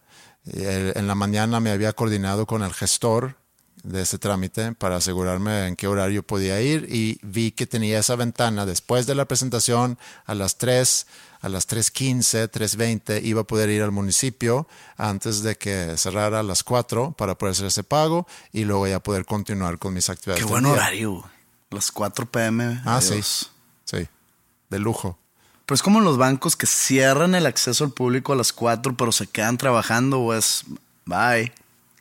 El- 0.45 0.93
en 0.95 1.07
la 1.07 1.15
mañana 1.15 1.59
me 1.59 1.71
había 1.71 1.93
coordinado 1.93 2.45
con 2.45 2.61
el 2.61 2.73
gestor 2.73 3.37
de 3.83 4.01
ese 4.01 4.17
trámite 4.17 4.73
para 4.73 4.95
asegurarme 4.95 5.67
en 5.67 5.75
qué 5.75 5.87
horario 5.87 6.23
podía 6.23 6.59
ir 6.61 6.87
y 6.89 7.19
vi 7.21 7.51
que 7.51 7.67
tenía 7.67 7.99
esa 7.99 8.15
ventana 8.15 8.65
después 8.65 9.05
de 9.05 9.13
la 9.13 9.25
presentación 9.25 9.99
a 10.25 10.33
las 10.33 10.57
3, 10.57 11.05
a 11.41 11.49
las 11.49 11.67
3.15, 11.67 12.49
3.20 12.49 13.21
iba 13.23 13.41
a 13.41 13.43
poder 13.43 13.69
ir 13.69 13.83
al 13.83 13.91
municipio 13.91 14.67
antes 14.95 15.43
de 15.43 15.55
que 15.57 15.97
cerrara 15.97 16.39
a 16.39 16.43
las 16.43 16.63
4 16.63 17.11
para 17.11 17.37
poder 17.37 17.51
hacer 17.51 17.67
ese 17.67 17.83
pago 17.83 18.25
y 18.53 18.63
luego 18.63 18.87
ya 18.87 19.01
poder 19.01 19.25
continuar 19.25 19.77
con 19.77 19.93
mis 19.93 20.09
actividades. 20.09 20.43
Qué 20.43 20.49
buen 20.49 20.65
horario. 20.65 21.23
Las 21.69 21.91
4 21.91 22.25
pm. 22.31 22.81
Ah, 22.85 22.97
adiós. 22.97 23.49
sí. 23.85 23.97
Sí, 23.97 24.07
de 24.69 24.79
lujo. 24.79 25.17
Pero 25.65 25.75
es 25.75 25.81
como 25.81 25.99
los 25.99 26.17
bancos 26.17 26.55
que 26.55 26.67
cierran 26.67 27.35
el 27.35 27.45
acceso 27.45 27.83
al 27.83 27.91
público 27.91 28.31
a 28.31 28.35
las 28.37 28.53
4, 28.53 28.95
pero 28.95 29.11
se 29.11 29.27
quedan 29.27 29.57
trabajando 29.57 30.19
o 30.19 30.33
es 30.33 30.63
bye. 31.05 31.51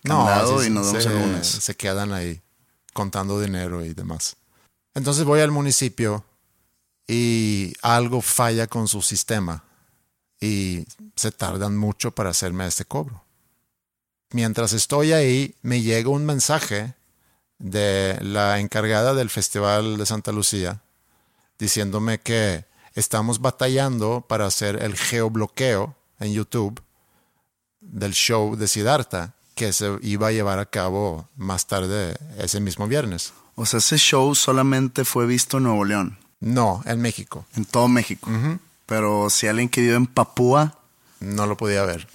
Candado 0.03 0.61
sí, 0.61 0.67
y 0.67 0.71
nos 0.71 0.87
vemos 0.87 1.05
se, 1.05 1.09
el 1.11 1.21
lunes. 1.21 1.47
Se 1.47 1.77
quedan 1.77 2.13
ahí 2.13 2.41
contando 2.93 3.41
dinero 3.41 3.85
y 3.85 3.95
demás. 3.95 4.37
Entonces 4.95 5.25
voy 5.25 5.41
al 5.41 5.51
municipio 5.51 6.25
y 7.07 7.73
algo 7.83 8.21
falla 8.21 8.67
con 8.67 8.89
su 8.89 9.03
sistema 9.03 9.65
y 10.41 10.87
se 11.15 11.31
tardan 11.31 11.77
mucho 11.77 12.11
para 12.11 12.31
hacerme 12.31 12.67
este 12.67 12.85
cobro. 12.85 13.23
Mientras 14.31 14.73
estoy 14.73 15.13
ahí, 15.13 15.55
me 15.63 15.83
llega 15.83 16.09
un 16.09 16.25
mensaje 16.25 16.95
de 17.59 18.19
la 18.23 18.59
encargada 18.59 19.15
del 19.15 19.31
Festival 19.31 19.99
de 19.99 20.07
Santa 20.07 20.33
Lucía 20.33 20.83
diciéndome 21.59 22.19
que 22.19 22.65
estamos 22.95 23.41
batallando 23.41 24.25
para 24.29 24.47
hacer 24.47 24.83
el 24.83 24.97
geobloqueo 24.97 25.95
en 26.19 26.33
YouTube 26.33 26.83
del 27.81 28.13
show 28.13 28.57
de 28.57 28.69
Siddhartha 28.69 29.35
que 29.63 29.73
se 29.73 29.97
iba 30.03 30.27
a 30.27 30.33
llevar 30.33 30.59
a 30.59 30.67
cabo 30.67 31.29
más 31.37 31.67
tarde 31.69 32.17
ese 32.37 32.59
mismo 32.59 32.89
viernes. 32.89 33.33
O 33.55 33.65
sea, 33.65 33.79
ese 33.79 33.97
show 33.97 34.35
solamente 34.35 35.05
fue 35.05 35.25
visto 35.25 35.59
en 35.59 35.65
Nuevo 35.65 35.85
León, 35.85 36.19
No, 36.41 36.83
en 36.85 37.01
México. 37.01 37.47
en 37.55 37.65
todo 37.65 37.87
México. 37.87 38.29
Pero 38.87 39.31
si 39.31 39.47
alguien 39.47 39.69
que 39.69 39.81
vive 39.81 39.95
en 39.95 40.07
Papúa, 40.09 40.79
No 41.21 41.47
lo 41.47 41.57
podía 41.57 41.85
ver. 41.85 42.09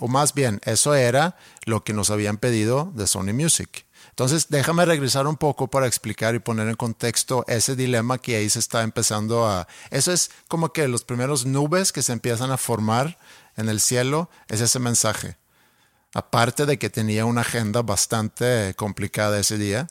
O 0.00 0.08
más 0.08 0.32
bien, 0.32 0.58
eso 0.64 0.94
era 0.94 1.36
lo 1.66 1.84
que 1.84 1.92
nos 1.92 2.08
habían 2.08 2.38
pedido 2.38 2.90
de 2.94 3.06
Sony 3.06 3.34
Music. 3.34 3.84
Entonces, 4.08 4.46
déjame 4.48 4.86
regresar 4.86 5.26
un 5.26 5.36
poco 5.36 5.68
para 5.68 5.86
explicar 5.86 6.34
y 6.34 6.38
poner 6.38 6.68
en 6.68 6.76
contexto 6.76 7.44
ese 7.48 7.76
dilema 7.76 8.16
que 8.16 8.36
ahí 8.36 8.48
se 8.48 8.60
está 8.60 8.82
empezando 8.82 9.46
a... 9.46 9.68
Eso 9.90 10.10
es 10.12 10.30
como 10.48 10.72
que 10.72 10.88
los 10.88 11.04
primeros 11.04 11.44
nubes 11.44 11.92
que 11.92 12.00
se 12.00 12.14
empiezan 12.14 12.50
a 12.50 12.56
formar 12.56 13.18
en 13.58 13.68
el 13.68 13.80
cielo, 13.82 14.30
es 14.48 14.62
ese 14.62 14.78
mensaje. 14.78 15.36
Aparte 16.14 16.64
de 16.64 16.78
que 16.78 16.90
tenía 16.90 17.26
una 17.26 17.40
agenda 17.42 17.82
bastante 17.82 18.74
complicada 18.76 19.38
ese 19.38 19.58
día, 19.58 19.88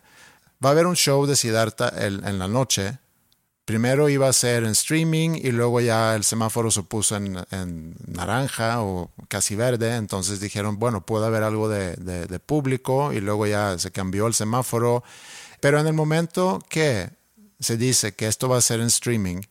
va 0.63 0.69
a 0.69 0.71
haber 0.71 0.88
un 0.88 0.95
show 0.95 1.26
de 1.26 1.36
Siddhartha 1.36 1.89
el- 1.89 2.24
en 2.26 2.39
la 2.39 2.47
noche. 2.47 2.97
Primero 3.65 4.09
iba 4.09 4.28
a 4.28 4.34
ser 4.34 4.63
en 4.63 4.71
streaming 4.71 5.39
y 5.41 5.51
luego 5.51 5.80
ya 5.82 6.15
el 6.15 6.24
semáforo 6.24 6.71
se 6.71 6.84
puso 6.84 7.15
en, 7.17 7.95
naranja 8.07 8.82
o 8.82 9.11
casi 9.28 9.55
verde. 9.55 9.95
Entonces 9.95 10.39
dijeron, 10.39 10.80
bueno, 10.80 11.05
puede 11.05 11.28
haber 11.28 11.43
algo 11.43 11.69
de 11.69 12.39
público 12.45 13.13
y 13.13 13.21
luego 13.21 13.45
ya 13.47 13.78
se 13.78 13.91
cambió 13.91 14.28
el 14.28 14.34
semáforo. 14.34 15.03
Pero 15.61 15.80
en 15.80 15.88
el 15.88 15.93
momento 15.93 16.61
que 16.67 17.09
se 17.59 17.78
dice 17.78 18.15
que 18.15 18.28
esto 18.28 18.49
va 18.49 18.57
a 18.57 18.61
ser 18.61 18.82
en 18.82 18.88
streaming, 18.88 19.41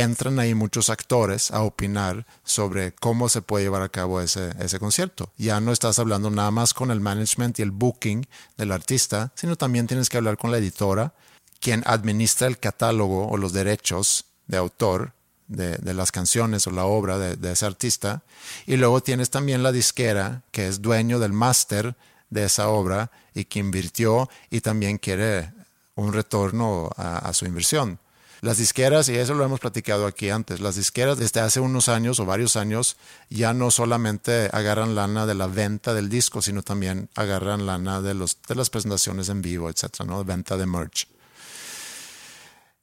entran 0.00 0.38
ahí 0.38 0.54
muchos 0.54 0.90
actores 0.90 1.50
a 1.50 1.62
opinar 1.62 2.26
sobre 2.42 2.92
cómo 2.92 3.28
se 3.28 3.42
puede 3.42 3.64
llevar 3.64 3.82
a 3.82 3.88
cabo 3.88 4.20
ese, 4.20 4.50
ese 4.58 4.78
concierto. 4.78 5.32
Ya 5.36 5.60
no 5.60 5.72
estás 5.72 5.98
hablando 5.98 6.30
nada 6.30 6.50
más 6.50 6.74
con 6.74 6.90
el 6.90 7.00
management 7.00 7.58
y 7.58 7.62
el 7.62 7.70
booking 7.70 8.26
del 8.56 8.72
artista, 8.72 9.32
sino 9.36 9.56
también 9.56 9.86
tienes 9.86 10.08
que 10.08 10.16
hablar 10.16 10.36
con 10.36 10.50
la 10.50 10.58
editora, 10.58 11.14
quien 11.60 11.82
administra 11.86 12.48
el 12.48 12.58
catálogo 12.58 13.28
o 13.28 13.36
los 13.36 13.52
derechos 13.52 14.24
de 14.46 14.56
autor 14.56 15.12
de, 15.46 15.76
de 15.76 15.94
las 15.94 16.10
canciones 16.10 16.66
o 16.66 16.70
la 16.70 16.86
obra 16.86 17.18
de, 17.18 17.52
ese 17.52 17.64
artista. 17.64 18.24
Y 18.66 18.76
luego 18.76 19.00
tienes 19.00 19.30
también 19.30 19.62
la 19.62 19.72
disquera, 19.72 20.42
que 20.50 20.66
es 20.66 20.82
dueño 20.82 21.20
del 21.20 21.32
máster 21.32 21.94
de 22.30 22.44
esa 22.44 22.68
obra 22.68 23.12
y 23.32 23.44
que 23.44 23.60
invirtió 23.60 24.28
y 24.50 24.60
también 24.60 24.98
quiere 24.98 25.52
un 25.94 26.12
retorno 26.12 26.90
a 26.96 27.32
su 27.32 27.46
inversión. 27.46 28.00
Las 28.44 28.58
disqueras, 28.58 29.08
y 29.08 29.16
eso 29.16 29.32
lo 29.32 29.42
hemos 29.42 29.58
platicado 29.58 30.06
aquí 30.06 30.28
antes, 30.28 30.60
las 30.60 30.76
disqueras 30.76 31.16
desde 31.16 31.40
hace 31.40 31.60
unos 31.60 31.88
años 31.88 32.20
o 32.20 32.26
varios 32.26 32.56
años 32.56 32.98
ya 33.30 33.54
no 33.54 33.70
solamente 33.70 34.50
agarran 34.52 34.94
lana 34.94 35.24
de 35.24 35.34
la 35.34 35.46
venta 35.46 35.94
del 35.94 36.10
disco, 36.10 36.42
sino 36.42 36.62
también 36.62 37.08
agarran 37.14 37.64
lana 37.64 38.02
de, 38.02 38.12
los, 38.12 38.36
de 38.46 38.54
las 38.54 38.68
presentaciones 38.68 39.30
en 39.30 39.40
vivo, 39.40 39.70
etcétera, 39.70 40.04
¿no? 40.04 40.22
Venta 40.24 40.58
de 40.58 40.66
merch. 40.66 41.08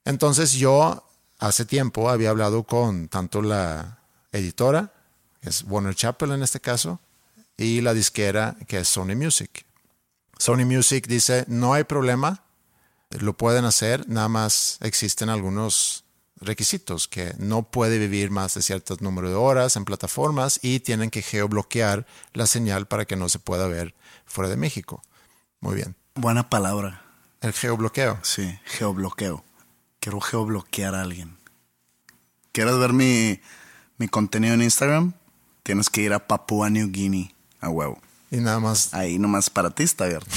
Entonces 0.03 0.53
yo 0.53 1.07
hace 1.37 1.65
tiempo 1.65 2.09
había 2.09 2.31
hablado 2.31 2.63
con 2.63 3.07
tanto 3.07 3.43
la 3.43 3.99
editora, 4.31 4.91
que 5.43 5.49
es 5.49 5.63
Warner 5.67 5.93
Chappell 5.93 6.31
en 6.31 6.41
este 6.41 6.59
caso, 6.59 6.99
y 7.55 7.81
la 7.81 7.93
disquera, 7.93 8.57
que 8.67 8.79
es 8.79 8.87
Sony 8.87 9.15
Music. 9.15 9.63
Sony 10.39 10.65
Music 10.65 11.05
dice, 11.05 11.45
no 11.47 11.75
hay 11.75 11.83
problema, 11.83 12.45
lo 13.19 13.33
pueden 13.33 13.65
hacer, 13.65 14.07
nada 14.07 14.29
más 14.29 14.77
existen 14.81 15.29
algunos 15.29 16.05
requisitos, 16.37 17.07
que 17.07 17.33
no 17.37 17.63
puede 17.63 17.99
vivir 17.99 18.31
más 18.31 18.55
de 18.55 18.61
cierto 18.61 18.97
número 18.99 19.29
de 19.29 19.35
horas 19.35 19.75
en 19.75 19.85
plataformas 19.85 20.59
y 20.61 20.79
tienen 20.79 21.09
que 21.09 21.21
geobloquear 21.21 22.07
la 22.33 22.47
señal 22.47 22.87
para 22.87 23.05
que 23.05 23.15
no 23.15 23.29
se 23.29 23.39
pueda 23.39 23.67
ver 23.67 23.93
fuera 24.25 24.49
de 24.49 24.57
México. 24.57 25.03
Muy 25.59 25.75
bien. 25.75 25.95
Buena 26.15 26.49
palabra. 26.49 27.03
El 27.41 27.53
geobloqueo. 27.53 28.19
Sí, 28.23 28.59
geobloqueo. 28.65 29.43
Quiero 29.99 30.19
geobloquear 30.19 30.95
a 30.95 31.01
alguien. 31.01 31.37
¿Quieres 32.51 32.77
ver 32.77 32.93
mi, 32.93 33.39
mi 33.97 34.07
contenido 34.07 34.55
en 34.55 34.63
Instagram? 34.63 35.13
Tienes 35.63 35.89
que 35.89 36.01
ir 36.01 36.13
a 36.13 36.27
Papua 36.27 36.69
New 36.69 36.89
Guinea 36.91 37.31
a 37.59 37.69
huevo. 37.69 38.01
Y 38.31 38.37
nada 38.37 38.59
más 38.59 38.93
Ahí 38.93 39.19
nomás 39.19 39.49
para 39.49 39.69
ti 39.69 39.83
está 39.83 40.05
abierto. 40.05 40.31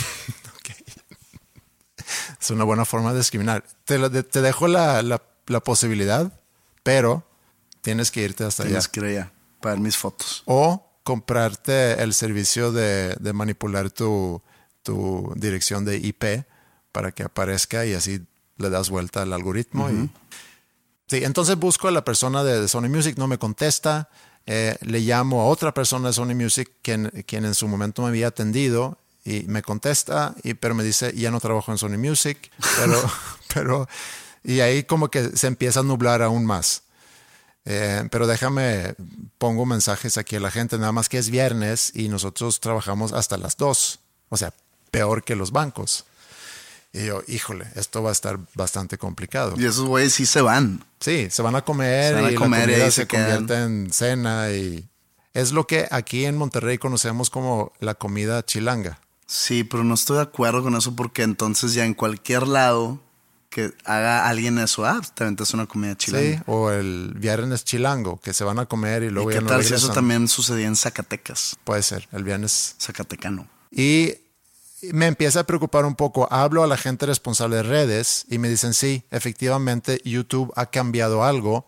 Es 2.44 2.50
una 2.50 2.64
buena 2.64 2.84
forma 2.84 3.12
de 3.12 3.18
discriminar. 3.18 3.64
Te, 3.84 3.98
lo- 3.98 4.10
te 4.10 4.40
dejo 4.42 4.66
la, 4.68 5.02
la- 5.02 5.22
la 5.46 5.60
posibilidad, 5.60 6.32
pero 6.82 7.24
tienes 7.80 8.10
que 8.10 8.22
irte 8.22 8.44
hasta 8.44 8.62
allá. 8.64 8.70
Tienes 8.70 8.88
que 8.88 9.00
ir 9.00 9.06
allá 9.06 9.32
para 9.60 9.74
ver 9.74 9.82
mis 9.82 9.96
fotos. 9.96 10.42
O 10.46 10.86
comprarte 11.02 12.02
el 12.02 12.14
servicio 12.14 12.72
de, 12.72 13.14
de 13.20 13.32
manipular 13.32 13.90
tu, 13.90 14.40
tu 14.82 15.32
dirección 15.36 15.84
de 15.84 15.96
IP 15.98 16.44
para 16.92 17.12
que 17.12 17.22
aparezca 17.24 17.84
y 17.86 17.92
así 17.94 18.20
le 18.56 18.70
das 18.70 18.88
vuelta 18.90 19.22
al 19.22 19.32
algoritmo. 19.32 19.90
y- 19.90 20.10
Sí, 21.06 21.22
entonces 21.22 21.56
busco 21.56 21.86
a 21.88 21.90
la 21.90 22.02
persona 22.04 22.42
de, 22.44 22.60
de 22.62 22.66
Sony 22.68 22.88
Music, 22.88 23.18
no 23.18 23.26
me 23.28 23.36
contesta. 23.38 24.08
eh, 24.46 24.76
le 24.80 25.00
llamo 25.00 25.42
a 25.42 25.46
otra 25.46 25.72
persona 25.74 26.08
de 26.08 26.14
Sony 26.14 26.34
Music 26.34 26.70
quien, 26.82 27.10
quien 27.26 27.44
en 27.44 27.54
su 27.54 27.68
momento 27.68 28.02
me 28.02 28.08
había 28.08 28.28
atendido 28.28 28.98
y 29.24 29.44
me 29.44 29.62
contesta, 29.62 30.34
y, 30.42 30.54
pero 30.54 30.74
me 30.74 30.84
dice, 30.84 31.12
ya 31.16 31.30
no 31.30 31.40
trabajo 31.40 31.72
en 31.72 31.78
Sony 31.78 31.96
Music, 31.98 32.50
pero, 32.76 33.02
pero, 33.54 33.88
y 34.42 34.60
ahí 34.60 34.84
como 34.84 35.10
que 35.10 35.36
se 35.36 35.46
empieza 35.46 35.80
a 35.80 35.82
nublar 35.82 36.22
aún 36.22 36.44
más. 36.44 36.82
Eh, 37.64 38.06
pero 38.10 38.26
déjame, 38.26 38.94
pongo 39.38 39.64
mensajes 39.64 40.18
aquí 40.18 40.36
a 40.36 40.40
la 40.40 40.50
gente, 40.50 40.76
nada 40.78 40.92
más 40.92 41.08
que 41.08 41.16
es 41.16 41.30
viernes 41.30 41.92
y 41.94 42.08
nosotros 42.08 42.60
trabajamos 42.60 43.14
hasta 43.14 43.38
las 43.38 43.56
2, 43.56 43.98
o 44.28 44.36
sea, 44.36 44.52
peor 44.90 45.24
que 45.24 45.34
los 45.34 45.50
bancos. 45.50 46.04
Y 46.92 47.06
yo, 47.06 47.22
híjole, 47.26 47.66
esto 47.74 48.02
va 48.02 48.10
a 48.10 48.12
estar 48.12 48.38
bastante 48.54 48.98
complicado. 48.98 49.54
Y 49.58 49.64
esos 49.64 49.86
güeyes 49.86 50.12
sí 50.12 50.26
se 50.26 50.42
van. 50.42 50.84
Sí, 51.00 51.28
se 51.30 51.42
van 51.42 51.56
a 51.56 51.62
comer 51.62 52.14
van 52.14 52.26
a 52.26 52.30
y 52.30 52.34
comer 52.36 52.68
la 52.68 52.74
comida 52.74 52.84
se, 52.90 53.02
se 53.02 53.08
convierte 53.08 53.54
en 53.54 53.92
cena 53.92 54.52
y 54.52 54.88
Es 55.32 55.50
lo 55.50 55.66
que 55.66 55.88
aquí 55.90 56.24
en 56.24 56.36
Monterrey 56.36 56.78
conocemos 56.78 57.30
como 57.30 57.72
la 57.80 57.94
comida 57.94 58.44
chilanga. 58.44 59.00
Sí, 59.26 59.64
pero 59.64 59.84
no 59.84 59.94
estoy 59.94 60.16
de 60.16 60.22
acuerdo 60.22 60.62
con 60.62 60.74
eso 60.76 60.94
porque 60.94 61.22
entonces 61.22 61.74
ya 61.74 61.84
en 61.84 61.94
cualquier 61.94 62.46
lado 62.46 63.00
que 63.54 63.72
haga 63.84 64.28
alguien 64.28 64.58
eso, 64.58 64.84
ah, 64.84 65.00
te 65.14 65.22
aventas 65.22 65.54
una 65.54 65.66
comida 65.66 65.96
chilanga. 65.96 66.38
Sí, 66.38 66.42
o 66.46 66.70
el 66.70 67.14
viernes 67.16 67.64
chilango, 67.64 68.20
que 68.20 68.32
se 68.32 68.42
van 68.42 68.58
a 68.58 68.66
comer 68.66 69.04
y 69.04 69.10
luego 69.10 69.30
¿Y 69.30 69.34
ya 69.34 69.38
qué 69.38 69.44
no 69.44 69.50
tal 69.50 69.64
si 69.64 69.74
eso 69.74 69.92
también 69.92 70.26
sucedía 70.26 70.66
en 70.66 70.74
Zacatecas? 70.74 71.56
Puede 71.62 71.84
ser, 71.84 72.08
el 72.10 72.24
viernes. 72.24 72.74
Zacatecano. 72.80 73.46
Y 73.70 74.14
me 74.92 75.06
empieza 75.06 75.40
a 75.40 75.44
preocupar 75.44 75.84
un 75.84 75.94
poco. 75.94 76.26
Hablo 76.32 76.64
a 76.64 76.66
la 76.66 76.76
gente 76.76 77.06
responsable 77.06 77.56
de 77.56 77.62
redes 77.62 78.26
y 78.28 78.38
me 78.38 78.48
dicen, 78.48 78.74
sí, 78.74 79.04
efectivamente 79.12 80.00
YouTube 80.04 80.52
ha 80.56 80.66
cambiado 80.66 81.22
algo 81.22 81.64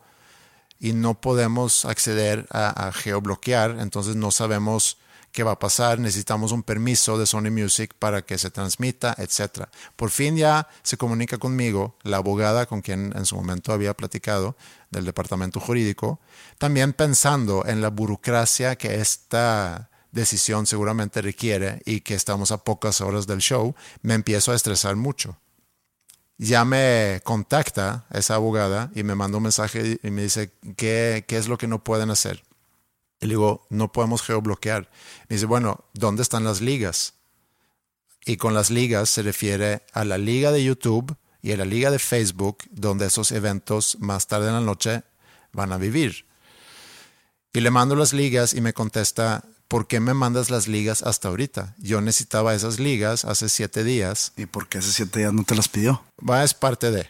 y 0.81 0.93
no 0.93 1.21
podemos 1.21 1.85
acceder 1.85 2.47
a, 2.51 2.89
a 2.89 2.93
geobloquear, 2.93 3.77
entonces 3.79 4.17
no 4.17 4.33
sabemos 4.33 4.99
qué 5.37 5.43
va 5.43 5.53
a 5.53 5.59
pasar, 5.59 5.99
necesitamos 5.99 6.51
un 6.51 6.63
permiso 6.63 7.19
de 7.19 7.27
Sony 7.27 7.51
Music 7.51 7.93
para 7.99 8.23
que 8.23 8.39
se 8.39 8.51
transmita, 8.51 9.15
etc. 9.19 9.69
Por 9.95 10.09
fin 10.09 10.35
ya 10.35 10.67
se 10.83 10.97
comunica 10.97 11.37
conmigo 11.37 11.95
la 12.05 12.17
abogada 12.17 12.65
con 12.65 12.81
quien 12.81 13.13
en 13.15 13.27
su 13.27 13.37
momento 13.37 13.75
había 13.75 13.93
platicado 13.93 14.57
del 14.91 15.05
departamento 15.05 15.61
jurídico, 15.61 16.21
también 16.57 16.95
pensando 16.95 17.67
en 17.67 17.83
la 17.83 17.91
burocracia 17.91 18.77
que 18.77 18.95
esta 18.95 19.91
decisión 20.11 20.65
seguramente 20.65 21.21
requiere 21.21 21.83
y 21.85 22.01
que 22.01 22.15
estamos 22.15 22.51
a 22.51 22.65
pocas 22.65 23.03
horas 23.03 23.27
del 23.27 23.41
show, 23.41 23.75
me 24.01 24.15
empiezo 24.15 24.53
a 24.53 24.57
estresar 24.57 24.97
mucho 24.97 25.37
ya 26.39 26.67
me 26.67 27.23
contacta 27.25 28.05
esa 28.11 28.35
abogada 28.35 28.91
y 28.95 29.05
me 29.05 29.15
manda 29.15 29.39
un 29.39 29.45
mensaje 29.45 29.99
y 30.03 30.11
me 30.11 30.21
dice, 30.21 30.53
¿qué, 30.77 31.25
qué 31.27 31.39
es 31.39 31.49
lo 31.49 31.57
que 31.57 31.67
no 31.67 31.83
pueden 31.83 32.11
hacer? 32.11 32.43
Y 33.21 33.27
le 33.27 33.31
digo, 33.31 33.67
no 33.71 33.93
podemos 33.93 34.23
geobloquear. 34.23 34.91
Me 35.29 35.37
dice, 35.37 35.47
bueno, 35.47 35.85
¿dónde 35.95 36.23
están 36.23 36.45
las 36.45 36.61
ligas? 36.61 37.15
Y 38.25 38.37
con 38.37 38.55
las 38.55 38.71
ligas 38.71 39.09
se 39.09 39.23
refiere 39.23 39.83
a 39.93 40.05
la 40.05 40.19
liga 40.19 40.53
de 40.53 40.65
YouTube 40.65 41.17
y 41.43 41.53
a 41.53 41.57
la 41.57 41.65
liga 41.65 41.91
de 41.91 41.99
Facebook, 41.99 42.65
donde 42.71 43.07
esos 43.07 43.31
eventos 43.33 43.97
más 44.01 44.27
tarde 44.27 44.49
en 44.49 44.55
la 44.55 44.61
noche 44.61 45.05
van 45.53 45.73
a 45.73 45.79
vivir. 45.79 46.27
Y 47.53 47.61
le 47.61 47.71
mando 47.71 47.95
las 47.97 48.13
ligas 48.13 48.53
y 48.53 48.61
me 48.61 48.75
contesta, 48.75 49.45
¿por 49.69 49.87
qué 49.87 50.01
me 50.01 50.13
mandas 50.13 50.51
las 50.51 50.69
ligas 50.69 51.03
hasta 51.03 51.29
ahorita? 51.29 51.75
Yo 51.79 52.01
necesitaba 52.01 52.55
esas 52.55 52.79
ligas 52.79 53.25
hace 53.25 53.49
siete 53.49 53.85
días 53.85 54.33
¿Y 54.37 54.47
por 54.47 54.69
qué 54.69 54.79
hace 54.79 54.93
siete 54.93 55.21
días 55.21 55.33
no 55.33 55.45
te 55.45 55.55
las 55.55 55.69
pidió? 55.69 56.03
Va, 56.19 56.45
es 56.45 56.53
parte 56.53 56.91
de. 56.91 57.09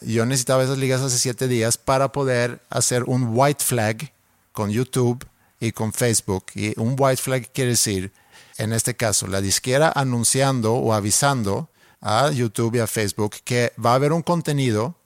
Yo 0.00 0.26
necesitaba 0.26 0.64
esas 0.64 0.78
ligas 0.78 1.00
hace 1.00 1.18
siete 1.18 1.46
días 1.46 1.76
para 1.76 2.10
poder 2.10 2.62
hacer 2.70 3.04
un 3.04 3.28
white 3.36 3.62
flag 3.62 4.12
con 4.52 4.70
YouTube 4.70 5.26
y 5.60 5.72
con 5.72 5.92
Facebook. 5.92 6.46
Y 6.54 6.78
un 6.78 6.96
white 6.98 7.20
flag 7.20 7.52
quiere 7.52 7.70
decir, 7.70 8.12
en 8.58 8.72
este 8.72 8.96
caso, 8.96 9.26
la 9.26 9.40
disquera 9.40 9.92
anunciando 9.94 10.74
o 10.74 10.92
avisando 10.92 11.70
a 12.00 12.30
YouTube 12.30 12.76
y 12.76 12.80
a 12.80 12.86
Facebook 12.86 13.36
que 13.44 13.72
va 13.82 13.92
a 13.92 13.94
haber 13.94 14.12
un 14.12 14.22
contenido 14.22 14.96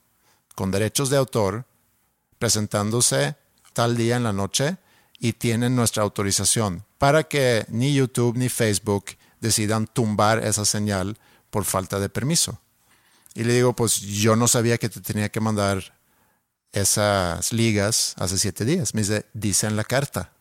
con 0.54 0.70
derechos 0.70 1.10
de 1.10 1.18
autor 1.18 1.66
presentándose 2.38 3.36
tal 3.72 3.96
día 3.96 4.16
en 4.16 4.24
la 4.24 4.32
noche 4.32 4.78
y 5.18 5.34
tienen 5.34 5.76
nuestra 5.76 6.02
autorización 6.02 6.84
para 6.98 7.24
que 7.24 7.66
ni 7.68 7.94
YouTube 7.94 8.36
ni 8.36 8.48
Facebook 8.48 9.06
decidan 9.40 9.86
tumbar 9.86 10.42
esa 10.44 10.64
señal 10.64 11.18
por 11.50 11.64
falta 11.64 12.00
de 12.00 12.08
permiso. 12.08 12.60
Y 13.34 13.44
le 13.44 13.52
digo, 13.52 13.74
pues 13.74 14.00
yo 14.00 14.34
no 14.34 14.48
sabía 14.48 14.78
que 14.78 14.88
te 14.88 15.00
tenía 15.00 15.28
que 15.28 15.40
mandar 15.40 15.95
esas 16.72 17.52
ligas 17.52 18.14
hace 18.18 18.38
siete 18.38 18.64
días. 18.64 18.94
Me 18.94 19.00
dice, 19.02 19.26
dice 19.34 19.66
en 19.66 19.76
la 19.76 19.84
carta. 19.84 20.32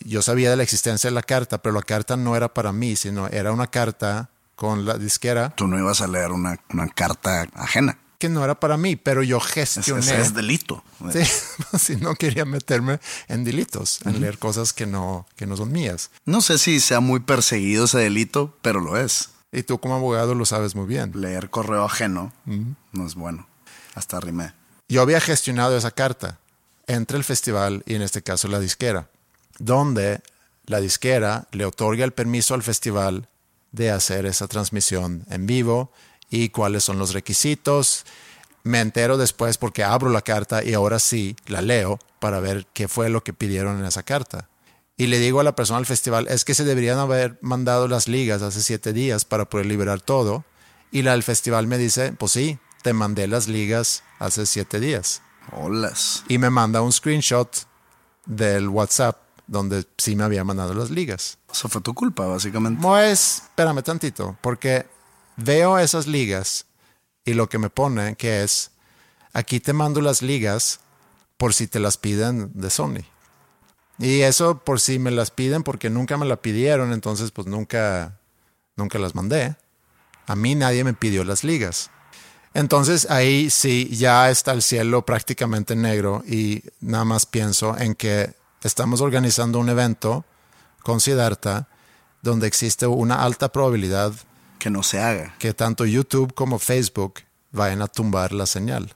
Yo 0.00 0.22
sabía 0.22 0.50
de 0.50 0.56
la 0.56 0.62
existencia 0.62 1.08
de 1.10 1.14
la 1.14 1.22
carta, 1.22 1.58
pero 1.62 1.74
la 1.74 1.82
carta 1.82 2.16
no 2.16 2.36
era 2.36 2.52
para 2.54 2.72
mí, 2.72 2.94
sino 2.96 3.26
era 3.28 3.50
una 3.52 3.66
carta 3.66 4.30
con 4.54 4.84
la 4.84 4.96
disquera 4.98 5.54
Tú 5.56 5.66
no 5.68 5.78
ibas 5.78 6.00
a 6.00 6.06
leer 6.08 6.32
una, 6.32 6.58
una 6.70 6.88
carta 6.88 7.46
ajena. 7.54 7.98
que 8.18 8.28
no 8.28 8.44
era 8.44 8.58
para 8.58 8.76
mí, 8.76 8.96
pero 8.96 9.22
yo 9.22 9.38
Es, 9.38 9.44
gestioné. 9.46 10.00
ese 10.02 10.20
es 10.20 10.34
delito. 10.34 10.84
Sí, 11.12 11.20
si 11.78 11.96
no 11.96 12.14
quería 12.14 12.44
meterme 12.44 13.00
en 13.28 13.42
delitos, 13.44 14.00
en 14.04 14.20
leer 14.20 14.38
cosas 14.38 14.72
que 14.72 14.86
no, 14.86 15.26
que 15.36 15.46
no 15.46 15.56
son 15.56 15.72
mías. 15.72 16.10
No 16.24 16.40
sé 16.40 16.58
si 16.58 16.78
sea 16.80 17.00
muy 17.00 17.20
perseguido 17.20 17.84
ese 17.86 17.98
delito, 17.98 18.56
pero 18.62 18.80
lo 18.80 18.96
es. 18.96 19.30
Y 19.50 19.62
tú 19.62 19.78
como 19.80 19.94
abogado 19.96 20.34
lo 20.34 20.44
sabes 20.46 20.74
muy 20.76 20.86
bien. 20.86 21.12
Leer 21.14 21.50
correo 21.50 21.84
ajeno 21.84 22.32
no 22.92 23.06
es 23.06 23.14
bueno. 23.14 23.48
Hasta 23.94 24.20
rimé. 24.20 24.52
Yo 24.90 25.02
había 25.02 25.20
gestionado 25.20 25.76
esa 25.76 25.90
carta 25.90 26.38
entre 26.86 27.18
el 27.18 27.24
festival 27.24 27.82
y 27.84 27.94
en 27.94 28.00
este 28.00 28.22
caso 28.22 28.48
la 28.48 28.58
disquera, 28.58 29.10
donde 29.58 30.22
la 30.64 30.80
disquera 30.80 31.46
le 31.52 31.66
otorga 31.66 32.06
el 32.06 32.12
permiso 32.12 32.54
al 32.54 32.62
festival 32.62 33.28
de 33.70 33.90
hacer 33.90 34.24
esa 34.24 34.48
transmisión 34.48 35.26
en 35.28 35.46
vivo 35.46 35.92
y 36.30 36.48
cuáles 36.48 36.84
son 36.84 36.98
los 36.98 37.12
requisitos. 37.12 38.06
Me 38.62 38.80
entero 38.80 39.18
después 39.18 39.58
porque 39.58 39.84
abro 39.84 40.08
la 40.08 40.22
carta 40.22 40.64
y 40.64 40.72
ahora 40.72 40.98
sí 40.98 41.36
la 41.46 41.60
leo 41.60 41.98
para 42.18 42.40
ver 42.40 42.66
qué 42.72 42.88
fue 42.88 43.10
lo 43.10 43.22
que 43.22 43.34
pidieron 43.34 43.78
en 43.78 43.84
esa 43.84 44.02
carta. 44.02 44.48
Y 44.96 45.08
le 45.08 45.18
digo 45.18 45.40
a 45.40 45.44
la 45.44 45.54
persona 45.54 45.80
del 45.80 45.86
festival, 45.86 46.28
es 46.28 46.46
que 46.46 46.54
se 46.54 46.64
deberían 46.64 46.98
haber 46.98 47.38
mandado 47.42 47.88
las 47.88 48.08
ligas 48.08 48.40
hace 48.40 48.62
siete 48.62 48.94
días 48.94 49.26
para 49.26 49.44
poder 49.44 49.66
liberar 49.66 50.00
todo. 50.00 50.44
Y 50.90 51.02
la 51.02 51.12
del 51.12 51.22
festival 51.22 51.66
me 51.66 51.76
dice, 51.76 52.12
pues 52.12 52.32
sí, 52.32 52.58
te 52.82 52.92
mandé 52.92 53.26
las 53.26 53.48
ligas 53.48 54.02
hace 54.18 54.46
siete 54.46 54.80
días. 54.80 55.22
Olas. 55.52 56.24
Y 56.28 56.38
me 56.38 56.50
manda 56.50 56.82
un 56.82 56.92
screenshot 56.92 57.66
del 58.26 58.68
WhatsApp 58.68 59.16
donde 59.46 59.86
sí 59.96 60.14
me 60.14 60.24
había 60.24 60.44
mandado 60.44 60.74
las 60.74 60.90
ligas. 60.90 61.38
Eso 61.50 61.68
fue 61.68 61.80
tu 61.80 61.94
culpa, 61.94 62.26
básicamente. 62.26 62.80
Pues, 62.82 63.42
espérame 63.44 63.82
tantito, 63.82 64.36
porque 64.42 64.86
veo 65.36 65.78
esas 65.78 66.06
ligas 66.06 66.66
y 67.24 67.34
lo 67.34 67.48
que 67.48 67.58
me 67.58 67.70
pone 67.70 68.14
que 68.16 68.42
es, 68.42 68.70
aquí 69.32 69.58
te 69.60 69.72
mando 69.72 70.00
las 70.00 70.22
ligas 70.22 70.80
por 71.36 71.54
si 71.54 71.66
te 71.66 71.80
las 71.80 71.96
piden 71.96 72.50
de 72.54 72.70
Sony. 72.70 73.04
Y 73.98 74.20
eso 74.20 74.58
por 74.58 74.80
si 74.80 74.98
me 74.98 75.10
las 75.10 75.30
piden 75.30 75.62
porque 75.62 75.90
nunca 75.90 76.16
me 76.16 76.26
la 76.26 76.36
pidieron, 76.36 76.92
entonces 76.92 77.30
pues 77.30 77.46
nunca, 77.46 78.20
nunca 78.76 78.98
las 78.98 79.14
mandé. 79.14 79.56
A 80.26 80.36
mí 80.36 80.54
nadie 80.54 80.84
me 80.84 80.92
pidió 80.92 81.24
las 81.24 81.42
ligas. 81.42 81.90
Entonces 82.54 83.08
ahí 83.10 83.50
sí 83.50 83.88
ya 83.92 84.30
está 84.30 84.52
el 84.52 84.62
cielo 84.62 85.04
prácticamente 85.04 85.76
negro 85.76 86.22
y 86.26 86.62
nada 86.80 87.04
más 87.04 87.26
pienso 87.26 87.76
en 87.78 87.94
que 87.94 88.34
estamos 88.62 89.00
organizando 89.00 89.58
un 89.58 89.68
evento 89.68 90.24
con 90.82 91.00
Siddhartha 91.00 91.68
donde 92.22 92.46
existe 92.46 92.86
una 92.86 93.22
alta 93.22 93.50
probabilidad 93.50 94.12
Que 94.58 94.70
no 94.70 94.82
se 94.82 95.00
haga. 95.00 95.34
que 95.38 95.54
tanto 95.54 95.84
YouTube 95.84 96.34
como 96.34 96.58
Facebook 96.58 97.20
vayan 97.52 97.82
a 97.82 97.86
tumbar 97.86 98.32
la 98.32 98.46
señal. 98.46 98.94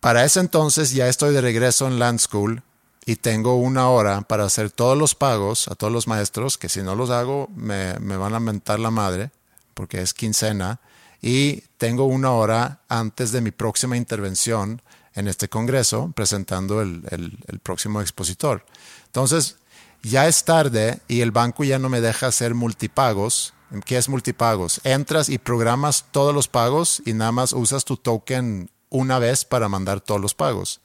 Para 0.00 0.24
ese 0.24 0.40
entonces 0.40 0.92
ya 0.92 1.08
estoy 1.08 1.32
de 1.32 1.40
regreso 1.40 1.86
en 1.86 1.98
Land 1.98 2.20
School 2.20 2.62
y 3.04 3.16
tengo 3.16 3.56
una 3.56 3.88
hora 3.88 4.20
para 4.22 4.44
hacer 4.44 4.70
todos 4.70 4.96
los 4.96 5.14
pagos 5.14 5.66
a 5.68 5.74
todos 5.74 5.92
los 5.92 6.06
maestros, 6.06 6.56
que 6.56 6.68
si 6.68 6.82
no 6.82 6.94
los 6.94 7.10
hago 7.10 7.48
me, 7.54 7.98
me 7.98 8.16
van 8.16 8.34
a 8.34 8.40
mentar 8.40 8.78
la 8.78 8.90
madre, 8.90 9.32
porque 9.74 10.00
es 10.02 10.14
quincena, 10.14 10.80
y 11.22 11.62
tengo 11.78 12.04
una 12.04 12.32
hora 12.32 12.80
antes 12.88 13.30
de 13.32 13.40
mi 13.40 13.52
próxima 13.52 13.96
intervención 13.96 14.82
en 15.14 15.28
este 15.28 15.48
congreso 15.48 16.10
presentando 16.14 16.82
el, 16.82 17.04
el- 17.10 17.60
próximo 17.60 18.00
expositor. 18.00 18.64
Entonces, 19.06 19.56
ya 20.02 20.26
es 20.26 20.44
tarde 20.44 21.00
y 21.06 21.20
el 21.20 21.30
banco 21.30 21.62
ya 21.64 21.78
no 21.78 21.88
me 21.88 22.00
deja 22.00 22.26
hacer 22.26 22.54
multipagos. 22.54 23.54
¿Qué 23.86 23.96
es 23.98 24.08
multipagos? 24.08 24.80
Entras 24.84 25.28
y 25.28 25.38
programas 25.38 26.06
todos 26.10 26.34
los 26.34 26.48
pagos 26.48 27.00
y 27.06 27.12
nada 27.12 27.30
más 27.30 27.52
usas 27.52 27.84
tu 27.84 27.96
token 27.96 28.68
una 28.90 29.18
vez 29.18 29.44
para 29.44 29.68
mandar 29.68 30.00
todos 30.00 30.20
los 30.20 30.34
pagos. 30.34 30.80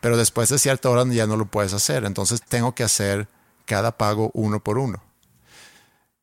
Pero 0.00 0.16
después 0.16 0.48
de 0.48 0.58
cierta 0.58 0.88
hora 0.88 1.04
ya 1.12 1.26
no 1.26 1.36
lo 1.36 1.46
puedes 1.46 1.74
hacer. 1.74 2.04
Entonces 2.04 2.40
tengo 2.42 2.74
que 2.74 2.84
hacer 2.84 3.28
cada 3.66 3.98
pago 3.98 4.30
uno 4.34 4.60
por 4.64 4.78
uno. 4.78 5.02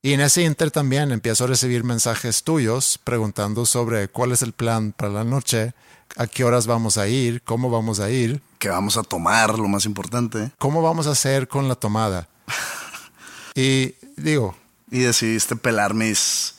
Y 0.01 0.13
en 0.13 0.21
ese 0.21 0.43
inter 0.43 0.71
también 0.71 1.11
empiezo 1.11 1.43
a 1.43 1.47
recibir 1.47 1.83
mensajes 1.83 2.43
tuyos 2.43 2.97
preguntando 3.03 3.65
sobre 3.65 4.07
cuál 4.07 4.31
es 4.31 4.41
el 4.41 4.53
plan 4.53 4.93
para 4.93 5.11
la 5.11 5.23
noche, 5.25 5.73
a 6.15 6.25
qué 6.27 6.43
horas 6.45 6.67
vamos 6.67 6.97
a 6.97 7.07
ir, 7.07 7.41
cómo 7.43 7.69
vamos 7.69 7.99
a 7.99 8.09
ir, 8.09 8.41
Que 8.59 8.69
vamos 8.69 8.95
a 8.97 9.03
tomar, 9.03 9.57
lo 9.59 9.67
más 9.67 9.85
importante. 9.85 10.51
cómo 10.57 10.81
vamos 10.81 11.07
a 11.07 11.11
hacer 11.11 11.47
con 11.47 11.67
la 11.67 11.75
tomada. 11.75 12.27
Y 13.55 13.95
digo, 14.15 14.55
Y 14.89 14.99
decidiste 14.99 15.55
pelar 15.57 15.93
mis, 15.93 16.55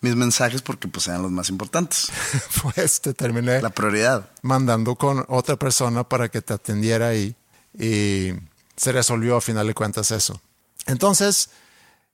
mis 0.00 0.16
mensajes 0.16 0.62
porque 0.62 0.88
pues 0.88 1.06
eran 1.06 1.22
los 1.22 1.30
más 1.30 1.48
importantes. 1.48 2.08
pues 2.62 3.00
te 3.00 3.14
terminé 3.14 3.62
La 3.62 3.70
prioridad. 3.70 4.28
mandando 4.42 4.96
con 4.96 5.24
otra 5.28 5.56
persona 5.56 6.02
para 6.02 6.28
que 6.28 6.42
te 6.42 6.52
atendiera 6.54 7.08
ahí 7.08 7.36
y 7.78 8.32
se 8.74 8.90
resolvió 8.90 9.36
a 9.36 9.40
final 9.40 9.66
de 9.68 9.74
cuentas 9.74 10.10
eso. 10.10 10.40
Entonces, 10.86 11.50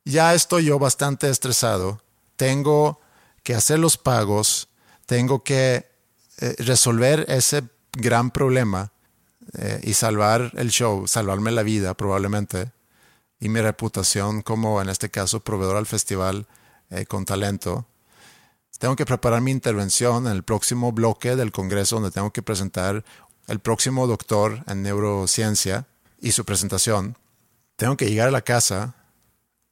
ya 0.07 0.35
estoy 0.35 0.67
yo 0.67 0.79
bastante 0.79 1.29
estresado, 1.29 2.01
tengo 2.37 3.01
que 3.43 3.55
hacer 3.55 3.81
los 3.81 3.99
pagos, 3.99 4.69
tengo 5.05 5.43
que 5.43 5.87
eh, 6.39 6.55
resolver 6.59 7.27
ese 7.29 7.65
gran 7.93 8.31
problema 8.31 8.93
eh, 9.59 9.81
y 9.83 9.95
salvar 9.95 10.53
el 10.55 10.71
show, 10.71 11.09
salvarme 11.09 11.51
la 11.51 11.65
vida 11.65 11.95
probablemente, 11.95 12.71
y 13.41 13.49
mi 13.49 13.61
reputación 13.61 14.43
como 14.43 14.81
en 14.81 14.89
este 14.89 15.11
caso 15.11 15.41
proveedor 15.41 15.77
al 15.77 15.87
festival 15.87 16.47
eh, 16.91 17.05
con 17.05 17.25
talento, 17.25 17.85
tengo 18.79 18.95
que 18.95 19.07
preparar 19.07 19.41
mi 19.41 19.51
intervención 19.51 20.27
en 20.27 20.33
el 20.33 20.45
próximo 20.45 20.93
bloque 20.93 21.35
del 21.35 21.51
Congreso 21.51 21.97
donde 21.97 22.13
tengo 22.13 22.33
que 22.33 22.43
presentar 22.43 23.05
el 23.49 23.59
próximo 23.59 24.07
doctor 24.07 24.63
en 24.69 24.83
neurociencia 24.83 25.87
y 26.21 26.33
su 26.33 26.45
presentación. 26.45 27.17
Tengo 27.77 27.97
que 27.97 28.09
llegar 28.09 28.29
a 28.29 28.33
la 28.33 28.43
casa, 28.43 28.95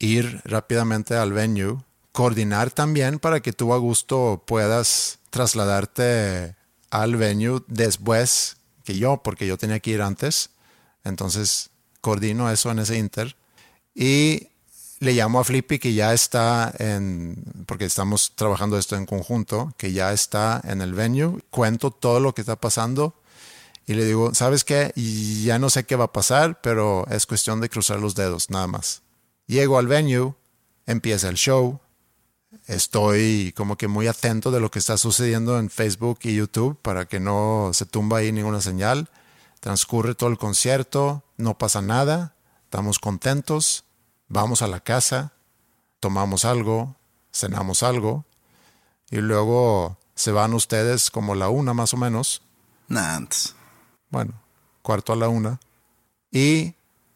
ir 0.05 0.41
rápidamente 0.45 1.17
al 1.17 1.33
venue, 1.33 1.83
coordinar 2.13 2.71
también 2.71 3.19
para 3.19 3.41
que 3.41 3.53
tú 3.53 3.73
a 3.73 3.79
gusto 3.79 4.43
puedas 4.47 5.19
trasladarte 5.31 6.55
al 6.91 7.17
venue 7.17 7.63
después 7.67 8.57
que 8.85 8.97
yo, 8.99 9.23
porque 9.23 9.47
yo 9.47 9.59
tenía 9.59 9.81
que 9.81 9.91
ir 9.91 10.03
antes. 10.03 10.51
Entonces, 11.03 11.71
coordino 12.01 12.51
eso 12.51 12.71
en 12.71 12.79
ese 12.79 12.99
inter. 12.99 13.37
Y 13.95 14.49
le 15.01 15.13
llamo 15.13 15.41
a 15.41 15.45
Flippy 15.45 15.79
que 15.79 15.95
ya 15.95 16.13
está 16.13 16.73
en, 16.79 17.65
porque 17.67 17.85
estamos 17.85 18.33
trabajando 18.37 18.79
esto 18.79 18.97
en 18.97 19.07
conjunto, 19.07 19.73
que 19.77 19.93
ya 19.93 20.13
está 20.13 20.61
en 20.65 20.83
el 20.83 20.95
venue. 20.95 21.41
Cuento 21.51 21.91
todo 21.91 22.21
lo 22.21 22.35
que 22.35 22.43
está 22.43 22.57
pasando 22.57 23.15
y 23.87 23.95
le 23.95 24.05
digo, 24.05 24.35
¿sabes 24.35 24.65
qué? 24.65 24.93
Ya 25.45 25.59
no 25.59 25.69
sé 25.69 25.85
qué 25.85 25.97
va 25.97 26.05
a 26.05 26.13
pasar, 26.13 26.61
pero 26.63 27.07
es 27.11 27.27
cuestión 27.27 27.61
de 27.61 27.69
cruzar 27.69 27.99
los 28.01 28.15
dedos, 28.15 28.51
nada 28.51 28.67
más. 28.67 29.03
Llego 29.47 29.79
al 29.79 29.87
venue, 29.87 30.35
empieza 30.87 31.29
el 31.29 31.37
show, 31.37 31.81
estoy 32.67 33.53
como 33.57 33.77
que 33.77 33.89
muy 33.89 34.07
atento 34.07 34.51
de 34.51 34.61
lo 34.61 34.71
que 34.71 34.79
está 34.79 34.97
sucediendo 34.97 35.59
en 35.59 35.71
Facebook 35.71 36.21
y 36.23 36.35
YouTube 36.35 36.79
para 36.81 37.07
que 37.07 37.21
no 37.21 37.71
se 37.75 37.87
tumba 37.87 38.19
ahí 38.19 38.33
ninguna 38.33 38.61
señal. 38.61 39.09
Transcurre 39.61 40.15
todo 40.15 40.31
el 40.31 40.39
concierto, 40.39 41.23
no 41.37 41.59
pasa 41.59 41.83
nada, 41.83 42.35
estamos 42.65 42.99
contentos, 42.99 43.85
vamos 44.29 44.63
a 44.63 44.67
la 44.67 44.81
casa, 44.81 45.33
tomamos 46.01 46.45
algo, 46.45 46.97
cenamos 47.33 47.83
algo 47.83 48.25
y 49.11 49.17
luego 49.17 49.99
se 50.15 50.33
van 50.33 50.55
ustedes 50.55 51.11
como 51.11 51.35
la 51.35 51.49
una 51.49 51.75
más 51.75 51.95
o 51.95 51.97
menos. 51.97 52.43
Nada 52.89 53.17
antes. 53.17 53.55
Bueno, 54.11 54.33
cuarto 54.83 55.13
a 55.13 55.17
la 55.17 55.29
una. 55.29 55.61
Y 56.31 56.75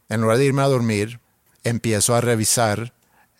en 0.08 0.20
lugar 0.20 0.38
de 0.38 0.46
irme 0.46 0.62
a 0.62 0.68
dormir, 0.68 1.20
empiezo 1.64 2.14
a 2.14 2.20
revisar 2.20 2.92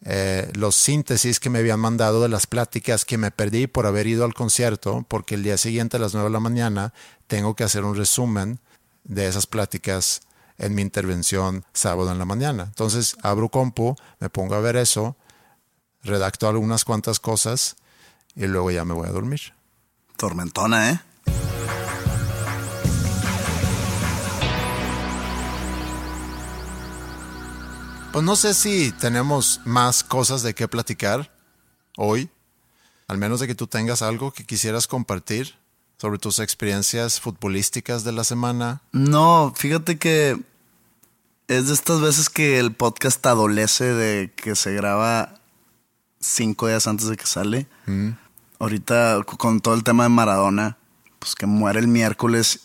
eh, 0.04 0.50
los 0.54 0.76
síntesis 0.76 1.40
que 1.40 1.50
me 1.50 1.58
habían 1.58 1.80
mandado 1.80 2.22
de 2.22 2.28
las 2.28 2.46
pláticas 2.46 3.04
que 3.04 3.18
me 3.18 3.30
perdí 3.30 3.66
por 3.66 3.86
haber 3.86 4.06
ido 4.06 4.24
al 4.24 4.34
concierto, 4.34 5.04
porque 5.08 5.34
el 5.34 5.42
día 5.42 5.58
siguiente 5.58 5.96
a 5.96 6.00
las 6.00 6.14
nueve 6.14 6.28
de 6.28 6.34
la 6.34 6.40
mañana 6.40 6.94
tengo 7.26 7.56
que 7.56 7.64
hacer 7.64 7.84
un 7.84 7.96
resumen 7.96 8.60
de 9.04 9.26
esas 9.26 9.46
pláticas 9.46 10.20
en 10.58 10.74
mi 10.74 10.82
intervención 10.82 11.64
sábado 11.72 12.12
en 12.12 12.18
la 12.18 12.24
mañana. 12.24 12.64
Entonces 12.64 13.16
abro 13.22 13.48
compu, 13.48 13.96
me 14.20 14.28
pongo 14.30 14.54
a 14.54 14.60
ver 14.60 14.76
eso, 14.76 15.16
redacto 16.02 16.48
algunas 16.48 16.84
cuantas 16.84 17.18
cosas 17.18 17.76
y 18.36 18.46
luego 18.46 18.70
ya 18.70 18.84
me 18.84 18.94
voy 18.94 19.08
a 19.08 19.12
dormir. 19.12 19.40
Tormentona, 20.16 20.90
¿eh? 20.90 21.00
Pues 28.12 28.24
no 28.24 28.36
sé 28.36 28.54
si 28.54 28.90
tenemos 28.92 29.60
más 29.64 30.02
cosas 30.02 30.42
de 30.42 30.54
qué 30.54 30.66
platicar 30.66 31.30
hoy, 31.96 32.30
al 33.06 33.18
menos 33.18 33.38
de 33.40 33.46
que 33.46 33.54
tú 33.54 33.66
tengas 33.66 34.02
algo 34.02 34.32
que 34.32 34.44
quisieras 34.44 34.86
compartir 34.86 35.54
sobre 35.98 36.18
tus 36.18 36.38
experiencias 36.38 37.20
futbolísticas 37.20 38.04
de 38.04 38.12
la 38.12 38.24
semana. 38.24 38.82
No, 38.92 39.52
fíjate 39.54 39.98
que 39.98 40.40
es 41.48 41.68
de 41.68 41.74
estas 41.74 42.00
veces 42.00 42.28
que 42.30 42.58
el 42.58 42.72
podcast 42.72 43.24
adolece 43.26 43.92
de 43.92 44.32
que 44.34 44.56
se 44.56 44.72
graba 44.72 45.34
cinco 46.20 46.66
días 46.68 46.86
antes 46.86 47.08
de 47.08 47.16
que 47.16 47.26
sale. 47.26 47.68
Ahorita 48.58 49.22
con 49.24 49.60
todo 49.60 49.74
el 49.74 49.84
tema 49.84 50.04
de 50.04 50.08
Maradona, 50.08 50.76
pues 51.18 51.34
que 51.34 51.46
muere 51.46 51.78
el 51.80 51.88
miércoles 51.88 52.60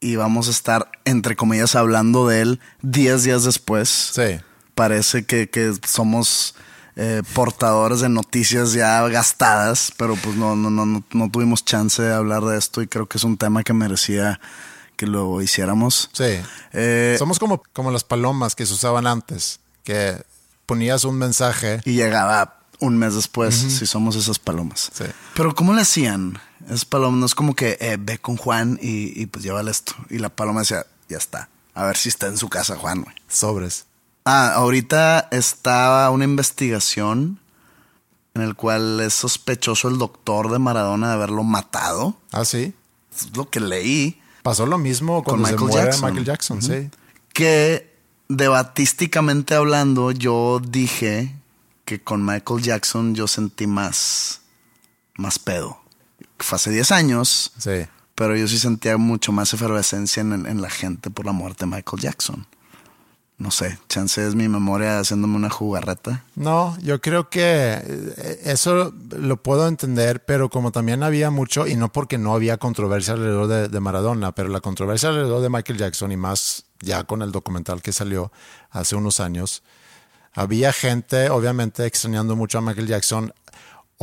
y 0.00 0.16
vamos 0.16 0.48
a 0.48 0.50
estar, 0.50 0.90
entre 1.04 1.36
comillas, 1.36 1.76
hablando 1.76 2.26
de 2.26 2.40
él 2.40 2.60
diez 2.82 3.22
días 3.24 3.44
después. 3.44 3.88
Sí. 3.88 4.40
Parece 4.80 5.26
que, 5.26 5.50
que 5.50 5.74
somos 5.86 6.54
eh, 6.96 7.22
portadores 7.34 8.00
de 8.00 8.08
noticias 8.08 8.72
ya 8.72 9.06
gastadas, 9.08 9.92
pero 9.98 10.16
pues 10.16 10.36
no, 10.36 10.56
no, 10.56 10.70
no, 10.70 11.04
no, 11.12 11.30
tuvimos 11.30 11.66
chance 11.66 12.00
de 12.00 12.14
hablar 12.14 12.44
de 12.44 12.56
esto 12.56 12.80
y 12.80 12.86
creo 12.86 13.06
que 13.06 13.18
es 13.18 13.24
un 13.24 13.36
tema 13.36 13.62
que 13.62 13.74
merecía 13.74 14.40
que 14.96 15.06
lo 15.06 15.42
hiciéramos. 15.42 16.08
Sí. 16.14 16.40
Eh, 16.72 17.16
Somos 17.18 17.38
como, 17.38 17.62
como 17.74 17.90
las 17.90 18.04
palomas 18.04 18.54
que 18.54 18.64
se 18.64 18.72
usaban 18.72 19.06
antes, 19.06 19.60
que 19.84 20.16
ponías 20.64 21.04
un 21.04 21.18
mensaje. 21.18 21.82
y 21.84 21.92
llegaba 21.92 22.60
un 22.78 22.96
mes 22.96 23.14
después, 23.14 23.54
si 23.54 23.84
somos 23.84 24.16
esas 24.16 24.38
palomas. 24.38 24.90
Sí. 24.94 25.04
Pero 25.34 25.54
¿cómo 25.54 25.74
le 25.74 25.82
hacían? 25.82 26.40
Esas 26.64 26.86
palomas 26.86 27.20
no 27.20 27.26
es 27.26 27.34
como 27.34 27.54
que 27.54 27.76
eh, 27.82 27.98
ve 28.00 28.16
con 28.16 28.38
Juan 28.38 28.78
y, 28.80 29.20
y 29.20 29.26
pues 29.26 29.44
llévale 29.44 29.70
esto. 29.70 29.92
Y 30.08 30.16
la 30.16 30.30
paloma 30.30 30.60
decía, 30.60 30.86
ya 31.06 31.18
está. 31.18 31.50
A 31.74 31.84
ver 31.84 31.98
si 31.98 32.08
está 32.08 32.28
en 32.28 32.38
su 32.38 32.48
casa 32.48 32.76
Juan, 32.76 33.02
güey. 33.02 33.14
Sobres. 33.28 33.84
Ah, 34.24 34.52
ahorita 34.54 35.28
estaba 35.30 36.10
una 36.10 36.24
investigación 36.24 37.38
en 38.34 38.42
el 38.42 38.54
cual 38.54 39.00
es 39.00 39.14
sospechoso 39.14 39.88
el 39.88 39.98
doctor 39.98 40.50
de 40.50 40.58
Maradona 40.58 41.08
de 41.08 41.14
haberlo 41.14 41.42
matado. 41.42 42.16
Ah, 42.32 42.44
sí. 42.44 42.72
Es 43.14 43.36
lo 43.36 43.48
que 43.50 43.60
leí. 43.60 44.20
Pasó 44.42 44.66
lo 44.66 44.78
mismo 44.78 45.22
cuando 45.24 45.46
se 45.46 45.52
Michael 45.52 45.68
muere 45.70 45.84
Jackson. 45.86 46.08
Michael 46.10 46.24
Jackson, 46.26 46.62
sí. 46.62 46.90
Que 47.32 47.90
debatísticamente 48.28 49.54
hablando, 49.54 50.10
yo 50.12 50.60
dije 50.66 51.34
que 51.84 52.00
con 52.02 52.24
Michael 52.24 52.62
Jackson 52.62 53.14
yo 53.14 53.26
sentí 53.26 53.66
más, 53.66 54.42
más 55.16 55.38
pedo. 55.38 55.80
Fue 56.38 56.56
hace 56.56 56.70
10 56.70 56.92
años, 56.92 57.52
Sí. 57.58 57.86
pero 58.14 58.36
yo 58.36 58.46
sí 58.48 58.58
sentía 58.58 58.96
mucho 58.96 59.32
más 59.32 59.52
efervescencia 59.52 60.20
en, 60.20 60.46
en 60.46 60.62
la 60.62 60.70
gente 60.70 61.10
por 61.10 61.26
la 61.26 61.32
muerte 61.32 61.64
de 61.64 61.70
Michael 61.72 62.00
Jackson. 62.02 62.46
No 63.40 63.50
sé, 63.50 63.78
chance 63.88 64.24
es 64.26 64.34
mi 64.34 64.48
memoria 64.48 65.00
haciéndome 65.00 65.34
una 65.34 65.48
jugarreta. 65.48 66.24
No, 66.36 66.76
yo 66.82 67.00
creo 67.00 67.30
que 67.30 67.40
eh, 67.42 68.40
eso 68.44 68.92
lo 69.16 69.42
puedo 69.42 69.66
entender, 69.66 70.22
pero 70.26 70.50
como 70.50 70.72
también 70.72 71.02
había 71.02 71.30
mucho, 71.30 71.66
y 71.66 71.74
no 71.74 71.90
porque 71.90 72.18
no 72.18 72.34
había 72.34 72.58
controversia 72.58 73.14
alrededor 73.14 73.46
de, 73.46 73.68
de 73.68 73.80
Maradona, 73.80 74.32
pero 74.32 74.50
la 74.50 74.60
controversia 74.60 75.08
alrededor 75.08 75.40
de 75.40 75.48
Michael 75.48 75.78
Jackson 75.78 76.12
y 76.12 76.18
más 76.18 76.66
ya 76.80 77.04
con 77.04 77.22
el 77.22 77.32
documental 77.32 77.80
que 77.80 77.92
salió 77.92 78.30
hace 78.70 78.94
unos 78.94 79.20
años, 79.20 79.62
había 80.34 80.72
gente 80.74 81.30
obviamente 81.30 81.86
extrañando 81.86 82.36
mucho 82.36 82.58
a 82.58 82.60
Michael 82.60 82.88
Jackson. 82.88 83.32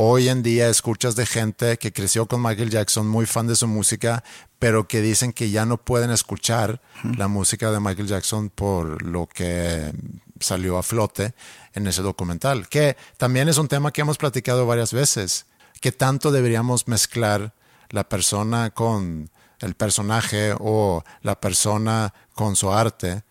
Hoy 0.00 0.28
en 0.28 0.44
día 0.44 0.68
escuchas 0.68 1.16
de 1.16 1.26
gente 1.26 1.76
que 1.76 1.92
creció 1.92 2.26
con 2.26 2.40
Michael 2.40 2.70
Jackson, 2.70 3.08
muy 3.08 3.26
fan 3.26 3.48
de 3.48 3.56
su 3.56 3.66
música, 3.66 4.22
pero 4.60 4.86
que 4.86 5.00
dicen 5.00 5.32
que 5.32 5.50
ya 5.50 5.66
no 5.66 5.76
pueden 5.76 6.12
escuchar 6.12 6.80
la 7.16 7.26
música 7.26 7.72
de 7.72 7.80
Michael 7.80 8.06
Jackson 8.06 8.48
por 8.48 9.02
lo 9.02 9.26
que 9.26 9.90
salió 10.38 10.78
a 10.78 10.84
flote 10.84 11.34
en 11.74 11.88
ese 11.88 12.02
documental, 12.02 12.68
que 12.68 12.96
también 13.16 13.48
es 13.48 13.58
un 13.58 13.66
tema 13.66 13.90
que 13.90 14.02
hemos 14.02 14.18
platicado 14.18 14.66
varias 14.66 14.92
veces, 14.92 15.46
que 15.80 15.90
tanto 15.90 16.30
deberíamos 16.30 16.86
mezclar 16.86 17.52
la 17.90 18.08
persona 18.08 18.70
con 18.70 19.32
el 19.58 19.74
personaje 19.74 20.54
o 20.60 21.02
la 21.22 21.40
persona 21.40 22.14
con 22.34 22.54
su 22.54 22.72
arte. 22.72 23.24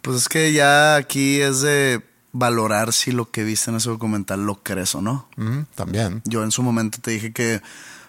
Pues 0.00 0.22
es 0.22 0.28
que 0.30 0.54
ya 0.54 0.96
aquí 0.96 1.42
es 1.42 1.60
de 1.60 2.02
valorar 2.34 2.92
si 2.92 3.12
lo 3.12 3.30
que 3.30 3.44
viste 3.44 3.70
en 3.70 3.76
ese 3.76 3.88
documental 3.88 4.44
lo 4.44 4.56
crees 4.62 4.94
o 4.94 5.00
no. 5.00 5.28
También. 5.74 6.20
Yo 6.26 6.42
en 6.42 6.50
su 6.50 6.62
momento 6.62 6.98
te 7.00 7.12
dije 7.12 7.32
que 7.32 7.62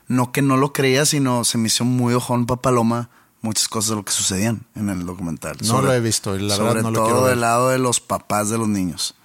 no 0.08 0.34
que 0.34 0.42
no 0.42 0.58
lo 0.58 0.74
creía, 0.74 1.06
sino 1.06 1.46
se 1.46 1.58
me 1.58 1.68
hizo 1.68 1.86
muy 1.86 2.14
ojón 2.14 2.46
pa' 2.46 2.62
Paloma 2.62 3.10
muchas 3.42 3.68
cosas 3.68 3.92
de 3.92 3.96
lo 3.98 4.04
que 4.04 4.12
sucedían 4.12 4.66
en 4.76 4.90
el 4.90 5.06
documental. 5.06 5.56
No 5.66 5.82
lo 5.82 5.94
he 5.94 6.00
visto 6.02 6.36
la 6.38 6.56
sobre 6.56 6.74
verdad 6.74 6.84
no 6.84 6.92
lo 6.92 6.98
todo 6.98 7.06
quiero 7.06 7.22
ver. 7.22 7.30
del 7.32 7.42
lado 7.42 7.70
de 7.70 7.78
los 7.78 8.00
papás 8.02 8.50
de 8.50 8.58
los 8.58 8.68
niños. 8.68 9.16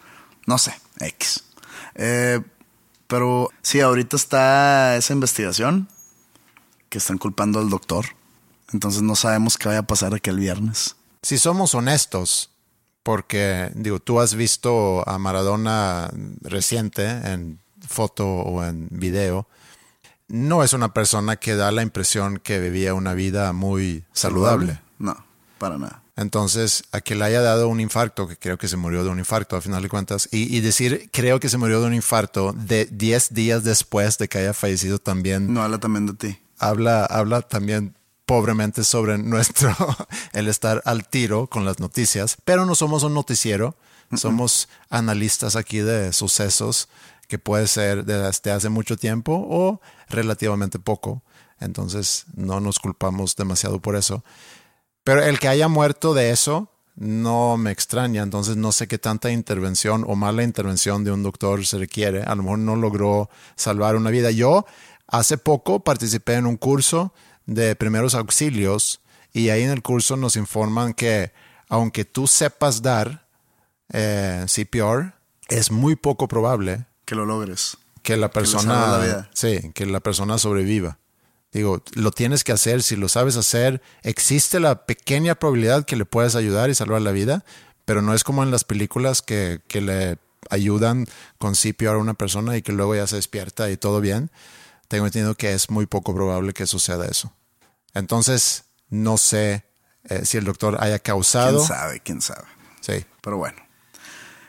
No 0.46 0.58
sé, 0.58 0.78
X. 1.00 1.44
Eh, 1.94 2.40
pero 3.06 3.48
sí, 3.62 3.80
ahorita 3.80 4.16
está 4.16 4.96
esa 4.96 5.14
investigación 5.14 5.88
que 6.90 6.98
están 6.98 7.16
culpando 7.16 7.58
al 7.58 7.70
doctor. 7.70 8.04
Entonces 8.72 9.00
no 9.00 9.16
sabemos 9.16 9.56
qué 9.56 9.68
vaya 9.68 9.80
a 9.80 9.86
pasar 9.86 10.14
aquí 10.14 10.28
el 10.28 10.38
viernes. 10.38 10.96
Si 11.22 11.38
somos 11.38 11.74
honestos, 11.74 12.49
porque 13.02 13.70
digo, 13.74 13.98
tú 14.00 14.20
has 14.20 14.34
visto 14.34 15.08
a 15.08 15.18
Maradona 15.18 16.10
reciente 16.42 17.04
en 17.08 17.58
foto 17.86 18.26
o 18.26 18.64
en 18.64 18.88
video, 18.90 19.46
no 20.28 20.62
es 20.62 20.72
una 20.72 20.92
persona 20.94 21.36
que 21.36 21.56
da 21.56 21.72
la 21.72 21.82
impresión 21.82 22.38
que 22.38 22.60
vivía 22.60 22.94
una 22.94 23.14
vida 23.14 23.52
muy 23.52 24.04
saludable. 24.12 24.80
No, 24.98 25.16
para 25.58 25.76
nada. 25.78 26.02
Entonces, 26.16 26.84
a 26.92 27.00
que 27.00 27.14
le 27.14 27.24
haya 27.24 27.40
dado 27.40 27.68
un 27.68 27.80
infarto, 27.80 28.28
que 28.28 28.36
creo 28.36 28.58
que 28.58 28.68
se 28.68 28.76
murió 28.76 29.02
de 29.02 29.08
un 29.10 29.18
infarto 29.18 29.56
a 29.56 29.62
final 29.62 29.82
de 29.82 29.88
cuentas, 29.88 30.28
y, 30.30 30.54
y 30.54 30.60
decir 30.60 31.08
creo 31.12 31.40
que 31.40 31.48
se 31.48 31.56
murió 31.56 31.80
de 31.80 31.86
un 31.86 31.94
infarto 31.94 32.52
de 32.52 32.84
10 32.92 33.32
días 33.32 33.64
después 33.64 34.18
de 34.18 34.28
que 34.28 34.38
haya 34.38 34.52
fallecido 34.52 34.98
también, 34.98 35.52
No 35.52 35.62
habla 35.62 35.78
también 35.78 36.06
de 36.06 36.12
ti. 36.14 36.38
habla, 36.58 37.06
habla 37.06 37.40
también 37.40 37.94
pobremente 38.30 38.84
sobre 38.84 39.18
nuestro, 39.18 39.74
el 40.32 40.46
estar 40.46 40.82
al 40.84 41.08
tiro 41.08 41.48
con 41.48 41.64
las 41.64 41.80
noticias, 41.80 42.36
pero 42.44 42.64
no 42.64 42.76
somos 42.76 43.02
un 43.02 43.12
noticiero, 43.12 43.74
somos 44.14 44.68
analistas 44.88 45.56
aquí 45.56 45.78
de 45.78 46.12
sucesos 46.12 46.88
que 47.26 47.40
puede 47.40 47.66
ser 47.66 48.04
desde 48.04 48.52
hace 48.52 48.68
mucho 48.68 48.96
tiempo 48.96 49.32
o 49.50 49.80
relativamente 50.08 50.78
poco. 50.78 51.24
Entonces 51.58 52.26
no 52.36 52.60
nos 52.60 52.78
culpamos 52.78 53.34
demasiado 53.34 53.80
por 53.80 53.96
eso. 53.96 54.22
Pero 55.02 55.24
el 55.24 55.40
que 55.40 55.48
haya 55.48 55.66
muerto 55.66 56.14
de 56.14 56.30
eso 56.30 56.70
no 56.94 57.56
me 57.56 57.72
extraña. 57.72 58.22
Entonces 58.22 58.56
no 58.56 58.70
sé 58.70 58.86
qué 58.86 58.98
tanta 58.98 59.32
intervención 59.32 60.04
o 60.06 60.14
mala 60.14 60.44
intervención 60.44 61.02
de 61.02 61.10
un 61.10 61.24
doctor 61.24 61.66
se 61.66 61.78
requiere. 61.78 62.22
A 62.22 62.36
lo 62.36 62.44
mejor 62.44 62.60
no 62.60 62.76
logró 62.76 63.28
salvar 63.56 63.96
una 63.96 64.10
vida. 64.10 64.30
Yo 64.30 64.66
hace 65.08 65.36
poco 65.36 65.80
participé 65.80 66.34
en 66.34 66.46
un 66.46 66.56
curso 66.56 67.12
de 67.50 67.74
primeros 67.74 68.14
auxilios 68.14 69.00
y 69.32 69.48
ahí 69.48 69.62
en 69.62 69.70
el 69.70 69.82
curso 69.82 70.16
nos 70.16 70.36
informan 70.36 70.94
que 70.94 71.32
aunque 71.68 72.04
tú 72.04 72.28
sepas 72.28 72.80
dar 72.80 73.26
eh, 73.92 74.46
CPR, 74.46 75.14
es 75.48 75.72
muy 75.72 75.96
poco 75.96 76.28
probable 76.28 76.86
Que 77.04 77.16
lo 77.16 77.26
logres. 77.26 77.76
que 78.02 78.16
la 78.16 78.30
persona, 78.30 78.98
la 78.98 79.30
sí, 79.34 79.72
que 79.74 79.84
la 79.84 79.98
persona 79.98 80.38
sobreviva. 80.38 80.98
Digo, 81.52 81.82
lo 81.94 82.12
tienes 82.12 82.44
que 82.44 82.52
hacer, 82.52 82.84
si 82.84 82.94
lo 82.94 83.08
sabes 83.08 83.36
hacer, 83.36 83.82
existe 84.04 84.60
la 84.60 84.86
pequeña 84.86 85.34
probabilidad 85.34 85.84
que 85.84 85.96
le 85.96 86.04
puedas 86.04 86.36
ayudar 86.36 86.70
y 86.70 86.76
salvar 86.76 87.02
la 87.02 87.10
vida, 87.10 87.44
pero 87.84 88.00
no 88.00 88.14
es 88.14 88.22
como 88.22 88.44
en 88.44 88.52
las 88.52 88.62
películas 88.62 89.22
que, 89.22 89.60
que 89.66 89.80
le 89.80 90.18
ayudan 90.50 91.06
con 91.38 91.54
CPR 91.54 91.94
a 91.94 91.98
una 91.98 92.14
persona 92.14 92.56
y 92.56 92.62
que 92.62 92.70
luego 92.70 92.94
ya 92.94 93.08
se 93.08 93.16
despierta 93.16 93.68
y 93.70 93.76
todo 93.76 94.00
bien. 94.00 94.30
Tengo 94.86 95.06
entendido 95.06 95.34
que 95.34 95.52
es 95.52 95.68
muy 95.68 95.86
poco 95.86 96.14
probable 96.14 96.52
que 96.52 96.66
suceda 96.68 97.06
eso. 97.06 97.32
Entonces, 97.94 98.64
no 98.88 99.18
sé 99.18 99.64
eh, 100.04 100.24
si 100.24 100.38
el 100.38 100.44
doctor 100.44 100.78
haya 100.80 100.98
causado. 100.98 101.58
¿Quién 101.58 101.68
sabe? 101.68 102.00
¿Quién 102.00 102.20
sabe? 102.22 102.46
Sí. 102.80 103.04
Pero 103.20 103.36
bueno. 103.36 103.58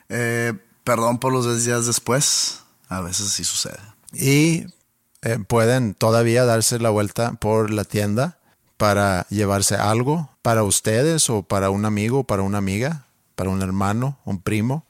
Eh, 0.09 0.53
perdón 0.83 1.19
por 1.19 1.33
los 1.33 1.45
10 1.45 1.65
días 1.65 1.85
después. 1.85 2.61
A 2.89 3.01
veces 3.01 3.29
sí 3.31 3.43
sucede. 3.43 3.79
Y 4.13 4.65
eh, 5.21 5.39
pueden 5.47 5.93
todavía 5.93 6.45
darse 6.45 6.79
la 6.79 6.89
vuelta 6.89 7.33
por 7.33 7.71
la 7.71 7.85
tienda 7.85 8.39
para 8.77 9.27
llevarse 9.29 9.75
algo 9.75 10.31
para 10.41 10.63
ustedes 10.63 11.29
o 11.29 11.43
para 11.43 11.69
un 11.69 11.85
amigo, 11.85 12.23
para 12.23 12.41
una 12.41 12.57
amiga, 12.57 13.05
para 13.35 13.49
un 13.49 13.61
hermano, 13.61 14.17
un 14.25 14.41
primo. 14.41 14.85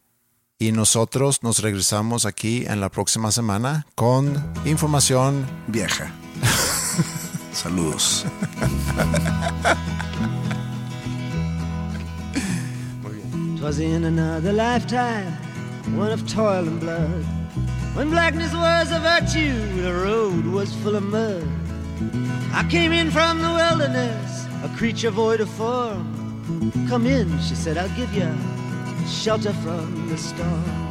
Y 0.57 0.71
nosotros 0.71 1.43
nos 1.43 1.59
regresamos 1.59 2.25
aquí 2.25 2.65
en 2.67 2.81
la 2.81 2.89
próxima 2.89 3.31
semana 3.31 3.87
con 3.95 4.53
información. 4.65 5.45
Vieja. 5.67 6.13
Saludos. 7.51 8.23
Twas 13.57 13.79
in 13.79 14.05
another 14.05 14.53
lifetime, 14.53 15.31
one 15.95 16.11
of 16.11 16.27
toil 16.27 16.67
and 16.67 16.79
blood. 16.79 17.25
When 17.93 18.09
blackness 18.09 18.53
was 18.53 18.91
a 18.91 18.99
virtue, 18.99 19.81
the 19.81 19.93
road 19.93 20.45
was 20.45 20.73
full 20.77 20.95
of 20.95 21.03
mud. 21.03 21.47
I 22.53 22.65
came 22.69 22.91
in 22.91 23.11
from 23.11 23.41
the 23.41 23.49
wilderness, 23.49 24.45
a 24.63 24.69
creature 24.77 25.11
void 25.11 25.41
of 25.41 25.49
form. 25.49 26.07
Come 26.89 27.05
in, 27.05 27.29
she 27.41 27.55
said, 27.55 27.77
I'll 27.77 27.95
give 27.95 28.13
you 28.13 28.29
shelter 29.07 29.53
from 29.53 30.07
the 30.09 30.17
storm. 30.17 30.90